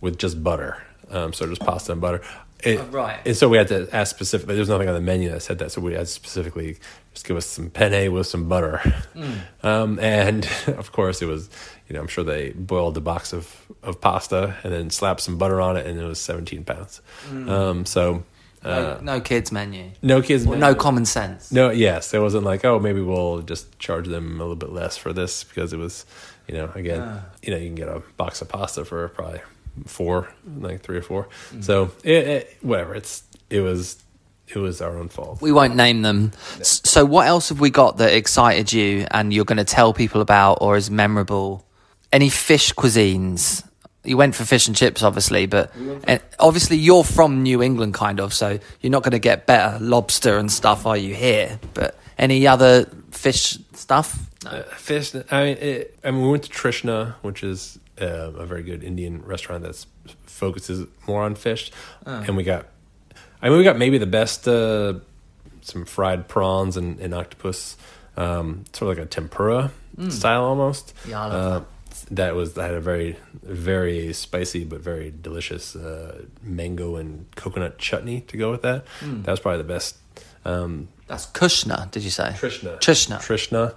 with 0.00 0.18
just 0.18 0.42
butter. 0.42 0.82
Um, 1.10 1.32
so 1.32 1.46
just 1.46 1.60
pasta 1.62 1.92
and 1.92 2.00
butter. 2.00 2.20
It, 2.64 2.78
Oh, 2.78 2.84
right. 2.86 3.18
And 3.26 3.36
so 3.36 3.48
we 3.48 3.56
had 3.56 3.68
to 3.68 3.88
ask 3.92 4.14
specifically. 4.14 4.54
There's 4.54 4.68
nothing 4.68 4.88
on 4.88 4.94
the 4.94 5.00
menu 5.00 5.30
that 5.30 5.42
said 5.42 5.58
that, 5.58 5.72
so 5.72 5.80
we 5.80 5.94
had 5.94 6.06
to 6.06 6.06
specifically 6.06 6.78
just 7.12 7.26
give 7.26 7.36
us 7.36 7.44
some 7.44 7.70
penne 7.70 8.12
with 8.12 8.26
some 8.28 8.48
butter. 8.48 8.78
Hmm. 9.14 9.32
Um, 9.66 9.98
and 9.98 10.48
of 10.68 10.92
course, 10.92 11.20
it 11.22 11.26
was 11.26 11.50
you 11.92 11.98
know 11.98 12.00
I'm 12.00 12.08
sure 12.08 12.24
they 12.24 12.50
boiled 12.52 12.96
a 12.96 13.00
box 13.02 13.34
of 13.34 13.54
of 13.82 14.00
pasta 14.00 14.56
and 14.64 14.72
then 14.72 14.88
slapped 14.88 15.20
some 15.20 15.36
butter 15.36 15.60
on 15.60 15.76
it, 15.76 15.86
and 15.86 16.00
it 16.00 16.04
was 16.04 16.18
17 16.18 16.64
pounds. 16.64 17.02
Um, 17.30 17.84
so. 17.84 18.24
Uh, 18.64 18.98
no, 19.02 19.14
no 19.16 19.20
kids 19.20 19.50
menu. 19.52 19.90
no 20.02 20.22
kids. 20.22 20.46
Or 20.46 20.54
no 20.56 20.72
common 20.74 21.04
sense. 21.04 21.50
No, 21.52 21.70
yes, 21.70 22.14
it 22.14 22.20
wasn't 22.20 22.44
like 22.44 22.64
oh 22.64 22.78
maybe 22.78 23.00
we'll 23.02 23.42
just 23.42 23.76
charge 23.78 24.06
them 24.06 24.36
a 24.40 24.42
little 24.44 24.54
bit 24.56 24.70
less 24.72 24.96
for 24.96 25.12
this 25.12 25.42
because 25.44 25.72
it 25.72 25.78
was, 25.78 26.06
you 26.48 26.54
know, 26.54 26.70
again, 26.76 27.00
Ah. 27.02 27.20
you 27.42 27.50
know, 27.52 27.58
you 27.58 27.66
can 27.66 27.74
get 27.74 27.88
a 27.88 28.00
box 28.16 28.40
of 28.40 28.48
pasta 28.48 28.84
for 28.84 29.08
probably 29.08 29.40
four, 29.86 30.28
like 30.60 30.80
three 30.82 30.96
or 30.98 31.02
4 31.02 31.28
So 31.60 31.90
it, 32.04 32.26
it, 32.28 32.56
whatever, 32.62 32.94
it's 32.94 33.24
it 33.50 33.60
was 33.62 34.00
it 34.46 34.58
was 34.58 34.80
our 34.80 34.96
own 34.96 35.08
fault. 35.08 35.40
We 35.42 35.50
won't 35.50 35.74
name 35.74 36.02
them. 36.02 36.30
S- 36.60 36.82
So, 36.84 37.04
what 37.04 37.26
else 37.26 37.48
have 37.48 37.58
we 37.58 37.70
got 37.70 37.96
that 37.96 38.12
excited 38.12 38.72
you 38.72 39.06
and 39.10 39.32
you're 39.32 39.44
going 39.46 39.56
to 39.58 39.64
tell 39.64 39.92
people 39.92 40.20
about 40.20 40.58
or 40.60 40.76
is 40.76 40.88
memorable? 40.88 41.64
Any 42.12 42.28
fish 42.28 42.72
cuisines? 42.74 43.66
You 44.04 44.16
went 44.16 44.34
for 44.34 44.44
fish 44.44 44.66
and 44.66 44.76
chips, 44.76 45.02
obviously, 45.02 45.46
but 45.46 45.72
and 46.04 46.20
obviously 46.38 46.76
you're 46.76 47.04
from 47.04 47.42
New 47.42 47.62
England, 47.62 47.94
kind 47.94 48.20
of, 48.20 48.34
so 48.34 48.58
you're 48.80 48.90
not 48.90 49.02
going 49.02 49.12
to 49.12 49.20
get 49.20 49.46
better 49.46 49.78
lobster 49.78 50.38
and 50.38 50.50
stuff, 50.50 50.86
are 50.86 50.96
you 50.96 51.14
here? 51.14 51.60
But 51.72 51.96
any 52.18 52.46
other 52.46 52.86
fish 53.12 53.58
stuff? 53.74 54.28
Uh, 54.44 54.62
fish. 54.62 55.14
I 55.30 55.44
mean, 55.44 55.56
it, 55.58 55.98
I 56.02 56.10
mean, 56.10 56.22
we 56.22 56.28
went 56.30 56.42
to 56.42 56.50
Trishna, 56.50 57.14
which 57.22 57.44
is 57.44 57.78
uh, 58.00 58.32
a 58.34 58.44
very 58.44 58.64
good 58.64 58.82
Indian 58.82 59.22
restaurant 59.22 59.62
that 59.62 59.86
focuses 60.26 60.86
more 61.06 61.22
on 61.22 61.36
fish, 61.36 61.70
and 62.04 62.36
we 62.36 62.42
got. 62.42 62.66
I 63.40 63.48
mean, 63.48 63.58
we 63.58 63.64
got 63.64 63.78
maybe 63.78 63.98
the 63.98 64.06
best 64.06 64.48
uh, 64.48 64.94
some 65.62 65.84
fried 65.84 66.28
prawns 66.28 66.76
and, 66.76 66.98
and 67.00 67.14
octopus, 67.14 67.76
um, 68.16 68.64
sort 68.72 68.90
of 68.90 68.98
like 68.98 69.06
a 69.06 69.08
tempura 69.08 69.70
style 70.08 70.44
almost. 70.44 70.92
Yeah, 71.06 71.22
I 71.22 71.26
love 71.26 71.62
uh, 71.62 71.64
that 72.12 72.34
was 72.34 72.54
that 72.54 72.62
had 72.68 72.74
a 72.74 72.80
very 72.80 73.16
very 73.42 74.12
spicy 74.12 74.64
but 74.64 74.80
very 74.80 75.12
delicious 75.22 75.74
uh, 75.74 76.22
mango 76.42 76.96
and 76.96 77.26
coconut 77.36 77.78
chutney 77.78 78.20
to 78.22 78.36
go 78.36 78.50
with 78.50 78.62
that. 78.62 78.84
That 79.02 79.30
was 79.30 79.40
probably 79.40 79.58
the 79.58 79.68
best. 79.68 79.96
Um, 80.44 80.88
That's 81.06 81.26
Kushna, 81.26 81.90
did 81.90 82.02
you 82.02 82.10
say? 82.10 82.34
Trishna. 82.34 82.80
Trishna. 82.80 83.18
Trishna. 83.18 83.74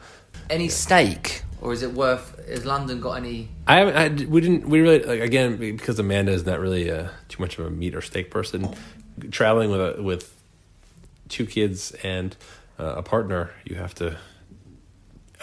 Any 0.49 0.67
steak? 0.69 1.43
or 1.65 1.73
is 1.73 1.81
it 1.81 1.93
worth? 1.93 2.47
Has 2.47 2.65
London 2.65 3.01
got 3.01 3.13
any? 3.13 3.49
I 3.67 3.77
haven't. 3.77 3.97
I, 3.97 4.25
we 4.25 4.39
didn't. 4.41 4.69
We 4.69 4.81
really 4.81 5.03
like 5.03 5.19
again 5.19 5.57
because 5.57 5.97
Amanda 5.97 6.31
is 6.31 6.45
not 6.45 6.59
really 6.59 6.91
uh, 6.91 7.09
too 7.27 7.41
much 7.41 7.57
of 7.57 7.65
a 7.65 7.69
meat 7.69 7.95
or 7.95 8.01
steak 8.01 8.29
person. 8.29 8.75
Traveling 9.31 9.71
with 9.71 9.81
a, 9.81 10.01
with 10.01 10.35
two 11.29 11.45
kids 11.45 11.91
and 12.03 12.35
uh, 12.77 12.95
a 12.97 13.03
partner, 13.03 13.51
you 13.63 13.75
have 13.77 13.95
to 13.95 14.17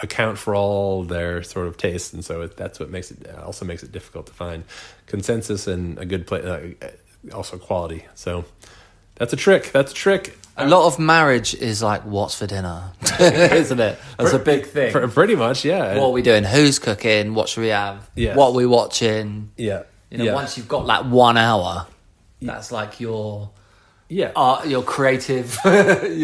account 0.03 0.37
for 0.37 0.55
all 0.55 1.03
their 1.03 1.41
sort 1.43 1.67
of 1.67 1.77
tastes, 1.77 2.13
and 2.13 2.23
so 2.23 2.41
it, 2.41 2.57
that's 2.57 2.79
what 2.79 2.89
makes 2.89 3.09
it 3.11 3.27
also 3.43 3.65
makes 3.65 3.81
it 3.83 3.91
difficult 3.91 4.27
to 4.27 4.33
find 4.33 4.63
consensus 5.07 5.67
and 5.67 5.97
a 5.97 6.05
good 6.05 6.27
play. 6.27 6.75
Uh, 6.81 6.87
also 7.33 7.57
quality. 7.57 8.05
So 8.15 8.43
that's 9.15 9.31
a 9.31 9.37
trick. 9.37 9.71
That's 9.71 9.91
a 9.91 9.95
trick. 9.95 10.37
A 10.57 10.67
lot 10.67 10.85
of 10.85 10.99
marriage 10.99 11.55
is 11.55 11.81
like, 11.81 12.03
what's 12.03 12.37
for 12.37 12.45
dinner, 12.45 12.91
isn't 13.19 13.79
it? 13.79 13.97
That's 14.17 14.33
a 14.33 14.39
big 14.39 14.67
thing. 14.67 14.91
Pr- 14.91 15.07
Pretty 15.07 15.35
much, 15.35 15.65
yeah. 15.65 15.97
what 15.97 16.07
are 16.07 16.11
we 16.11 16.21
doing? 16.21 16.43
Who's 16.43 16.77
cooking? 16.77 17.33
What 17.33 17.49
should 17.49 17.61
we 17.61 17.69
have? 17.69 18.07
Yes. 18.13 18.35
What 18.35 18.49
are 18.49 18.53
we 18.53 18.65
watching? 18.65 19.51
yeah. 19.57 19.83
You 20.11 20.19
know, 20.19 20.25
yeah. 20.25 20.33
once 20.35 20.57
you've 20.57 20.67
got 20.67 20.85
like 20.85 21.05
one 21.05 21.37
hour, 21.37 21.87
that's 22.39 22.71
like 22.71 22.99
your 22.99 23.49
yeah. 24.13 24.31
art, 24.35 24.67
your 24.67 24.83
creative, 24.83 25.57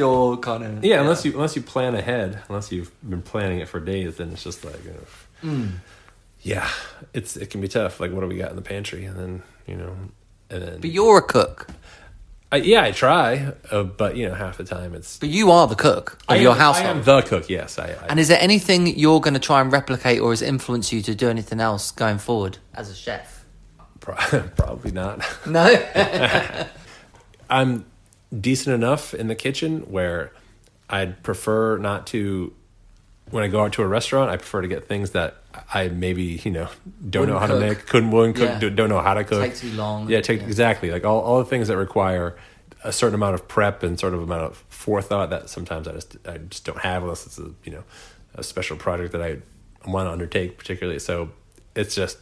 your 0.03 0.37
kind 0.37 0.63
of 0.63 0.83
Yeah, 0.83 1.01
unless 1.01 1.25
you 1.25 1.33
unless 1.33 1.55
you 1.55 1.61
plan 1.61 1.95
ahead, 1.95 2.39
unless 2.49 2.71
you've 2.71 2.91
been 3.07 3.21
planning 3.21 3.59
it 3.59 3.67
for 3.67 3.79
days, 3.79 4.17
then 4.17 4.31
it's 4.31 4.43
just 4.43 4.63
like, 4.63 4.79
Hmm. 5.41 5.67
yeah, 6.41 6.69
it's 7.13 7.35
it 7.37 7.49
can 7.49 7.61
be 7.61 7.67
tough. 7.67 7.99
Like, 7.99 8.11
what 8.11 8.21
do 8.21 8.27
we 8.27 8.37
got 8.37 8.49
in 8.51 8.55
the 8.55 8.61
pantry? 8.73 9.05
And 9.05 9.17
then 9.17 9.43
you 9.67 9.75
know, 9.75 9.95
and 10.49 10.61
then 10.63 10.81
But 10.81 10.89
you're 10.91 11.17
a 11.17 11.21
cook. 11.21 11.67
I, 12.51 12.55
yeah, 12.57 12.81
I 12.81 12.91
try, 12.91 13.53
uh, 13.69 13.83
but 13.83 14.17
you 14.17 14.27
know, 14.27 14.33
half 14.33 14.57
the 14.57 14.63
time 14.63 14.95
it's 14.95 15.19
But 15.19 15.29
you 15.29 15.51
are 15.51 15.67
the 15.67 15.75
cook 15.75 16.13
of 16.13 16.19
I 16.29 16.37
am- 16.37 16.41
your 16.41 16.53
I 16.53 16.81
am 16.81 17.03
the 17.03 17.21
cook. 17.21 17.47
Yes, 17.47 17.77
I. 17.77 17.89
I 17.89 18.07
and 18.09 18.19
is 18.19 18.27
there 18.27 18.41
anything 18.41 18.87
you're 18.87 19.21
going 19.21 19.35
to 19.35 19.39
try 19.39 19.61
and 19.61 19.71
replicate 19.71 20.19
or 20.19 20.31
has 20.31 20.41
influenced 20.41 20.91
you 20.91 21.03
to 21.03 21.13
do 21.13 21.29
anything 21.29 21.59
else 21.59 21.91
going 21.91 22.17
forward 22.17 22.57
as 22.73 22.89
a 22.89 22.95
chef? 22.95 23.45
pro- 23.99 24.15
probably 24.55 24.91
not. 24.91 25.21
No. 25.45 25.65
I'm 27.49 27.85
decent 28.37 28.73
enough 28.75 29.13
in 29.13 29.27
the 29.27 29.35
kitchen 29.35 29.81
where 29.91 30.31
I'd 30.89 31.23
prefer 31.23 31.77
not 31.77 32.07
to. 32.07 32.53
When 33.31 33.43
I 33.43 33.47
go 33.47 33.63
out 33.63 33.73
to 33.73 33.83
a 33.83 33.87
restaurant, 33.87 34.31
I 34.31 34.37
prefer 34.37 34.61
to 34.63 34.67
get 34.67 34.87
things 34.87 35.11
that 35.11 35.35
I 35.71 35.87
maybe 35.89 36.41
you 36.43 36.49
know 36.49 36.67
don't 37.07 37.27
know 37.27 37.33
Wouldn't 37.35 37.39
how 37.39 37.47
cook. 37.47 37.59
to 37.61 37.67
make, 37.67 37.85
couldn't 37.85 38.11
wouldn't 38.11 38.35
cook, 38.37 38.49
Yeah. 38.49 38.59
do- 38.59 38.69
don't 38.71 38.89
know 38.89 39.01
how 39.01 39.13
to 39.13 39.23
cook, 39.23 39.43
Take 39.43 39.55
too 39.55 39.71
long. 39.73 40.09
Yeah, 40.09 40.21
take 40.21 40.41
Yeah. 40.41 40.47
exactly 40.47 40.89
like 40.89 41.05
all 41.05 41.19
all 41.21 41.37
the 41.37 41.45
things 41.45 41.67
that 41.67 41.77
require 41.77 42.35
a 42.83 42.91
certain 42.91 43.13
amount 43.13 43.35
of 43.35 43.47
prep 43.47 43.83
and 43.83 43.99
sort 43.99 44.13
of 44.15 44.23
amount 44.23 44.41
of 44.43 44.63
forethought 44.69 45.29
that 45.29 45.47
sometimes 45.49 45.87
I 45.87 45.91
just 45.93 46.17
I 46.27 46.37
just 46.39 46.65
don't 46.65 46.79
have 46.79 47.03
unless 47.03 47.27
it's 47.27 47.37
a 47.37 47.51
you 47.65 47.71
know 47.71 47.83
a 48.33 48.41
special 48.41 48.77
project 48.77 49.11
that 49.11 49.21
I 49.21 49.37
want 49.87 50.07
to 50.07 50.11
undertake 50.11 50.57
particularly. 50.57 50.97
So 50.99 51.29
it's 51.75 51.93
just 51.93 52.17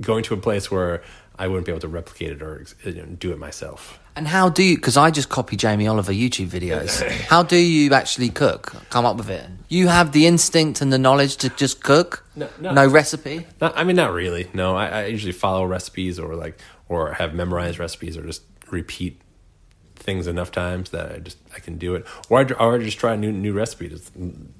going 0.00 0.22
to 0.24 0.34
a 0.34 0.38
place 0.38 0.70
where 0.70 1.02
I 1.38 1.46
wouldn't 1.46 1.66
be 1.66 1.72
able 1.72 1.80
to 1.80 1.88
replicate 1.88 2.32
it 2.32 2.42
or 2.42 2.64
you 2.84 2.94
know, 2.94 3.04
do 3.04 3.32
it 3.32 3.38
myself. 3.38 3.98
and 4.16 4.26
how 4.26 4.48
do 4.48 4.62
you, 4.62 4.76
because 4.76 4.96
I 4.96 5.10
just 5.10 5.28
copy 5.28 5.56
Jamie 5.56 5.86
Oliver 5.86 6.12
YouTube 6.12 6.48
videos, 6.48 7.08
how 7.28 7.42
do 7.42 7.56
you 7.56 7.92
actually 7.94 8.28
cook? 8.30 8.74
Come 8.90 9.04
up 9.04 9.16
with 9.16 9.30
it? 9.30 9.46
You 9.68 9.86
have 9.88 10.12
the 10.12 10.26
instinct 10.26 10.80
and 10.80 10.92
the 10.92 10.98
knowledge 10.98 11.36
to 11.38 11.48
just 11.50 11.82
cook? 11.84 12.24
No, 12.34 12.48
no. 12.60 12.86
recipe? 12.88 13.46
Not, 13.60 13.76
I 13.78 13.84
mean, 13.84 13.96
not 13.96 14.12
really. 14.12 14.48
No, 14.52 14.76
I, 14.76 14.86
I 14.88 15.06
usually 15.06 15.32
follow 15.32 15.64
recipes 15.64 16.18
or 16.18 16.34
like, 16.34 16.58
or 16.88 17.12
have 17.14 17.34
memorized 17.34 17.78
recipes 17.78 18.16
or 18.16 18.24
just 18.26 18.42
repeat 18.70 19.20
things 19.94 20.26
enough 20.26 20.50
times 20.50 20.90
that 20.90 21.12
I 21.12 21.18
just 21.18 21.38
I 21.54 21.60
can 21.60 21.76
do 21.76 21.94
it. 21.94 22.06
Or 22.28 22.40
I, 22.40 22.44
or 22.54 22.76
I 22.76 22.78
just 22.78 22.98
try 22.98 23.14
a 23.14 23.16
new 23.16 23.30
new 23.30 23.52
recipe. 23.52 23.88
Just 23.88 24.10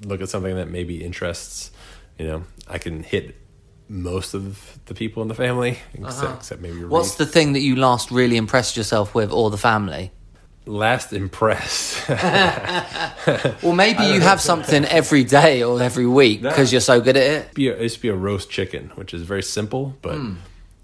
look 0.05 0.21
at 0.21 0.29
something 0.29 0.55
that 0.57 0.69
maybe 0.69 1.03
interests. 1.03 1.71
You 2.19 2.27
know, 2.27 2.45
I 2.69 2.79
can 2.79 3.03
hit 3.03 3.35
most 3.89 4.35
of 4.35 4.79
the 4.87 4.95
people 4.95 5.23
in 5.23 5.29
the 5.29 5.35
family, 5.35 5.79
except, 5.95 6.37
except 6.37 6.61
maybe 6.61 6.79
Uh-huh. 6.79 6.89
What's 6.89 7.15
the 7.17 7.27
thing 7.27 7.55
that 7.55 7.61
you 7.61 7.77
last 7.77 8.11
really 8.11 8.37
impressed 8.37 8.77
yourself 8.77 9.15
with 9.15 9.33
or 9.33 9.51
the 9.51 9.59
family? 9.59 10.13
last 10.69 11.13
impressed? 11.13 12.09
Well, 13.63 13.75
maybe 13.75 14.05
you 14.05 14.21
have 14.21 14.41
something 14.41 14.85
every 14.85 15.25
day 15.25 15.63
or 15.63 15.83
every 15.83 16.07
week 16.07 16.41
because 16.41 16.73
you're 16.73 16.81
so 16.81 17.01
good 17.01 17.17
at 17.17 17.23
it. 17.23 17.55
be 17.55 17.69
a, 17.69 17.77
it 17.77 17.83
used 17.83 17.97
to 17.97 18.03
be 18.03 18.09
a 18.09 18.15
roast 18.15 18.49
chicken, 18.49 18.91
which 18.95 19.13
is 19.13 19.23
very 19.23 19.43
simple, 19.43 19.97
but 20.01 20.19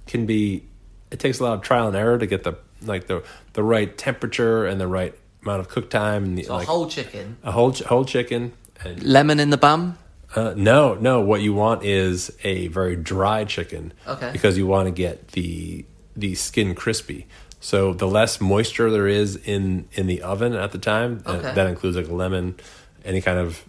can 0.06 0.26
be. 0.26 0.64
It 1.10 1.20
takes 1.20 1.38
a 1.40 1.44
lot 1.44 1.54
of 1.54 1.62
trial 1.62 1.86
and 1.86 1.96
error 1.96 2.18
to 2.18 2.26
get 2.26 2.44
the 2.44 2.54
like 2.82 3.06
the 3.06 3.22
the 3.52 3.62
right 3.62 3.96
temperature 3.96 4.66
and 4.66 4.80
the 4.80 4.88
right 4.88 5.14
amount 5.42 5.60
of 5.60 5.68
cook 5.68 5.88
time 5.90 6.24
and 6.24 6.38
the, 6.38 6.44
So 6.44 6.54
like 6.54 6.66
a 6.66 6.70
whole 6.70 6.88
chicken, 6.88 7.36
a 7.42 7.52
whole 7.52 7.72
whole 7.72 8.04
chicken. 8.04 8.52
And 8.84 9.02
lemon 9.02 9.40
in 9.40 9.50
the 9.50 9.56
bum. 9.56 9.96
Uh, 10.34 10.54
no, 10.56 10.94
no, 10.94 11.20
what 11.20 11.40
you 11.40 11.54
want 11.54 11.84
is 11.84 12.30
a 12.42 12.68
very 12.68 12.96
dry 12.96 13.44
chicken. 13.44 13.92
Okay. 14.06 14.30
Because 14.32 14.56
you 14.58 14.66
want 14.66 14.86
to 14.86 14.92
get 14.92 15.28
the 15.28 15.84
the 16.16 16.34
skin 16.34 16.74
crispy. 16.74 17.26
So 17.60 17.92
the 17.94 18.06
less 18.06 18.40
moisture 18.40 18.90
there 18.90 19.08
is 19.08 19.36
in 19.36 19.88
in 19.92 20.06
the 20.06 20.22
oven 20.22 20.52
at 20.54 20.72
the 20.72 20.78
time, 20.78 21.22
uh, 21.26 21.32
Okay. 21.32 21.54
that 21.54 21.66
includes 21.66 21.96
like 21.96 22.08
a 22.08 22.14
lemon, 22.14 22.56
any 23.04 23.20
kind 23.20 23.38
of 23.38 23.64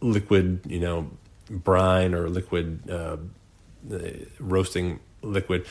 liquid, 0.00 0.60
you 0.66 0.80
know, 0.80 1.10
brine 1.50 2.14
or 2.14 2.28
liquid 2.28 2.88
uh, 2.90 3.16
uh, 3.92 3.98
roasting 4.38 5.00
liquid. 5.22 5.66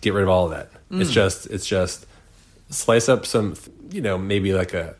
Get 0.00 0.14
rid 0.14 0.22
of 0.22 0.28
all 0.28 0.44
of 0.44 0.50
that. 0.52 0.70
Mm. 0.90 1.00
It's 1.00 1.10
just 1.10 1.46
it's 1.46 1.66
just 1.66 2.06
slice 2.70 3.08
up 3.08 3.26
some, 3.26 3.56
you 3.90 4.00
know, 4.00 4.16
maybe 4.16 4.52
like 4.52 4.72
a 4.74 4.94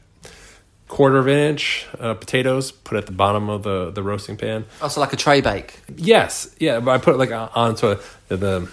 quarter 0.89 1.19
of 1.19 1.27
an 1.27 1.39
inch 1.39 1.87
uh, 2.01 2.15
potatoes. 2.15 2.73
Put 2.73 2.97
at 2.97 3.07
the 3.07 3.13
bottom 3.13 3.49
of 3.49 3.63
the 3.63 3.91
the 3.91 4.03
roasting 4.03 4.37
pan. 4.37 4.65
Also, 4.83 5.01
like 5.01 5.13
a 5.13 5.17
tray 5.17 5.41
bake. 5.41 5.81
Yes, 5.97 6.55
yeah, 6.59 6.81
but 6.81 6.91
I 6.93 6.99
put 6.99 7.15
it 7.15 7.19
like 7.19 7.31
on- 7.31 7.51
onto 7.55 7.97
the 8.29 8.37
the, 8.37 8.69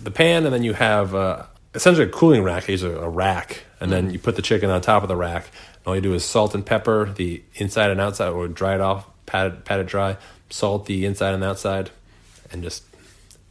the 0.00 0.10
pan, 0.10 0.44
and 0.44 0.54
then 0.54 0.62
you 0.62 0.74
have 0.74 1.14
uh, 1.14 1.44
essentially 1.74 2.06
a 2.06 2.10
cooling 2.10 2.42
rack. 2.42 2.68
Use 2.68 2.82
a, 2.82 2.90
a 2.90 3.08
rack, 3.08 3.64
and 3.80 3.90
then 3.90 4.10
you 4.10 4.18
put 4.18 4.36
the 4.36 4.42
chicken 4.42 4.70
on 4.70 4.80
top 4.80 5.02
of 5.02 5.08
the 5.08 5.16
rack. 5.16 5.44
And 5.78 5.86
all 5.86 5.94
you 5.96 6.02
do 6.02 6.14
is 6.14 6.24
salt 6.24 6.54
and 6.54 6.64
pepper 6.64 7.10
the 7.14 7.42
inside 7.54 7.90
and 7.90 8.00
outside, 8.00 8.28
or 8.30 8.48
dry 8.48 8.74
it 8.74 8.80
off, 8.80 9.06
pat 9.26 9.46
it, 9.46 9.64
pat 9.64 9.80
it 9.80 9.86
dry, 9.86 10.16
salt 10.50 10.86
the 10.86 11.04
inside 11.06 11.34
and 11.34 11.42
outside, 11.44 11.90
and 12.52 12.62
just 12.62 12.84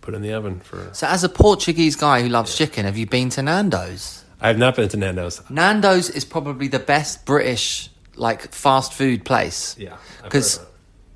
put 0.02 0.14
it 0.14 0.18
in 0.18 0.24
the 0.24 0.34
oven 0.34 0.60
for. 0.60 0.90
So, 0.94 1.08
as 1.08 1.24
a 1.24 1.30
Portuguese 1.30 1.96
guy 1.96 2.22
who 2.22 2.30
loves 2.30 2.56
chicken, 2.56 2.86
have 2.86 2.98
you 2.98 3.06
been 3.06 3.30
to 3.32 3.42
Nando's? 3.42 4.24
I 4.42 4.48
have 4.48 4.58
not 4.58 4.76
been 4.76 4.90
to 4.90 4.98
Nando's. 4.98 5.42
Nando's 5.50 6.10
is 6.10 6.26
probably 6.26 6.68
the 6.68 6.80
best 6.80 7.26
British 7.26 7.90
like 8.16 8.52
fast 8.54 8.94
food 8.94 9.26
place. 9.26 9.76
Yeah, 9.78 9.98
because 10.24 10.60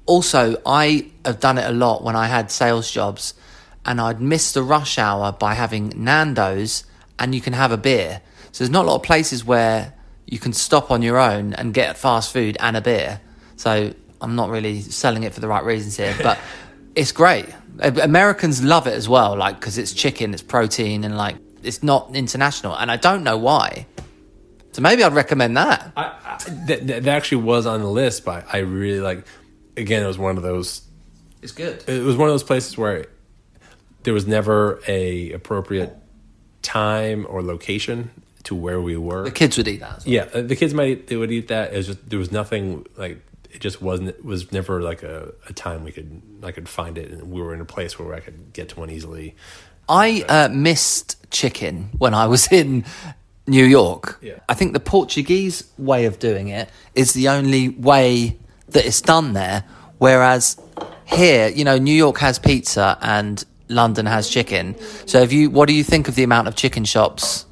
also 0.06 0.62
I 0.66 1.12
have 1.26 1.40
done 1.40 1.58
it 1.58 1.70
a 1.70 1.74
lot 1.74 2.04
when 2.04 2.16
I 2.16 2.28
had 2.28 2.52
sales 2.52 2.90
jobs, 2.92 3.34
and 3.86 4.02
I'd 4.02 4.22
miss 4.22 4.52
the 4.52 4.64
rush 4.64 4.98
hour 4.98 5.32
by 5.32 5.54
having 5.54 5.94
Nando's, 5.96 6.84
and 7.20 7.34
you 7.34 7.42
can 7.42 7.54
have 7.54 7.72
a 7.72 7.78
beer. 7.78 8.22
So 8.52 8.64
there's 8.64 8.72
not 8.72 8.86
a 8.86 8.88
lot 8.88 8.96
of 8.96 9.04
places 9.04 9.46
where 9.46 9.94
you 10.26 10.40
can 10.40 10.54
stop 10.54 10.92
on 10.92 11.02
your 11.02 11.18
own 11.18 11.54
and 11.54 11.74
get 11.74 11.98
fast 11.98 12.34
food 12.34 12.58
and 12.60 12.76
a 12.76 12.82
beer. 12.82 13.22
So 13.56 13.94
I'm 14.22 14.36
not 14.36 14.50
really 14.50 14.82
selling 14.82 15.24
it 15.24 15.34
for 15.34 15.40
the 15.40 15.48
right 15.48 15.64
reasons 15.64 15.98
here, 15.98 16.16
but 16.22 16.38
it's 16.96 17.12
great. 17.12 17.46
Americans 17.80 18.64
love 18.64 18.88
it 18.88 18.94
as 18.94 19.08
well, 19.08 19.38
like 19.38 19.60
because 19.60 19.78
it's 19.78 19.94
chicken, 19.94 20.34
it's 20.34 20.42
protein, 20.42 21.04
and 21.04 21.16
like 21.16 21.36
it's 21.64 21.84
not 21.84 22.16
international, 22.16 22.76
and 22.76 22.92
I 22.92 22.98
don't 22.98 23.24
know 23.24 23.38
why. 23.38 23.86
So 24.78 24.84
maybe 24.84 25.04
I'd 25.04 25.16
recommend 25.16 25.58
that. 25.58 25.92
I, 25.98 26.04
I, 26.04 26.38
that, 26.68 26.86
that 26.86 27.08
actually 27.08 27.42
was 27.42 27.66
on 27.66 27.80
the 27.82 27.88
list, 27.90 28.24
but 28.24 28.46
I 28.54 28.60
really 28.60 29.00
like. 29.00 29.26
Again, 29.76 30.04
it 30.04 30.06
was 30.06 30.20
one 30.20 30.38
of 30.38 30.44
those 30.44 30.84
It's 31.42 31.52
good. 31.52 31.84
it 31.88 32.04
was 32.04 32.16
one 32.16 32.30
of 32.30 32.34
those 32.34 32.44
places 32.44 32.78
where 32.78 33.08
there 34.04 34.14
was 34.14 34.28
never 34.28 34.80
a 34.88 35.32
appropriate 35.32 35.96
time 36.62 37.26
or 37.28 37.42
location 37.42 38.12
to 38.44 38.54
where 38.54 38.80
we 38.80 38.96
were. 38.98 39.24
The 39.24 39.32
kids 39.32 39.58
would 39.58 39.68
eat 39.68 39.80
that. 39.80 39.98
As 39.98 40.06
well. 40.06 40.14
yeah, 40.14 40.26
the 40.42 40.56
kids 40.56 40.76
might 40.76 41.08
they 41.08 41.16
would 41.16 41.32
eat 41.32 41.48
that. 41.48 41.74
It 41.74 41.78
was 41.78 41.88
just 41.88 42.08
there 42.08 42.20
was 42.20 42.32
nothing 42.32 42.86
like 42.98 43.18
it 43.50 43.62
just 43.62 43.82
wasn't 43.82 44.10
it 44.10 44.24
was 44.24 44.52
never 44.52 44.80
like 44.84 45.02
a, 45.02 45.34
a 45.50 45.54
time 45.54 45.86
we 45.86 45.92
could 45.92 46.22
I 46.44 46.52
could 46.52 46.70
find 46.70 47.00
it 47.00 47.10
and 47.10 47.32
we 47.32 47.42
were 47.42 47.56
in 47.56 47.62
a 47.62 47.66
place 47.66 47.98
where 47.98 48.14
I 48.14 48.20
could 48.20 48.54
get 48.54 48.70
to 48.70 48.80
one 48.80 48.92
easily. 48.92 49.36
I 49.90 50.24
uh, 50.30 50.50
missed 50.50 51.32
chicken 51.32 51.90
when 51.98 52.14
I 52.14 52.28
was 52.28 52.52
in 52.52 52.86
New 53.48 53.64
York. 53.66 54.20
Yeah. 54.22 54.40
I 54.50 54.54
think 54.54 54.74
the 54.74 54.80
Portuguese 54.80 55.64
way 55.78 56.06
of 56.06 56.20
doing 56.20 56.50
it 56.50 56.70
is 56.94 57.14
the 57.14 57.30
only 57.30 57.70
way 57.70 58.38
that 58.70 58.86
it's 58.86 59.02
done 59.02 59.34
there. 59.34 59.64
Whereas 59.98 60.58
here, 61.06 61.48
you 61.48 61.64
know, 61.64 61.78
New 61.78 61.96
York 61.96 62.18
has 62.20 62.38
pizza 62.38 62.98
and 63.02 63.44
London 63.70 64.06
has 64.06 64.30
chicken. 64.30 64.76
So, 65.06 65.22
if 65.22 65.32
you, 65.32 65.50
what 65.50 65.68
do 65.68 65.74
you 65.74 65.84
think 65.84 66.08
of 66.08 66.16
the 66.16 66.24
amount 66.24 66.48
of 66.48 66.56
chicken 66.56 66.86
shops? 66.86 67.46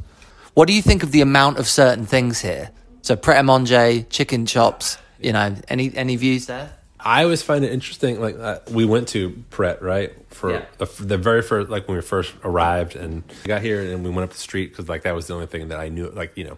What 0.53 0.67
do 0.67 0.73
you 0.73 0.81
think 0.81 1.03
of 1.03 1.11
the 1.11 1.21
amount 1.21 1.57
of 1.57 1.67
certain 1.67 2.05
things 2.05 2.41
here? 2.41 2.71
So, 3.01 3.15
Pret 3.15 3.39
a 3.39 3.43
Manger, 3.43 4.03
chicken 4.03 4.45
chops. 4.45 4.97
You 5.19 5.33
know, 5.33 5.55
any 5.69 5.95
any 5.95 6.17
views 6.17 6.45
there? 6.47 6.73
I 7.05 7.23
always 7.23 7.43
find 7.43 7.63
it 7.63 7.71
interesting. 7.71 8.19
Like 8.19 8.35
uh, 8.39 8.59
we 8.71 8.83
went 8.83 9.07
to 9.09 9.43
Pret, 9.51 9.81
right? 9.83 10.11
For 10.29 10.51
Yeah. 10.51 10.65
the, 10.79 10.85
the 11.03 11.17
very 11.17 11.41
first, 11.43 11.69
like 11.69 11.87
when 11.87 11.95
we 11.97 12.01
first 12.01 12.33
arrived 12.43 12.95
and 12.95 13.23
got 13.43 13.61
here, 13.61 13.79
and 13.93 14.03
we 14.03 14.09
went 14.09 14.23
up 14.23 14.31
the 14.31 14.39
street 14.39 14.71
because 14.71 14.89
like 14.89 15.03
that 15.03 15.13
was 15.13 15.27
the 15.27 15.35
only 15.35 15.45
thing 15.45 15.67
that 15.69 15.79
I 15.79 15.89
knew. 15.89 16.09
Like 16.09 16.35
you 16.35 16.45
know, 16.45 16.57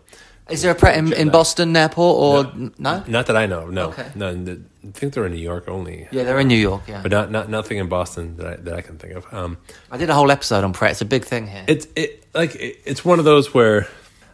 Is 0.49 0.61
there 0.61 0.71
a 0.71 0.75
Pret 0.75 0.97
in, 0.97 1.11
in 1.11 1.29
Boston 1.29 1.75
airport 1.75 2.15
or 2.47 2.53
No. 2.55 2.71
no? 2.77 3.03
Not 3.07 3.25
that 3.27 3.35
I 3.35 3.45
know. 3.45 3.67
No, 3.69 3.89
Okay. 3.89 4.07
no. 4.15 4.33
the- 4.33 4.61
I 4.87 4.91
think 4.91 5.13
they're 5.13 5.25
in 5.25 5.33
New 5.33 5.37
York 5.51 5.67
only, 5.67 6.07
Yeah, 6.11 6.23
they're 6.23 6.39
in 6.39 6.47
New 6.47 6.55
York. 6.69 6.83
Yeah, 6.87 7.01
but 7.03 7.11
not 7.11 7.29
not 7.29 7.49
nothing 7.49 7.77
in 7.77 7.89
Boston 7.89 8.37
that 8.37 8.47
I, 8.47 8.55
that 8.55 8.73
I 8.73 8.81
can 8.81 8.97
think 8.97 9.15
of. 9.15 9.25
Um, 9.33 9.57
I 9.91 9.97
did 9.97 10.09
a 10.09 10.13
whole 10.13 10.31
episode 10.31 10.63
on 10.63 10.71
Pret. 10.71 10.91
It's 10.91 11.01
a 11.01 11.05
big 11.05 11.25
thing 11.25 11.47
here. 11.47 11.65
it's 11.67 11.87
it 11.97 12.25
like 12.33 12.55
it, 12.55 12.77
it's 12.85 13.03
one 13.03 13.19
of 13.19 13.25
those 13.25 13.53
where 13.53 13.85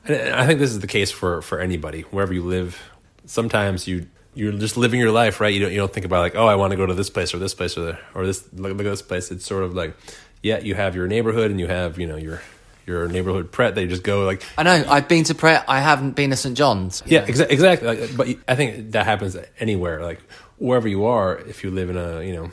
and 0.05 0.35
I 0.35 0.45
think 0.45 0.59
this 0.59 0.69
is 0.69 0.79
the 0.79 0.87
case 0.99 1.09
for 1.09 1.41
for 1.41 1.59
anybody 1.59 2.01
wherever 2.11 2.31
you 2.33 2.43
live. 2.43 2.77
Sometimes 3.25 3.87
you 3.87 4.05
you're 4.35 4.51
just 4.53 4.77
living 4.77 4.99
your 4.99 5.11
life, 5.11 5.39
right? 5.41 5.53
You 5.53 5.59
don't 5.61 5.71
you 5.71 5.77
don't 5.77 5.91
think 5.93 6.05
about 6.05 6.19
like, 6.21 6.35
oh, 6.35 6.47
I 6.47 6.55
want 6.55 6.71
to 6.71 6.77
go 6.77 6.85
to 6.85 6.93
this 6.93 7.09
place 7.09 7.33
or 7.33 7.39
this 7.39 7.53
place 7.53 7.77
or 7.77 7.81
the, 7.81 7.99
or 8.15 8.25
this 8.25 8.43
look, 8.53 8.71
look 8.77 8.85
at 8.87 8.89
this 8.89 9.01
place. 9.01 9.31
It's 9.31 9.45
sort 9.45 9.63
of 9.63 9.73
like, 9.75 9.95
yeah, 10.41 10.59
you 10.59 10.75
have 10.75 10.95
your 10.95 11.07
neighborhood 11.07 11.51
and 11.51 11.59
you 11.59 11.67
have 11.67 11.99
you 11.99 12.07
know 12.07 12.15
your 12.17 12.41
your 12.85 13.07
neighborhood 13.07 13.51
pret. 13.51 13.75
They 13.75 13.87
just 13.87 14.03
go 14.03 14.25
like, 14.25 14.43
I 14.57 14.63
know. 14.63 14.83
I've 14.89 15.07
been 15.07 15.23
to 15.25 15.35
Pret. 15.35 15.63
I 15.69 15.79
haven't 15.79 16.11
been 16.17 16.31
to 16.31 16.35
St 16.35 16.57
John's. 16.57 17.01
yeah, 17.05 17.25
exa- 17.25 17.49
exactly. 17.49 17.87
Like, 17.87 18.17
but 18.17 18.27
I 18.47 18.55
think 18.55 18.91
that 18.91 19.05
happens 19.05 19.37
anywhere, 19.59 20.01
like 20.01 20.19
wherever 20.57 20.87
you 20.87 21.05
are. 21.05 21.37
If 21.37 21.63
you 21.63 21.71
live 21.71 21.89
in 21.89 21.97
a 21.97 22.21
you 22.21 22.33
know 22.33 22.51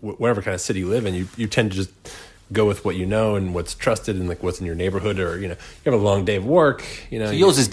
wh- 0.00 0.18
whatever 0.20 0.40
kind 0.42 0.54
of 0.54 0.60
city 0.60 0.80
you 0.80 0.88
live 0.88 1.04
in, 1.06 1.14
you 1.14 1.28
you 1.36 1.46
tend 1.48 1.70
to 1.72 1.76
just 1.76 1.90
go 2.52 2.66
with 2.66 2.84
what 2.84 2.96
you 2.96 3.06
know 3.06 3.34
and 3.34 3.54
what's 3.54 3.74
trusted 3.74 4.14
and 4.16 4.28
like 4.28 4.42
what's 4.42 4.60
in 4.60 4.66
your 4.66 4.74
neighborhood 4.74 5.18
or 5.18 5.38
you 5.38 5.48
know 5.48 5.54
you 5.84 5.90
have 5.92 5.98
a 5.98 6.04
long 6.04 6.24
day 6.26 6.36
of 6.36 6.44
work 6.44 6.84
you 7.10 7.18
know 7.18 7.26
So 7.26 7.32
you- 7.32 7.38
yours 7.46 7.56
is 7.58 7.66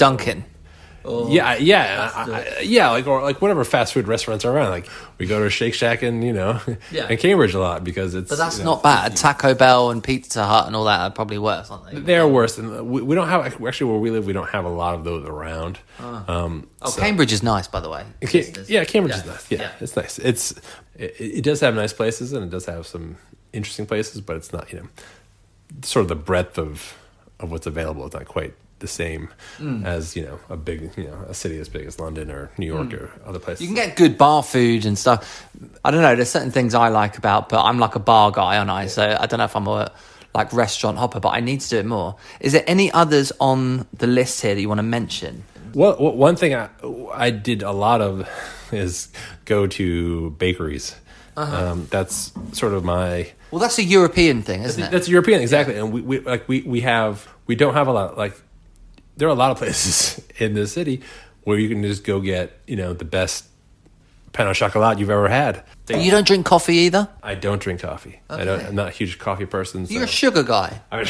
Dunkin'. 1.04 1.32
yeah 1.32 1.56
yeah 1.56 2.12
I, 2.16 2.32
I, 2.32 2.60
yeah 2.62 2.90
like 2.92 3.08
or 3.08 3.22
like 3.22 3.42
whatever 3.42 3.64
fast 3.64 3.94
food 3.94 4.08
restaurants 4.08 4.46
are 4.46 4.56
around 4.56 4.70
like 4.72 4.88
we 5.18 5.26
go 5.26 5.44
to 5.44 5.50
Shake 5.50 5.74
Shack 5.74 6.02
and 6.02 6.24
you 6.24 6.34
know 6.34 6.60
Yeah. 6.92 7.08
in 7.10 7.18
Cambridge 7.18 7.54
a 7.54 7.60
lot 7.60 7.84
because 7.84 8.16
it's 8.16 8.30
But 8.30 8.38
that's 8.38 8.58
you 8.60 8.64
know, 8.66 8.74
not 8.76 8.84
bad. 8.84 9.16
Taco 9.16 9.54
Bell 9.54 9.92
and 9.92 10.04
Pizza 10.04 10.46
Hut 10.46 10.68
and 10.68 10.76
all 10.76 10.86
that 10.86 11.00
are 11.02 11.12
probably 11.12 11.38
worse, 11.38 11.70
aren't 11.70 11.92
they? 11.92 12.00
they're 12.00 12.28
worse 12.28 12.58
and 12.58 12.90
we, 12.90 13.02
we 13.02 13.16
don't 13.16 13.28
have 13.28 13.46
actually 13.66 13.90
where 13.92 14.00
we 14.00 14.12
live 14.12 14.26
we 14.26 14.34
don't 14.34 14.50
have 14.50 14.66
a 14.66 14.70
lot 14.70 14.96
of 14.96 15.04
those 15.04 15.26
around 15.26 15.80
um 16.00 16.68
Oh, 16.82 16.90
so- 16.90 17.02
Cambridge 17.02 17.32
is 17.34 17.44
nice, 17.44 17.68
by 17.68 17.80
the 17.80 17.90
way. 17.90 18.06
Ca- 18.26 18.64
yeah, 18.68 18.84
Cambridge 18.86 19.16
Yeah. 19.16 19.22
is 19.22 19.26
nice. 19.28 19.52
Yeah, 19.52 19.62
Yeah. 19.62 19.72
it's 19.82 19.96
nice. 19.96 20.20
It's 20.20 20.52
it, 20.96 21.16
it 21.20 21.44
does 21.44 21.60
have 21.62 21.76
nice 21.76 21.94
places 21.94 22.34
and 22.34 22.44
it 22.44 22.50
does 22.50 22.66
have 22.66 22.86
some 22.88 23.18
interesting 23.54 23.86
places, 23.86 24.22
but 24.22 24.36
it's 24.36 24.54
not 24.54 24.72
you 24.72 24.80
know 24.80 24.88
sort 25.84 26.04
of 26.04 26.08
the 26.10 26.16
breadth 26.16 26.58
of 26.58 26.96
of 27.40 27.52
what's 27.52 27.68
available. 27.68 28.06
It's 28.06 28.16
not 28.16 28.26
quite 28.26 28.54
the 28.80 28.88
same 28.88 29.30
Mm. 29.60 29.86
as 29.86 30.16
you 30.16 30.24
know 30.24 30.40
a 30.50 30.58
big 30.58 30.92
you 30.98 31.04
know 31.06 31.26
a 31.28 31.34
city 31.34 31.60
as 31.60 31.70
big 31.70 31.86
as 31.86 32.00
London 32.00 32.32
or 32.32 32.50
New 32.58 32.66
York 32.66 32.94
or 32.94 33.12
other 33.26 33.40
places. 33.40 33.60
Mm. 33.66 33.70
You 33.70 33.76
can 33.76 33.88
get 33.88 33.96
good 33.98 34.18
bar 34.18 34.42
food 34.44 34.86
and 34.86 34.98
stuff. 34.98 35.48
I 35.84 35.92
don't 35.92 36.02
know. 36.02 36.16
There's 36.16 36.30
certain 36.30 36.52
things 36.52 36.74
I 36.74 36.90
like 36.90 37.18
about, 37.18 37.50
but 37.50 37.64
I'm 37.64 37.80
like 37.80 37.96
a 37.96 38.00
bar 38.00 38.32
guy, 38.32 38.58
aren't 38.58 38.70
I? 38.70 38.88
So 38.88 39.18
I 39.20 39.26
don't 39.26 39.38
know 39.40 39.46
if 39.46 39.56
I'm 39.56 39.68
a 39.68 39.92
like 40.36 40.54
restaurant 40.54 40.98
hopper, 40.98 41.20
but 41.20 41.30
I 41.30 41.40
need 41.40 41.62
to 41.62 41.70
do 41.70 41.78
it 41.78 41.86
more. 41.86 42.16
Is 42.40 42.54
there 42.54 42.64
any 42.68 42.92
others 42.92 43.32
on 43.40 43.88
the 43.98 44.08
list 44.08 44.42
here 44.42 44.54
that 44.56 44.62
you 44.62 44.68
want 44.70 44.80
to 44.80 44.84
mention? 44.84 45.44
Well, 45.74 45.96
one 45.98 46.36
thing 46.36 46.56
I, 46.56 46.70
I 47.14 47.30
did 47.32 47.62
a 47.64 47.72
lot 47.72 48.02
of 48.02 48.28
is 48.72 49.10
go 49.46 49.68
to 49.68 50.30
bakeries. 50.32 50.96
Uh-huh. 51.38 51.72
Um, 51.72 51.88
that's 51.90 52.32
sort 52.54 52.74
of 52.74 52.84
my 52.84 53.32
Well, 53.52 53.60
that's 53.60 53.78
a 53.78 53.84
European 53.84 54.42
thing, 54.44 54.64
isn't 54.64 54.82
it? 54.84 54.92
That's 54.92 55.08
European, 55.08 55.42
exactly. 55.42 55.78
And 55.78 55.92
we, 55.94 56.02
we 56.02 56.20
like 56.20 56.48
we 56.50 56.62
we 56.64 56.82
have 56.82 57.28
we 57.48 57.56
don't 57.56 57.74
have 57.76 57.88
a 57.88 57.94
lot 57.94 58.18
like 58.18 58.40
there 59.20 59.28
are 59.28 59.32
a 59.32 59.36
lot 59.36 59.52
of 59.52 59.58
places 59.58 60.22
in 60.38 60.54
the 60.54 60.66
city 60.66 61.02
where 61.44 61.60
you 61.60 61.70
can 61.70 61.84
just 61.84 62.04
go 62.04 62.20
get 62.20 62.60
you 62.66 62.76
know 62.76 62.94
the 62.94 63.06
best 63.06 63.46
pain 64.34 64.48
au 64.48 64.54
chocolat 64.54 64.98
you've 65.00 65.10
ever 65.10 65.28
had. 65.28 65.64
you 65.90 66.12
don't 66.12 66.26
drink 66.26 66.46
coffee 66.46 66.76
either. 66.76 67.10
I 67.24 67.36
don't 67.36 67.62
drink 67.62 67.82
coffee. 67.82 68.20
I 68.30 68.44
don't. 68.44 68.64
I'm 68.64 68.76
not 68.76 68.88
a 68.88 68.92
huge 68.92 69.20
coffee 69.20 69.46
person. 69.46 69.86
So. 69.86 69.94
You're 69.94 70.04
a 70.04 70.08
sugar 70.08 70.44
guy. 70.44 70.82
I, 70.92 71.04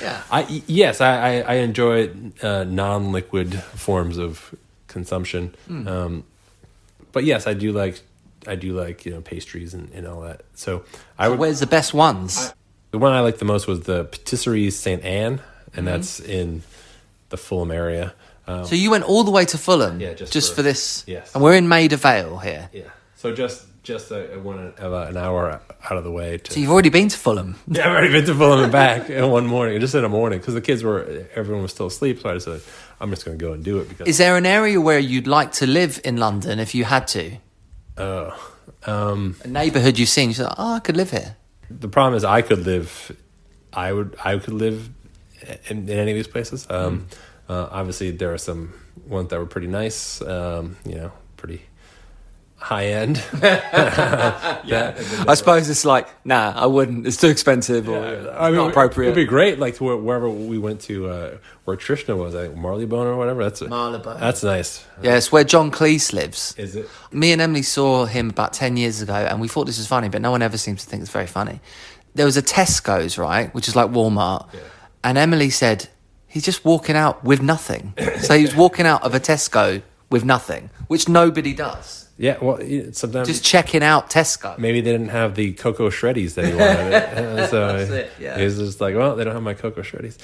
Yeah. 0.00 0.22
I 0.30 0.62
yes, 0.66 1.00
I 1.00 1.12
I, 1.12 1.40
I 1.40 1.54
enjoy 1.54 2.10
uh, 2.42 2.64
non-liquid 2.64 3.54
forms 3.54 4.16
of 4.16 4.54
consumption. 4.86 5.54
Hmm. 5.66 5.88
Um, 5.88 6.24
but 7.12 7.24
yes, 7.24 7.46
I 7.46 7.54
do 7.54 7.72
like 7.72 8.00
I 8.46 8.54
do 8.54 8.72
like 8.72 9.04
you 9.04 9.12
know 9.12 9.20
pastries 9.20 9.74
and, 9.74 9.90
and 9.92 10.06
all 10.06 10.22
that. 10.22 10.42
So 10.54 10.84
I 11.18 11.28
would 11.28 11.38
Where's 11.38 11.60
the 11.60 11.66
best 11.66 11.92
ones? 11.92 12.54
the 12.90 12.98
one 12.98 13.12
I 13.12 13.20
liked 13.20 13.38
the 13.38 13.44
most 13.44 13.66
was 13.66 13.80
the 13.82 14.04
Patisserie 14.04 14.70
Saint 14.70 15.04
Anne, 15.04 15.40
and 15.74 15.86
that's 15.86 16.20
in 16.20 16.62
the 17.30 17.36
Fulham 17.36 17.70
area. 17.70 18.12
Um, 18.46 18.64
so 18.66 18.74
you 18.74 18.90
went 18.90 19.04
all 19.04 19.24
the 19.24 19.30
way 19.30 19.44
to 19.46 19.58
Fulham, 19.58 20.00
Yeah, 20.00 20.14
just 20.14 20.50
for- 20.50 20.56
for, 20.56 20.62
this. 20.62 21.04
yes. 21.06 21.34
and 21.34 21.42
we're 21.42 21.54
in 21.56 21.66
Maida 21.68 21.96
Vale 21.96 22.38
here. 22.38 22.68
yeah, 22.72 22.82
so 23.16 23.32
just 23.34 23.66
just 23.82 24.10
a, 24.10 24.38
one 24.42 24.74
uh, 24.78 25.06
an 25.08 25.16
hour 25.16 25.58
out 25.88 25.96
of 25.96 26.04
the 26.04 26.10
way. 26.10 26.36
To, 26.36 26.52
So 26.52 26.60
you've 26.60 26.70
already 26.70 26.90
been 26.90 27.08
to 27.08 27.16
Fulham. 27.16 27.54
yeah, 27.66 27.86
I've 27.86 27.92
already 27.92 28.12
been 28.12 28.26
to 28.26 28.34
Fulham 28.34 28.60
and 28.64 28.72
back 28.72 29.08
in 29.08 29.30
one 29.30 29.46
morning, 29.46 29.80
just 29.80 29.94
in 29.94 30.04
a 30.04 30.08
morning, 30.08 30.38
because 30.38 30.52
the 30.54 30.60
kids 30.60 30.82
were 30.84 31.26
everyone 31.34 31.62
was 31.62 31.72
still 31.72 31.86
asleep. 31.86 32.20
So 32.20 32.28
I 32.30 32.34
just 32.34 32.44
said, 32.44 32.60
I'm 33.00 33.08
just 33.10 33.24
going 33.24 33.38
to 33.38 33.42
go 33.44 33.52
and 33.54 33.64
do 33.64 33.78
it 33.80 33.88
because 33.88 34.06
Is 34.06 34.18
there 34.18 34.36
an 34.36 34.44
area 34.44 34.78
where 34.80 34.98
you'd 34.98 35.26
like 35.26 35.52
to 35.52 35.66
live 35.66 35.98
in 36.04 36.18
London 36.18 36.58
if 36.60 36.74
you 36.74 36.84
had 36.84 37.08
to? 37.08 37.36
oh, 37.96 38.52
um, 38.86 39.36
A 39.44 39.48
neighbourhood 39.48 39.98
you've 39.98 40.08
seen, 40.10 40.28
you 40.28 40.34
said, 40.34 40.52
oh, 40.58 40.74
I 40.74 40.80
could 40.80 40.96
live 40.96 41.10
here. 41.10 41.36
the 41.70 41.88
problem 41.88 42.14
is 42.16 42.24
I 42.24 42.42
could 42.42 42.66
live, 42.66 43.12
I 43.72 43.92
would 43.92 44.14
I 44.24 44.36
could 44.38 44.54
live 44.54 44.90
in, 45.68 45.88
in 45.88 45.98
any 45.98 46.12
of 46.12 46.16
these 46.16 46.28
places. 46.28 46.66
Um, 46.70 47.06
uh, 47.48 47.68
obviously, 47.70 48.10
there 48.12 48.32
are 48.32 48.38
some 48.38 48.72
ones 49.06 49.30
that 49.30 49.38
were 49.38 49.46
pretty 49.46 49.66
nice. 49.66 50.20
Um, 50.22 50.76
you 50.84 50.94
know, 50.96 51.12
pretty 51.36 51.62
high 52.56 52.86
end. 52.86 53.22
Yeah. 54.62 54.94
I 55.26 55.34
suppose 55.34 55.68
it's 55.70 55.84
like, 55.84 56.06
nah, 56.24 56.52
I 56.54 56.66
wouldn't. 56.66 57.06
It's 57.06 57.16
too 57.16 57.28
expensive 57.28 57.88
or 57.88 57.98
I 57.98 58.48
mean, 58.50 58.56
not 58.56 58.70
appropriate. 58.70 59.08
It'd 59.08 59.16
be 59.16 59.24
great, 59.24 59.58
like 59.58 59.76
to 59.76 59.96
wherever 59.96 60.28
we 60.28 60.58
went 60.58 60.82
to, 60.82 61.08
uh, 61.08 61.38
where 61.64 61.76
Trishna 61.76 62.16
was, 62.16 62.34
I 62.34 62.42
think 62.46 62.56
Marleybone 62.56 63.06
or 63.06 63.16
whatever. 63.16 63.42
That's 63.42 63.62
Marylebone. 63.62 64.20
That's 64.20 64.42
nice. 64.44 64.84
yeah, 65.02 65.16
it's 65.16 65.32
where 65.32 65.44
John 65.44 65.70
Cleese 65.70 66.12
lives. 66.12 66.54
Is 66.58 66.76
it? 66.76 66.88
Me 67.10 67.32
and 67.32 67.40
Emily 67.40 67.62
saw 67.62 68.04
him 68.04 68.28
about 68.30 68.52
10 68.52 68.76
years 68.76 69.00
ago 69.00 69.14
and 69.14 69.40
we 69.40 69.48
thought 69.48 69.64
this 69.64 69.78
was 69.78 69.86
funny, 69.86 70.08
but 70.10 70.20
no 70.20 70.30
one 70.30 70.42
ever 70.42 70.58
seems 70.58 70.84
to 70.84 70.90
think 70.90 71.02
it's 71.02 71.10
very 71.10 71.26
funny. 71.26 71.60
There 72.14 72.26
was 72.26 72.36
a 72.36 72.42
Tesco's, 72.42 73.16
right, 73.18 73.52
which 73.54 73.66
is 73.66 73.74
like 73.74 73.90
Walmart. 73.90 74.48
And 75.02 75.16
Emily 75.18 75.50
said, 75.50 75.88
he's 76.26 76.44
just 76.44 76.64
walking 76.64 76.96
out 76.96 77.24
with 77.24 77.42
nothing. 77.42 77.94
so 78.20 78.36
he 78.36 78.42
was 78.42 78.54
walking 78.54 78.86
out 78.86 79.02
of 79.02 79.14
a 79.14 79.20
Tesco 79.20 79.82
with 80.10 80.24
nothing, 80.24 80.70
which 80.88 81.08
nobody 81.08 81.54
does. 81.54 82.08
Yeah. 82.18 82.36
Well, 82.40 82.58
sometimes 82.92 83.28
Just 83.28 83.44
checking 83.44 83.82
out 83.82 84.10
Tesco. 84.10 84.58
maybe 84.58 84.82
they 84.82 84.92
didn't 84.92 85.08
have 85.08 85.36
the 85.36 85.54
cocoa 85.54 85.88
shreddies 85.88 86.34
that 86.34 86.44
he 86.46 86.54
wanted. 86.54 86.90
Uh, 87.40 87.46
so 87.46 87.66
That's 87.78 87.90
it, 87.90 88.12
yeah. 88.20 88.38
he's 88.38 88.58
just 88.58 88.80
like, 88.80 88.94
well, 88.94 89.16
they 89.16 89.24
don't 89.24 89.32
have 89.34 89.42
my 89.42 89.54
cocoa 89.54 89.82
shreddies. 89.82 90.18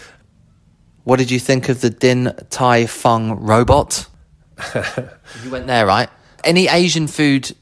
What 1.05 1.19
did 1.19 1.31
you 1.31 1.39
think 1.39 1.69
of 1.69 1.81
the 1.81 1.89
Din 1.91 2.35
Tai 2.51 2.87
Fung 2.87 3.41
robot? 3.41 4.07
you 4.75 5.51
went 5.51 5.67
there, 5.67 5.87
right? 5.87 6.11
Any 6.45 6.69
Asian 6.69 7.07
food 7.07 7.55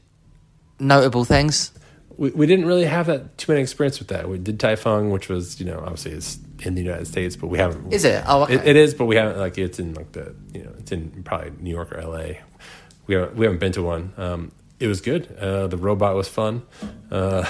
notable 0.79 1.23
things? 1.23 1.71
we, 2.17 2.31
we 2.31 2.45
didn't 2.45 2.65
really 2.65 2.85
have 2.85 3.07
that 3.07 3.37
too 3.37 3.51
many 3.51 3.61
experience 3.61 3.99
with 3.99 4.07
that. 4.09 4.29
We 4.29 4.37
did 4.37 4.59
Tai 4.59 4.75
Fung, 4.75 5.09
which 5.11 5.29
was 5.29 5.59
you 5.59 5.65
know 5.65 5.79
obviously 5.79 6.11
it's 6.11 6.37
in 6.65 6.75
the 6.75 6.81
United 6.81 7.07
States, 7.07 7.35
but 7.35 7.47
we 7.47 7.57
haven't. 7.57 7.93
Is 7.93 8.05
it? 8.05 8.23
Oh, 8.27 8.43
okay. 8.43 8.55
It, 8.55 8.67
it 8.67 8.75
is, 8.75 8.93
but 8.93 9.05
we 9.05 9.15
haven't 9.15 9.37
like 9.37 9.57
it's 9.57 9.79
in 9.79 9.93
like 9.93 10.11
the 10.11 10.35
you 10.53 10.63
know 10.63 10.71
it's 10.79 10.91
in 10.91 11.23
probably 11.23 11.51
New 11.59 11.71
York 11.71 11.91
or 11.91 11.99
L.A. 11.99 12.41
We 13.07 13.15
haven't 13.15 13.35
we 13.35 13.45
haven't 13.45 13.59
been 13.59 13.71
to 13.73 13.83
one. 13.83 14.13
Um, 14.17 14.51
it 14.79 14.87
was 14.87 15.01
good. 15.01 15.35
Uh, 15.39 15.67
the 15.67 15.77
robot 15.77 16.15
was 16.15 16.27
fun. 16.27 16.63
Uh, 17.09 17.45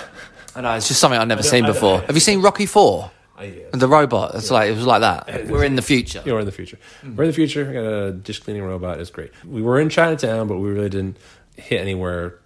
I 0.55 0.61
know 0.61 0.74
it's 0.74 0.88
just 0.88 0.99
something 0.99 1.20
I've 1.20 1.28
never 1.28 1.43
seen 1.43 1.66
before. 1.66 2.01
Have 2.01 2.16
you 2.16 2.22
seen 2.22 2.41
Rocky 2.41 2.66
Four? 2.66 3.11
I, 3.38 3.66
And 3.74 3.82
the 3.82 3.88
robot. 3.88 4.34
It's 4.36 4.49
like 4.49 4.70
it 4.70 4.76
was 4.78 4.86
like 4.86 5.01
that. 5.01 5.47
We're 5.47 5.66
in 5.66 5.76
the 5.76 5.82
future. 5.82 6.22
know, 6.26 6.34
we're 6.36 6.39
in 6.39 6.45
the 6.45 6.51
future. 6.51 6.78
We're 7.03 7.24
in 7.24 7.30
the 7.30 7.34
future. 7.34 7.66
We 7.66 7.74
got 7.74 7.84
a 7.84 8.11
dish 8.13 8.39
cleaning 8.39 8.63
robot. 8.63 8.99
It's 8.99 9.09
great. 9.09 9.32
We 9.45 9.61
were 9.61 9.80
in 9.80 9.89
Chinatown, 9.89 10.47
but 10.47 10.57
we 10.57 10.70
really 10.70 10.89
didn't 10.89 11.18
hit 11.57 11.82
anywhere. 11.82 12.39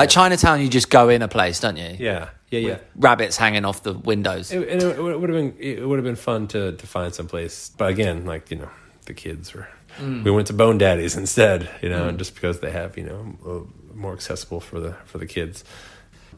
Like 0.00 0.08
Chinatown, 0.08 0.62
you 0.62 0.68
just 0.68 0.88
go 0.88 1.10
in 1.10 1.20
a 1.20 1.28
place, 1.28 1.60
don't 1.60 1.76
you? 1.76 1.94
Yeah, 1.98 2.30
yeah, 2.50 2.60
yeah. 2.60 2.78
Rabbits 2.96 3.36
hanging 3.36 3.66
off 3.66 3.82
the 3.82 3.92
windows. 3.92 4.50
It, 4.50 4.66
and 4.66 4.82
it, 4.82 4.98
would 4.98 5.28
have 5.28 5.38
been 5.38 5.54
it 5.58 5.86
would 5.86 5.98
have 5.98 6.04
been 6.06 6.16
fun 6.16 6.48
to 6.48 6.72
to 6.72 6.86
find 6.86 7.14
some 7.14 7.28
place, 7.28 7.70
but 7.76 7.90
again, 7.90 8.24
like 8.24 8.50
you 8.50 8.56
know, 8.56 8.70
the 9.04 9.12
kids 9.12 9.52
were. 9.52 9.68
We 10.00 10.30
went 10.30 10.46
to 10.46 10.54
Bone 10.54 10.78
Daddies 10.78 11.16
instead, 11.16 11.68
you 11.82 11.90
know, 11.90 12.10
just 12.12 12.34
because 12.34 12.60
they 12.60 12.70
have 12.70 12.96
you 12.96 13.04
know 13.04 13.68
more 13.94 14.14
accessible 14.14 14.60
for 14.60 14.80
the 14.80 14.94
for 15.04 15.18
the 15.18 15.26
kids. 15.26 15.64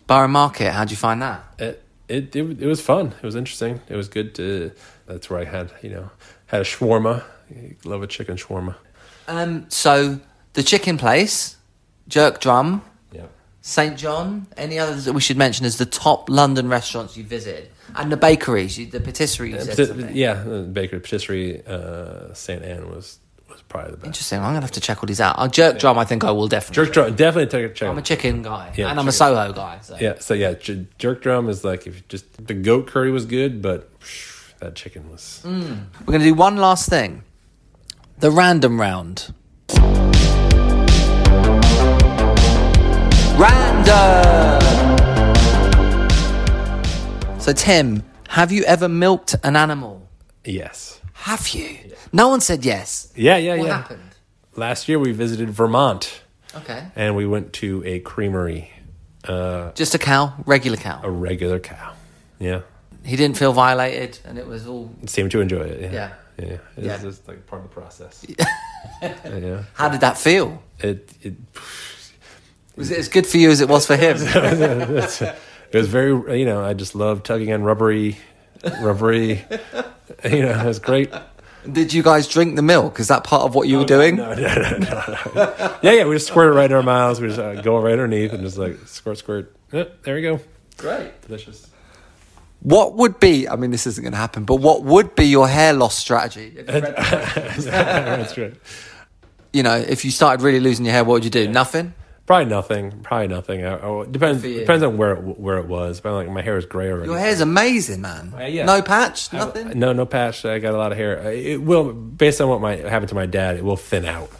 Borough 0.08 0.26
Market. 0.26 0.72
How'd 0.72 0.90
you 0.90 0.96
find 0.96 1.22
that? 1.22 1.44
It, 1.58 1.84
it 2.08 2.34
it 2.34 2.62
it 2.62 2.66
was 2.66 2.80
fun. 2.80 3.14
It 3.22 3.22
was 3.22 3.36
interesting. 3.36 3.80
It 3.88 3.94
was 3.94 4.08
good 4.08 4.34
to. 4.34 4.72
That's 5.06 5.30
where 5.30 5.38
I 5.38 5.44
had 5.44 5.70
you 5.82 5.90
know 5.90 6.10
had 6.46 6.62
a 6.62 6.64
shawarma. 6.64 7.22
Love 7.84 8.02
a 8.02 8.08
chicken 8.08 8.36
shawarma. 8.36 8.74
Um. 9.28 9.66
So 9.68 10.18
the 10.54 10.64
chicken 10.64 10.98
place, 10.98 11.56
Jerk 12.08 12.40
Drum. 12.40 12.82
St 13.62 13.96
John. 13.96 14.46
Any 14.56 14.78
others 14.78 15.04
that 15.06 15.12
we 15.14 15.20
should 15.20 15.36
mention 15.38 15.64
as 15.64 15.78
the 15.78 15.86
top 15.86 16.28
London 16.28 16.68
restaurants 16.68 17.16
you 17.16 17.24
visited, 17.24 17.70
and 17.96 18.10
the 18.12 18.16
bakeries, 18.16 18.76
you- 18.78 18.86
the 18.86 19.00
patisserie. 19.00 19.52
You 19.52 19.60
said 19.60 19.86
something. 19.88 20.14
yeah, 20.16 20.42
the 20.42 20.62
bakery 20.62 21.00
patisserie 21.00 21.62
uh, 21.66 22.34
Saint 22.34 22.62
Anne 22.64 22.88
was 22.90 23.18
was 23.48 23.62
probably 23.68 23.92
the 23.92 23.96
best. 23.98 24.06
Interesting. 24.06 24.38
I'm 24.40 24.46
gonna 24.46 24.60
have 24.62 24.70
to 24.72 24.80
check 24.80 24.98
all 25.02 25.06
these 25.06 25.20
out. 25.20 25.36
Uh, 25.38 25.46
Jerk 25.46 25.78
Drum. 25.78 25.96
I 25.98 26.04
think 26.04 26.24
I 26.24 26.30
will 26.32 26.48
definitely. 26.48 26.84
Jerk 26.84 26.92
drum, 26.94 27.14
definitely 27.14 27.50
take 27.50 27.70
a 27.70 27.74
check. 27.74 27.88
I'm 27.88 27.98
a 27.98 28.02
chicken 28.02 28.42
guy, 28.42 28.72
Yeah, 28.76 28.88
and 28.90 28.98
I'm 28.98 29.06
a. 29.08 29.12
Soho 29.12 29.52
guy. 29.52 29.78
So. 29.82 29.96
Yeah, 30.00 30.18
so 30.18 30.34
yeah, 30.34 30.54
j- 30.54 30.86
jerk 30.98 31.22
drum 31.22 31.48
is 31.48 31.62
like 31.64 31.86
if 31.86 31.94
you 31.96 32.02
just 32.08 32.46
the 32.46 32.54
goat 32.54 32.86
curry 32.88 33.10
was 33.12 33.26
good, 33.26 33.62
but 33.62 33.90
phew, 34.02 34.54
that 34.60 34.74
chicken 34.74 35.08
was 35.10 35.40
We're 35.44 35.52
going 36.06 36.20
to 36.20 36.24
do 36.26 36.34
one 36.34 36.56
last 36.56 36.88
thing. 36.88 37.22
The 38.18 38.30
random 38.30 38.80
round. 38.80 39.32
So, 47.38 47.52
Tim, 47.52 48.04
have 48.28 48.52
you 48.52 48.62
ever 48.64 48.88
milked 48.88 49.34
an 49.42 49.56
animal? 49.56 50.06
Yes. 50.44 51.00
Have 51.12 51.48
you? 51.48 51.76
No 52.12 52.28
one 52.28 52.40
said 52.40 52.64
yes. 52.64 53.12
Yeah, 53.16 53.36
yeah, 53.36 53.50
What 53.50 53.56
yeah. 53.56 53.62
What 53.62 53.70
happened? 53.72 54.02
Last 54.54 54.88
year 54.88 54.98
we 55.00 55.10
visited 55.12 55.50
Vermont 55.50 56.22
Okay. 56.54 56.84
and 56.94 57.16
we 57.16 57.26
went 57.26 57.52
to 57.54 57.82
a 57.84 57.98
creamery, 58.00 58.70
uh, 59.26 59.72
Just 59.72 59.94
a 59.94 59.98
cow, 59.98 60.34
regular 60.46 60.76
cow. 60.76 61.00
a 61.02 61.10
regular 61.10 61.58
cow. 61.58 61.94
Yeah. 62.38 62.60
He 63.04 63.16
didn't 63.16 63.36
feel 63.36 63.52
violated, 63.52 64.20
and 64.24 64.38
it 64.38 64.46
was 64.46 64.66
all. 64.68 64.94
Seemed 65.06 65.32
to 65.32 65.40
enjoy 65.40 65.62
it. 65.62 65.80
Yeah. 65.82 65.90
Yeah. 65.92 66.12
Yeah. 66.38 66.56
It's 66.76 66.86
Yeah. 66.86 66.98
just 66.98 67.26
like 67.26 67.44
part 67.46 67.64
of 67.64 67.68
the 67.68 67.74
process. 67.74 68.24
yeah. 69.02 69.64
How 69.74 69.88
did 69.88 70.00
that 70.02 70.16
feel? 70.18 70.62
It, 70.78 71.10
it, 71.22 71.34
Was 72.76 72.90
it 72.90 72.98
as 72.98 73.08
good 73.08 73.26
for 73.26 73.36
you 73.36 73.50
as 73.50 73.60
it 73.60 73.68
was 73.68 73.86
for 73.86 73.96
him? 73.96 74.16
it 74.18 75.38
was 75.74 75.88
very, 75.88 76.38
you 76.40 76.46
know, 76.46 76.64
I 76.64 76.74
just 76.74 76.94
love 76.94 77.22
tugging 77.22 77.52
on 77.52 77.62
rubbery, 77.62 78.16
rubbery, 78.80 79.44
you 80.24 80.42
know, 80.42 80.60
it 80.60 80.66
was 80.66 80.78
great. 80.78 81.12
did 81.70 81.92
you 81.92 82.02
guys 82.02 82.26
drink 82.26 82.56
the 82.56 82.62
milk? 82.62 82.98
Is 82.98 83.08
that 83.08 83.24
part 83.24 83.42
of 83.42 83.54
what 83.54 83.68
you 83.68 83.78
were 83.78 83.84
doing? 83.84 84.16
No, 84.16 84.34
no, 84.34 84.54
no, 84.54 84.78
no. 85.34 85.78
Yeah, 85.82 85.92
yeah, 85.92 86.04
we 86.06 86.14
just 86.16 86.28
squirt 86.28 86.52
it 86.52 86.56
right 86.56 86.70
in 86.70 86.76
our 86.76 86.82
mouths. 86.82 87.20
We 87.20 87.28
just 87.28 87.38
uh, 87.38 87.60
go 87.60 87.78
right 87.78 87.92
underneath 87.92 88.32
and 88.32 88.42
just 88.42 88.56
like 88.56 88.78
squirt, 88.86 89.18
squirt. 89.18 89.54
Eh, 89.72 89.84
there 90.02 90.14
we 90.14 90.22
go. 90.22 90.40
Great. 90.78 91.20
Delicious. 91.22 91.68
What 92.60 92.94
would 92.94 93.18
be? 93.18 93.48
I 93.48 93.56
mean, 93.56 93.72
this 93.72 93.86
isn't 93.86 94.02
going 94.02 94.12
to 94.12 94.18
happen, 94.18 94.44
but 94.44 94.56
what 94.56 94.84
would 94.84 95.16
be 95.16 95.24
your 95.24 95.48
hair 95.48 95.72
loss 95.72 95.96
strategy? 95.96 96.50
That's 96.66 98.38
right. 98.38 98.54
You 99.54 99.62
know, 99.62 99.76
if 99.76 100.02
you 100.06 100.10
started 100.10 100.42
really 100.42 100.60
losing 100.60 100.86
your 100.86 100.94
hair, 100.94 101.04
what 101.04 101.12
would 101.12 101.24
you 101.24 101.30
do? 101.30 101.46
Nothing. 101.46 101.92
Probably 102.24 102.46
nothing. 102.50 103.00
Probably 103.02 103.28
nothing. 103.28 103.64
I, 103.64 103.76
I, 103.78 104.06
depends. 104.08 104.42
Depends 104.42 104.82
on 104.84 104.96
where 104.96 105.12
it, 105.14 105.20
where 105.40 105.58
it 105.58 105.66
was. 105.66 106.00
But 106.00 106.14
like 106.14 106.28
my 106.30 106.40
hair 106.40 106.56
is 106.56 106.64
gray 106.66 106.90
already. 106.90 107.08
Your 107.10 107.18
hair's 107.18 107.40
amazing, 107.40 108.00
man. 108.00 108.32
Uh, 108.36 108.44
yeah. 108.44 108.64
No 108.64 108.80
patch, 108.80 109.32
I- 109.34 109.38
nothing. 109.38 109.78
no, 109.78 109.92
no 109.92 110.06
patch. 110.06 110.44
I 110.44 110.58
got 110.60 110.72
a 110.74 110.76
lot 110.78 110.92
of 110.92 110.98
hair. 110.98 111.20
Uh, 111.20 111.30
It 111.30 111.60
will, 111.62 111.92
based 111.92 112.40
on 112.40 112.48
what 112.48 112.60
might 112.60 112.80
happen 112.84 113.08
to 113.08 113.14
my 113.14 113.26
dad, 113.26 113.56
it 113.56 113.64
will 113.64 113.76
thin 113.76 114.04
out. 114.04 114.30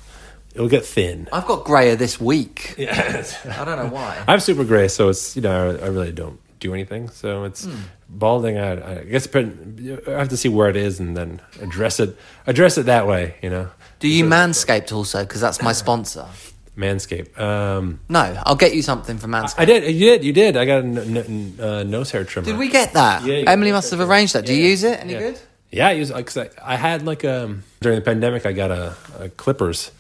It 0.55 0.61
will 0.61 0.69
get 0.69 0.85
thin. 0.85 1.29
I've 1.33 1.47
got 1.47 1.65
grayer 1.65 1.97
this 1.97 2.21
week. 2.21 2.75
Yeah. 2.79 3.25
I 3.51 3.65
don't 3.65 3.79
know 3.79 3.89
why. 3.89 4.23
I'm 4.29 4.39
super 4.41 4.65
gray, 4.65 4.87
so 4.89 5.09
it's 5.09 5.35
you 5.35 5.43
know 5.43 5.71
I, 5.81 5.87
I 5.87 5.89
really 5.89 6.13
don't 6.13 6.39
do 6.61 6.75
anything. 6.75 7.09
So 7.11 7.45
it's 7.45 7.65
Hmm. 7.65 7.75
balding. 8.09 8.59
I, 8.59 9.01
I 9.01 9.05
guess 9.05 9.27
I 9.35 9.41
have 10.11 10.29
to 10.29 10.37
see 10.37 10.49
where 10.49 10.69
it 10.69 10.77
is 10.77 11.01
and 11.01 11.17
then 11.17 11.41
address 11.61 11.99
it. 11.99 12.17
Address 12.47 12.79
it 12.79 12.87
that 12.87 13.09
way. 13.09 13.35
You 13.43 13.51
know, 13.51 13.71
Do 13.99 14.07
you 14.09 14.25
manscaped 14.25 14.93
also? 14.93 15.25
Because 15.25 15.41
that's 15.41 15.61
my 15.63 15.73
sponsor. 15.73 16.27
Manscaped. 16.77 17.39
Um, 17.39 18.01
No, 18.09 18.41
I'll 18.47 18.57
get 18.57 18.75
you 18.75 18.83
something 18.83 19.19
for 19.19 19.27
Manscaped. 19.29 19.55
I 19.59 19.65
did. 19.65 19.85
You 19.95 20.07
did. 20.07 20.25
You 20.25 20.33
did. 20.33 20.57
I 20.57 20.65
got 20.65 20.83
a 20.83 20.87
n- 20.87 20.99
n- 21.17 21.57
uh, 21.61 21.83
nose 21.83 22.11
hair 22.11 22.25
trimmer. 22.25 22.47
Did 22.47 22.57
we 22.59 22.69
get 22.69 22.95
that? 22.95 23.25
Yeah, 23.25 23.45
Emily 23.51 23.73
must 23.73 23.91
have 23.91 24.01
arranged 24.01 24.35
that. 24.35 24.47
Do 24.47 24.55
you 24.55 24.63
Yeah. 24.63 24.69
use 24.71 24.85
it? 24.85 25.01
Any 25.01 25.13
Yeah. 25.13 25.19
good? 25.19 25.39
Yeah, 25.71 25.89
I 25.89 25.93
use 25.93 26.11
like 26.11 26.27
'cause 26.27 26.37
I, 26.39 26.75
I 26.75 26.77
had 26.77 27.05
like 27.07 27.25
um 27.25 27.63
during 27.81 27.97
the 27.99 28.05
pandemic 28.05 28.45
I 28.47 28.53
got 28.53 28.71
a, 28.71 28.95
a 29.19 29.29
clippers 29.31 29.91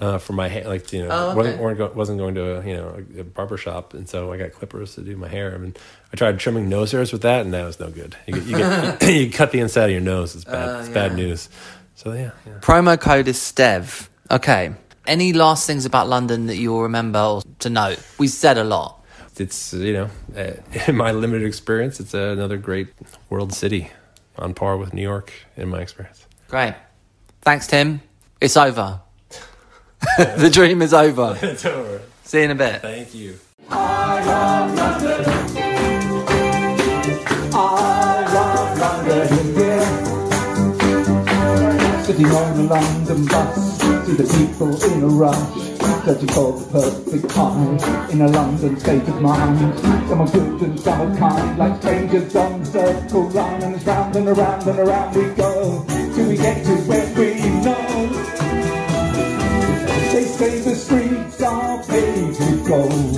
uh, 0.00 0.16
for 0.18 0.32
my 0.32 0.48
hair 0.48 0.64
like 0.68 0.92
you 0.92 1.02
know. 1.02 1.08
Oh, 1.10 1.26
okay. 1.28 1.36
wasn't 1.36 1.58
wasn't, 1.60 1.78
go, 1.78 1.92
wasn't 1.94 2.18
going 2.18 2.34
to 2.36 2.60
a 2.60 2.66
you 2.66 2.76
know 2.76 3.04
a, 3.18 3.24
barber 3.24 3.56
shop 3.56 3.92
and 3.94 4.08
so 4.08 4.32
I 4.32 4.36
got 4.38 4.52
clippers 4.52 4.94
to 4.94 5.02
do 5.02 5.16
my 5.16 5.28
hair 5.28 5.52
I 5.54 5.58
mean 5.58 5.74
I 6.12 6.16
tried 6.16 6.38
trimming 6.38 6.68
nose 6.68 6.92
hairs 6.92 7.12
with 7.12 7.22
that 7.22 7.40
and 7.42 7.52
that 7.54 7.64
was 7.66 7.78
no 7.80 7.90
good 7.90 8.16
you 8.26 8.36
you, 8.40 8.56
get, 8.56 9.02
you, 9.14 9.30
cut 9.30 9.50
the 9.52 9.58
inside 9.60 9.86
of 9.86 9.90
your 9.90 10.00
nose 10.00 10.34
it's 10.34 10.44
bad 10.44 10.68
Uh, 10.76 10.78
it's 10.80 10.88
bad 10.88 11.14
news 11.14 11.48
so 11.96 12.12
yeah, 12.12 12.30
yeah. 12.46 12.52
Promo 12.60 12.98
code 13.00 13.26
is 13.28 13.36
STEV. 13.38 14.08
Okay. 14.30 14.74
Any 15.06 15.32
last 15.32 15.66
things 15.66 15.84
about 15.84 16.08
London 16.08 16.46
that 16.46 16.56
you'll 16.56 16.82
remember 16.82 17.18
or 17.20 17.42
to 17.60 17.70
note? 17.70 17.98
We 18.18 18.28
said 18.28 18.58
a 18.58 18.64
lot. 18.64 19.04
it's 19.38 19.72
you 19.74 19.92
know 19.92 20.10
uh, 20.36 20.52
in 20.88 20.96
my 20.96 21.12
limited 21.12 21.46
experience 21.46 22.00
it's 22.00 22.14
another 22.14 22.56
great 22.56 22.88
world 23.30 23.52
city 23.52 23.90
on 24.38 24.54
par 24.54 24.76
with 24.78 24.94
New 24.94 25.02
York 25.02 25.32
in 25.56 25.68
my 25.68 25.80
experience 25.80 26.26
Great. 26.48 26.74
Thanks, 27.42 27.66
Tim. 27.66 28.00
It's 28.40 28.56
over. 28.56 29.00
the 30.18 30.50
dream 30.50 30.80
is 30.82 30.94
over. 30.94 31.36
it's 31.42 31.64
over 31.66 32.00
See 32.24 32.38
you 32.38 32.44
in 32.44 32.50
a 32.52 32.54
bit. 32.54 32.82
thank 32.82 33.14
you. 33.14 33.38
Sitting 42.16 42.32
on 42.32 42.58
a 42.58 42.62
London 42.62 43.26
bus, 43.26 43.78
see 43.78 44.14
the 44.14 44.24
people 44.24 44.72
in 44.84 45.02
a 45.02 45.06
rush, 45.06 45.36
searching 46.06 46.28
for 46.28 46.58
the 46.58 46.66
perfect 46.72 47.28
time 47.28 48.08
in 48.08 48.22
a 48.22 48.28
London 48.28 48.80
state 48.80 49.06
of 49.06 49.20
mind. 49.20 49.78
Some 50.08 50.22
are 50.22 50.30
good 50.30 50.62
and 50.62 50.80
some 50.80 51.12
are 51.12 51.16
kind, 51.18 51.58
like 51.58 51.76
strangers 51.78 52.34
on 52.34 52.64
circle 52.64 53.28
line, 53.28 53.62
and 53.64 53.74
it's 53.74 53.84
round 53.84 54.16
and 54.16 54.28
around 54.28 54.66
and 54.66 54.78
around 54.78 55.14
we 55.14 55.28
go 55.34 55.84
till 56.14 56.28
we 56.28 56.36
get 56.38 56.64
to 56.64 56.74
where 56.88 57.06
we 57.18 57.34
know. 57.60 58.08
They 60.12 60.24
say 60.24 60.60
the 60.60 60.74
streets 60.74 61.42
are 61.42 61.84
paved 61.84 62.40
with 62.40 62.66
gold. 62.66 63.14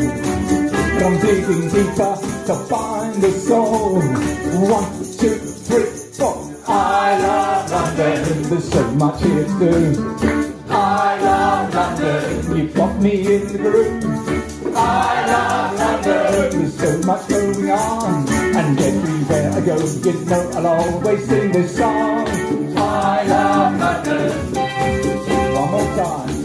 But 0.75 1.03
I'm 1.05 1.21
digging 1.21 1.69
deeper 1.69 2.17
to 2.49 2.55
find 2.67 3.23
the 3.23 3.31
soul. 3.31 4.03
One, 4.03 4.93
two, 5.21 5.39
three, 5.39 5.87
four. 6.19 6.48
I 6.71 7.19
love 7.19 7.71
London. 7.71 8.43
There's 8.43 8.71
so 8.71 8.91
much 8.93 9.23
here 9.23 9.45
to 9.45 9.59
do. 9.59 10.17
I 10.69 11.21
love 11.21 11.75
London. 11.75 12.57
You've 12.57 12.75
got 12.75 13.01
me 13.01 13.37
in 13.37 13.53
the 13.53 13.59
groove. 13.59 14.77
I 14.77 15.27
love 15.27 15.79
London. 15.79 16.61
There's 16.61 16.79
so 16.79 17.07
much 17.07 17.29
going 17.29 17.71
on. 17.71 18.29
And 18.29 18.79
everywhere 18.79 19.53
I 19.53 19.61
go, 19.61 19.77
you 19.79 20.25
know 20.27 20.51
I'll 20.57 20.67
always 20.67 21.27
sing 21.27 21.53
this 21.53 21.77
song. 21.77 22.29
I 22.77 23.23
love 23.23 23.81
London. 23.81 24.55
One 25.55 25.71
more 25.71 25.97
time. 25.97 26.38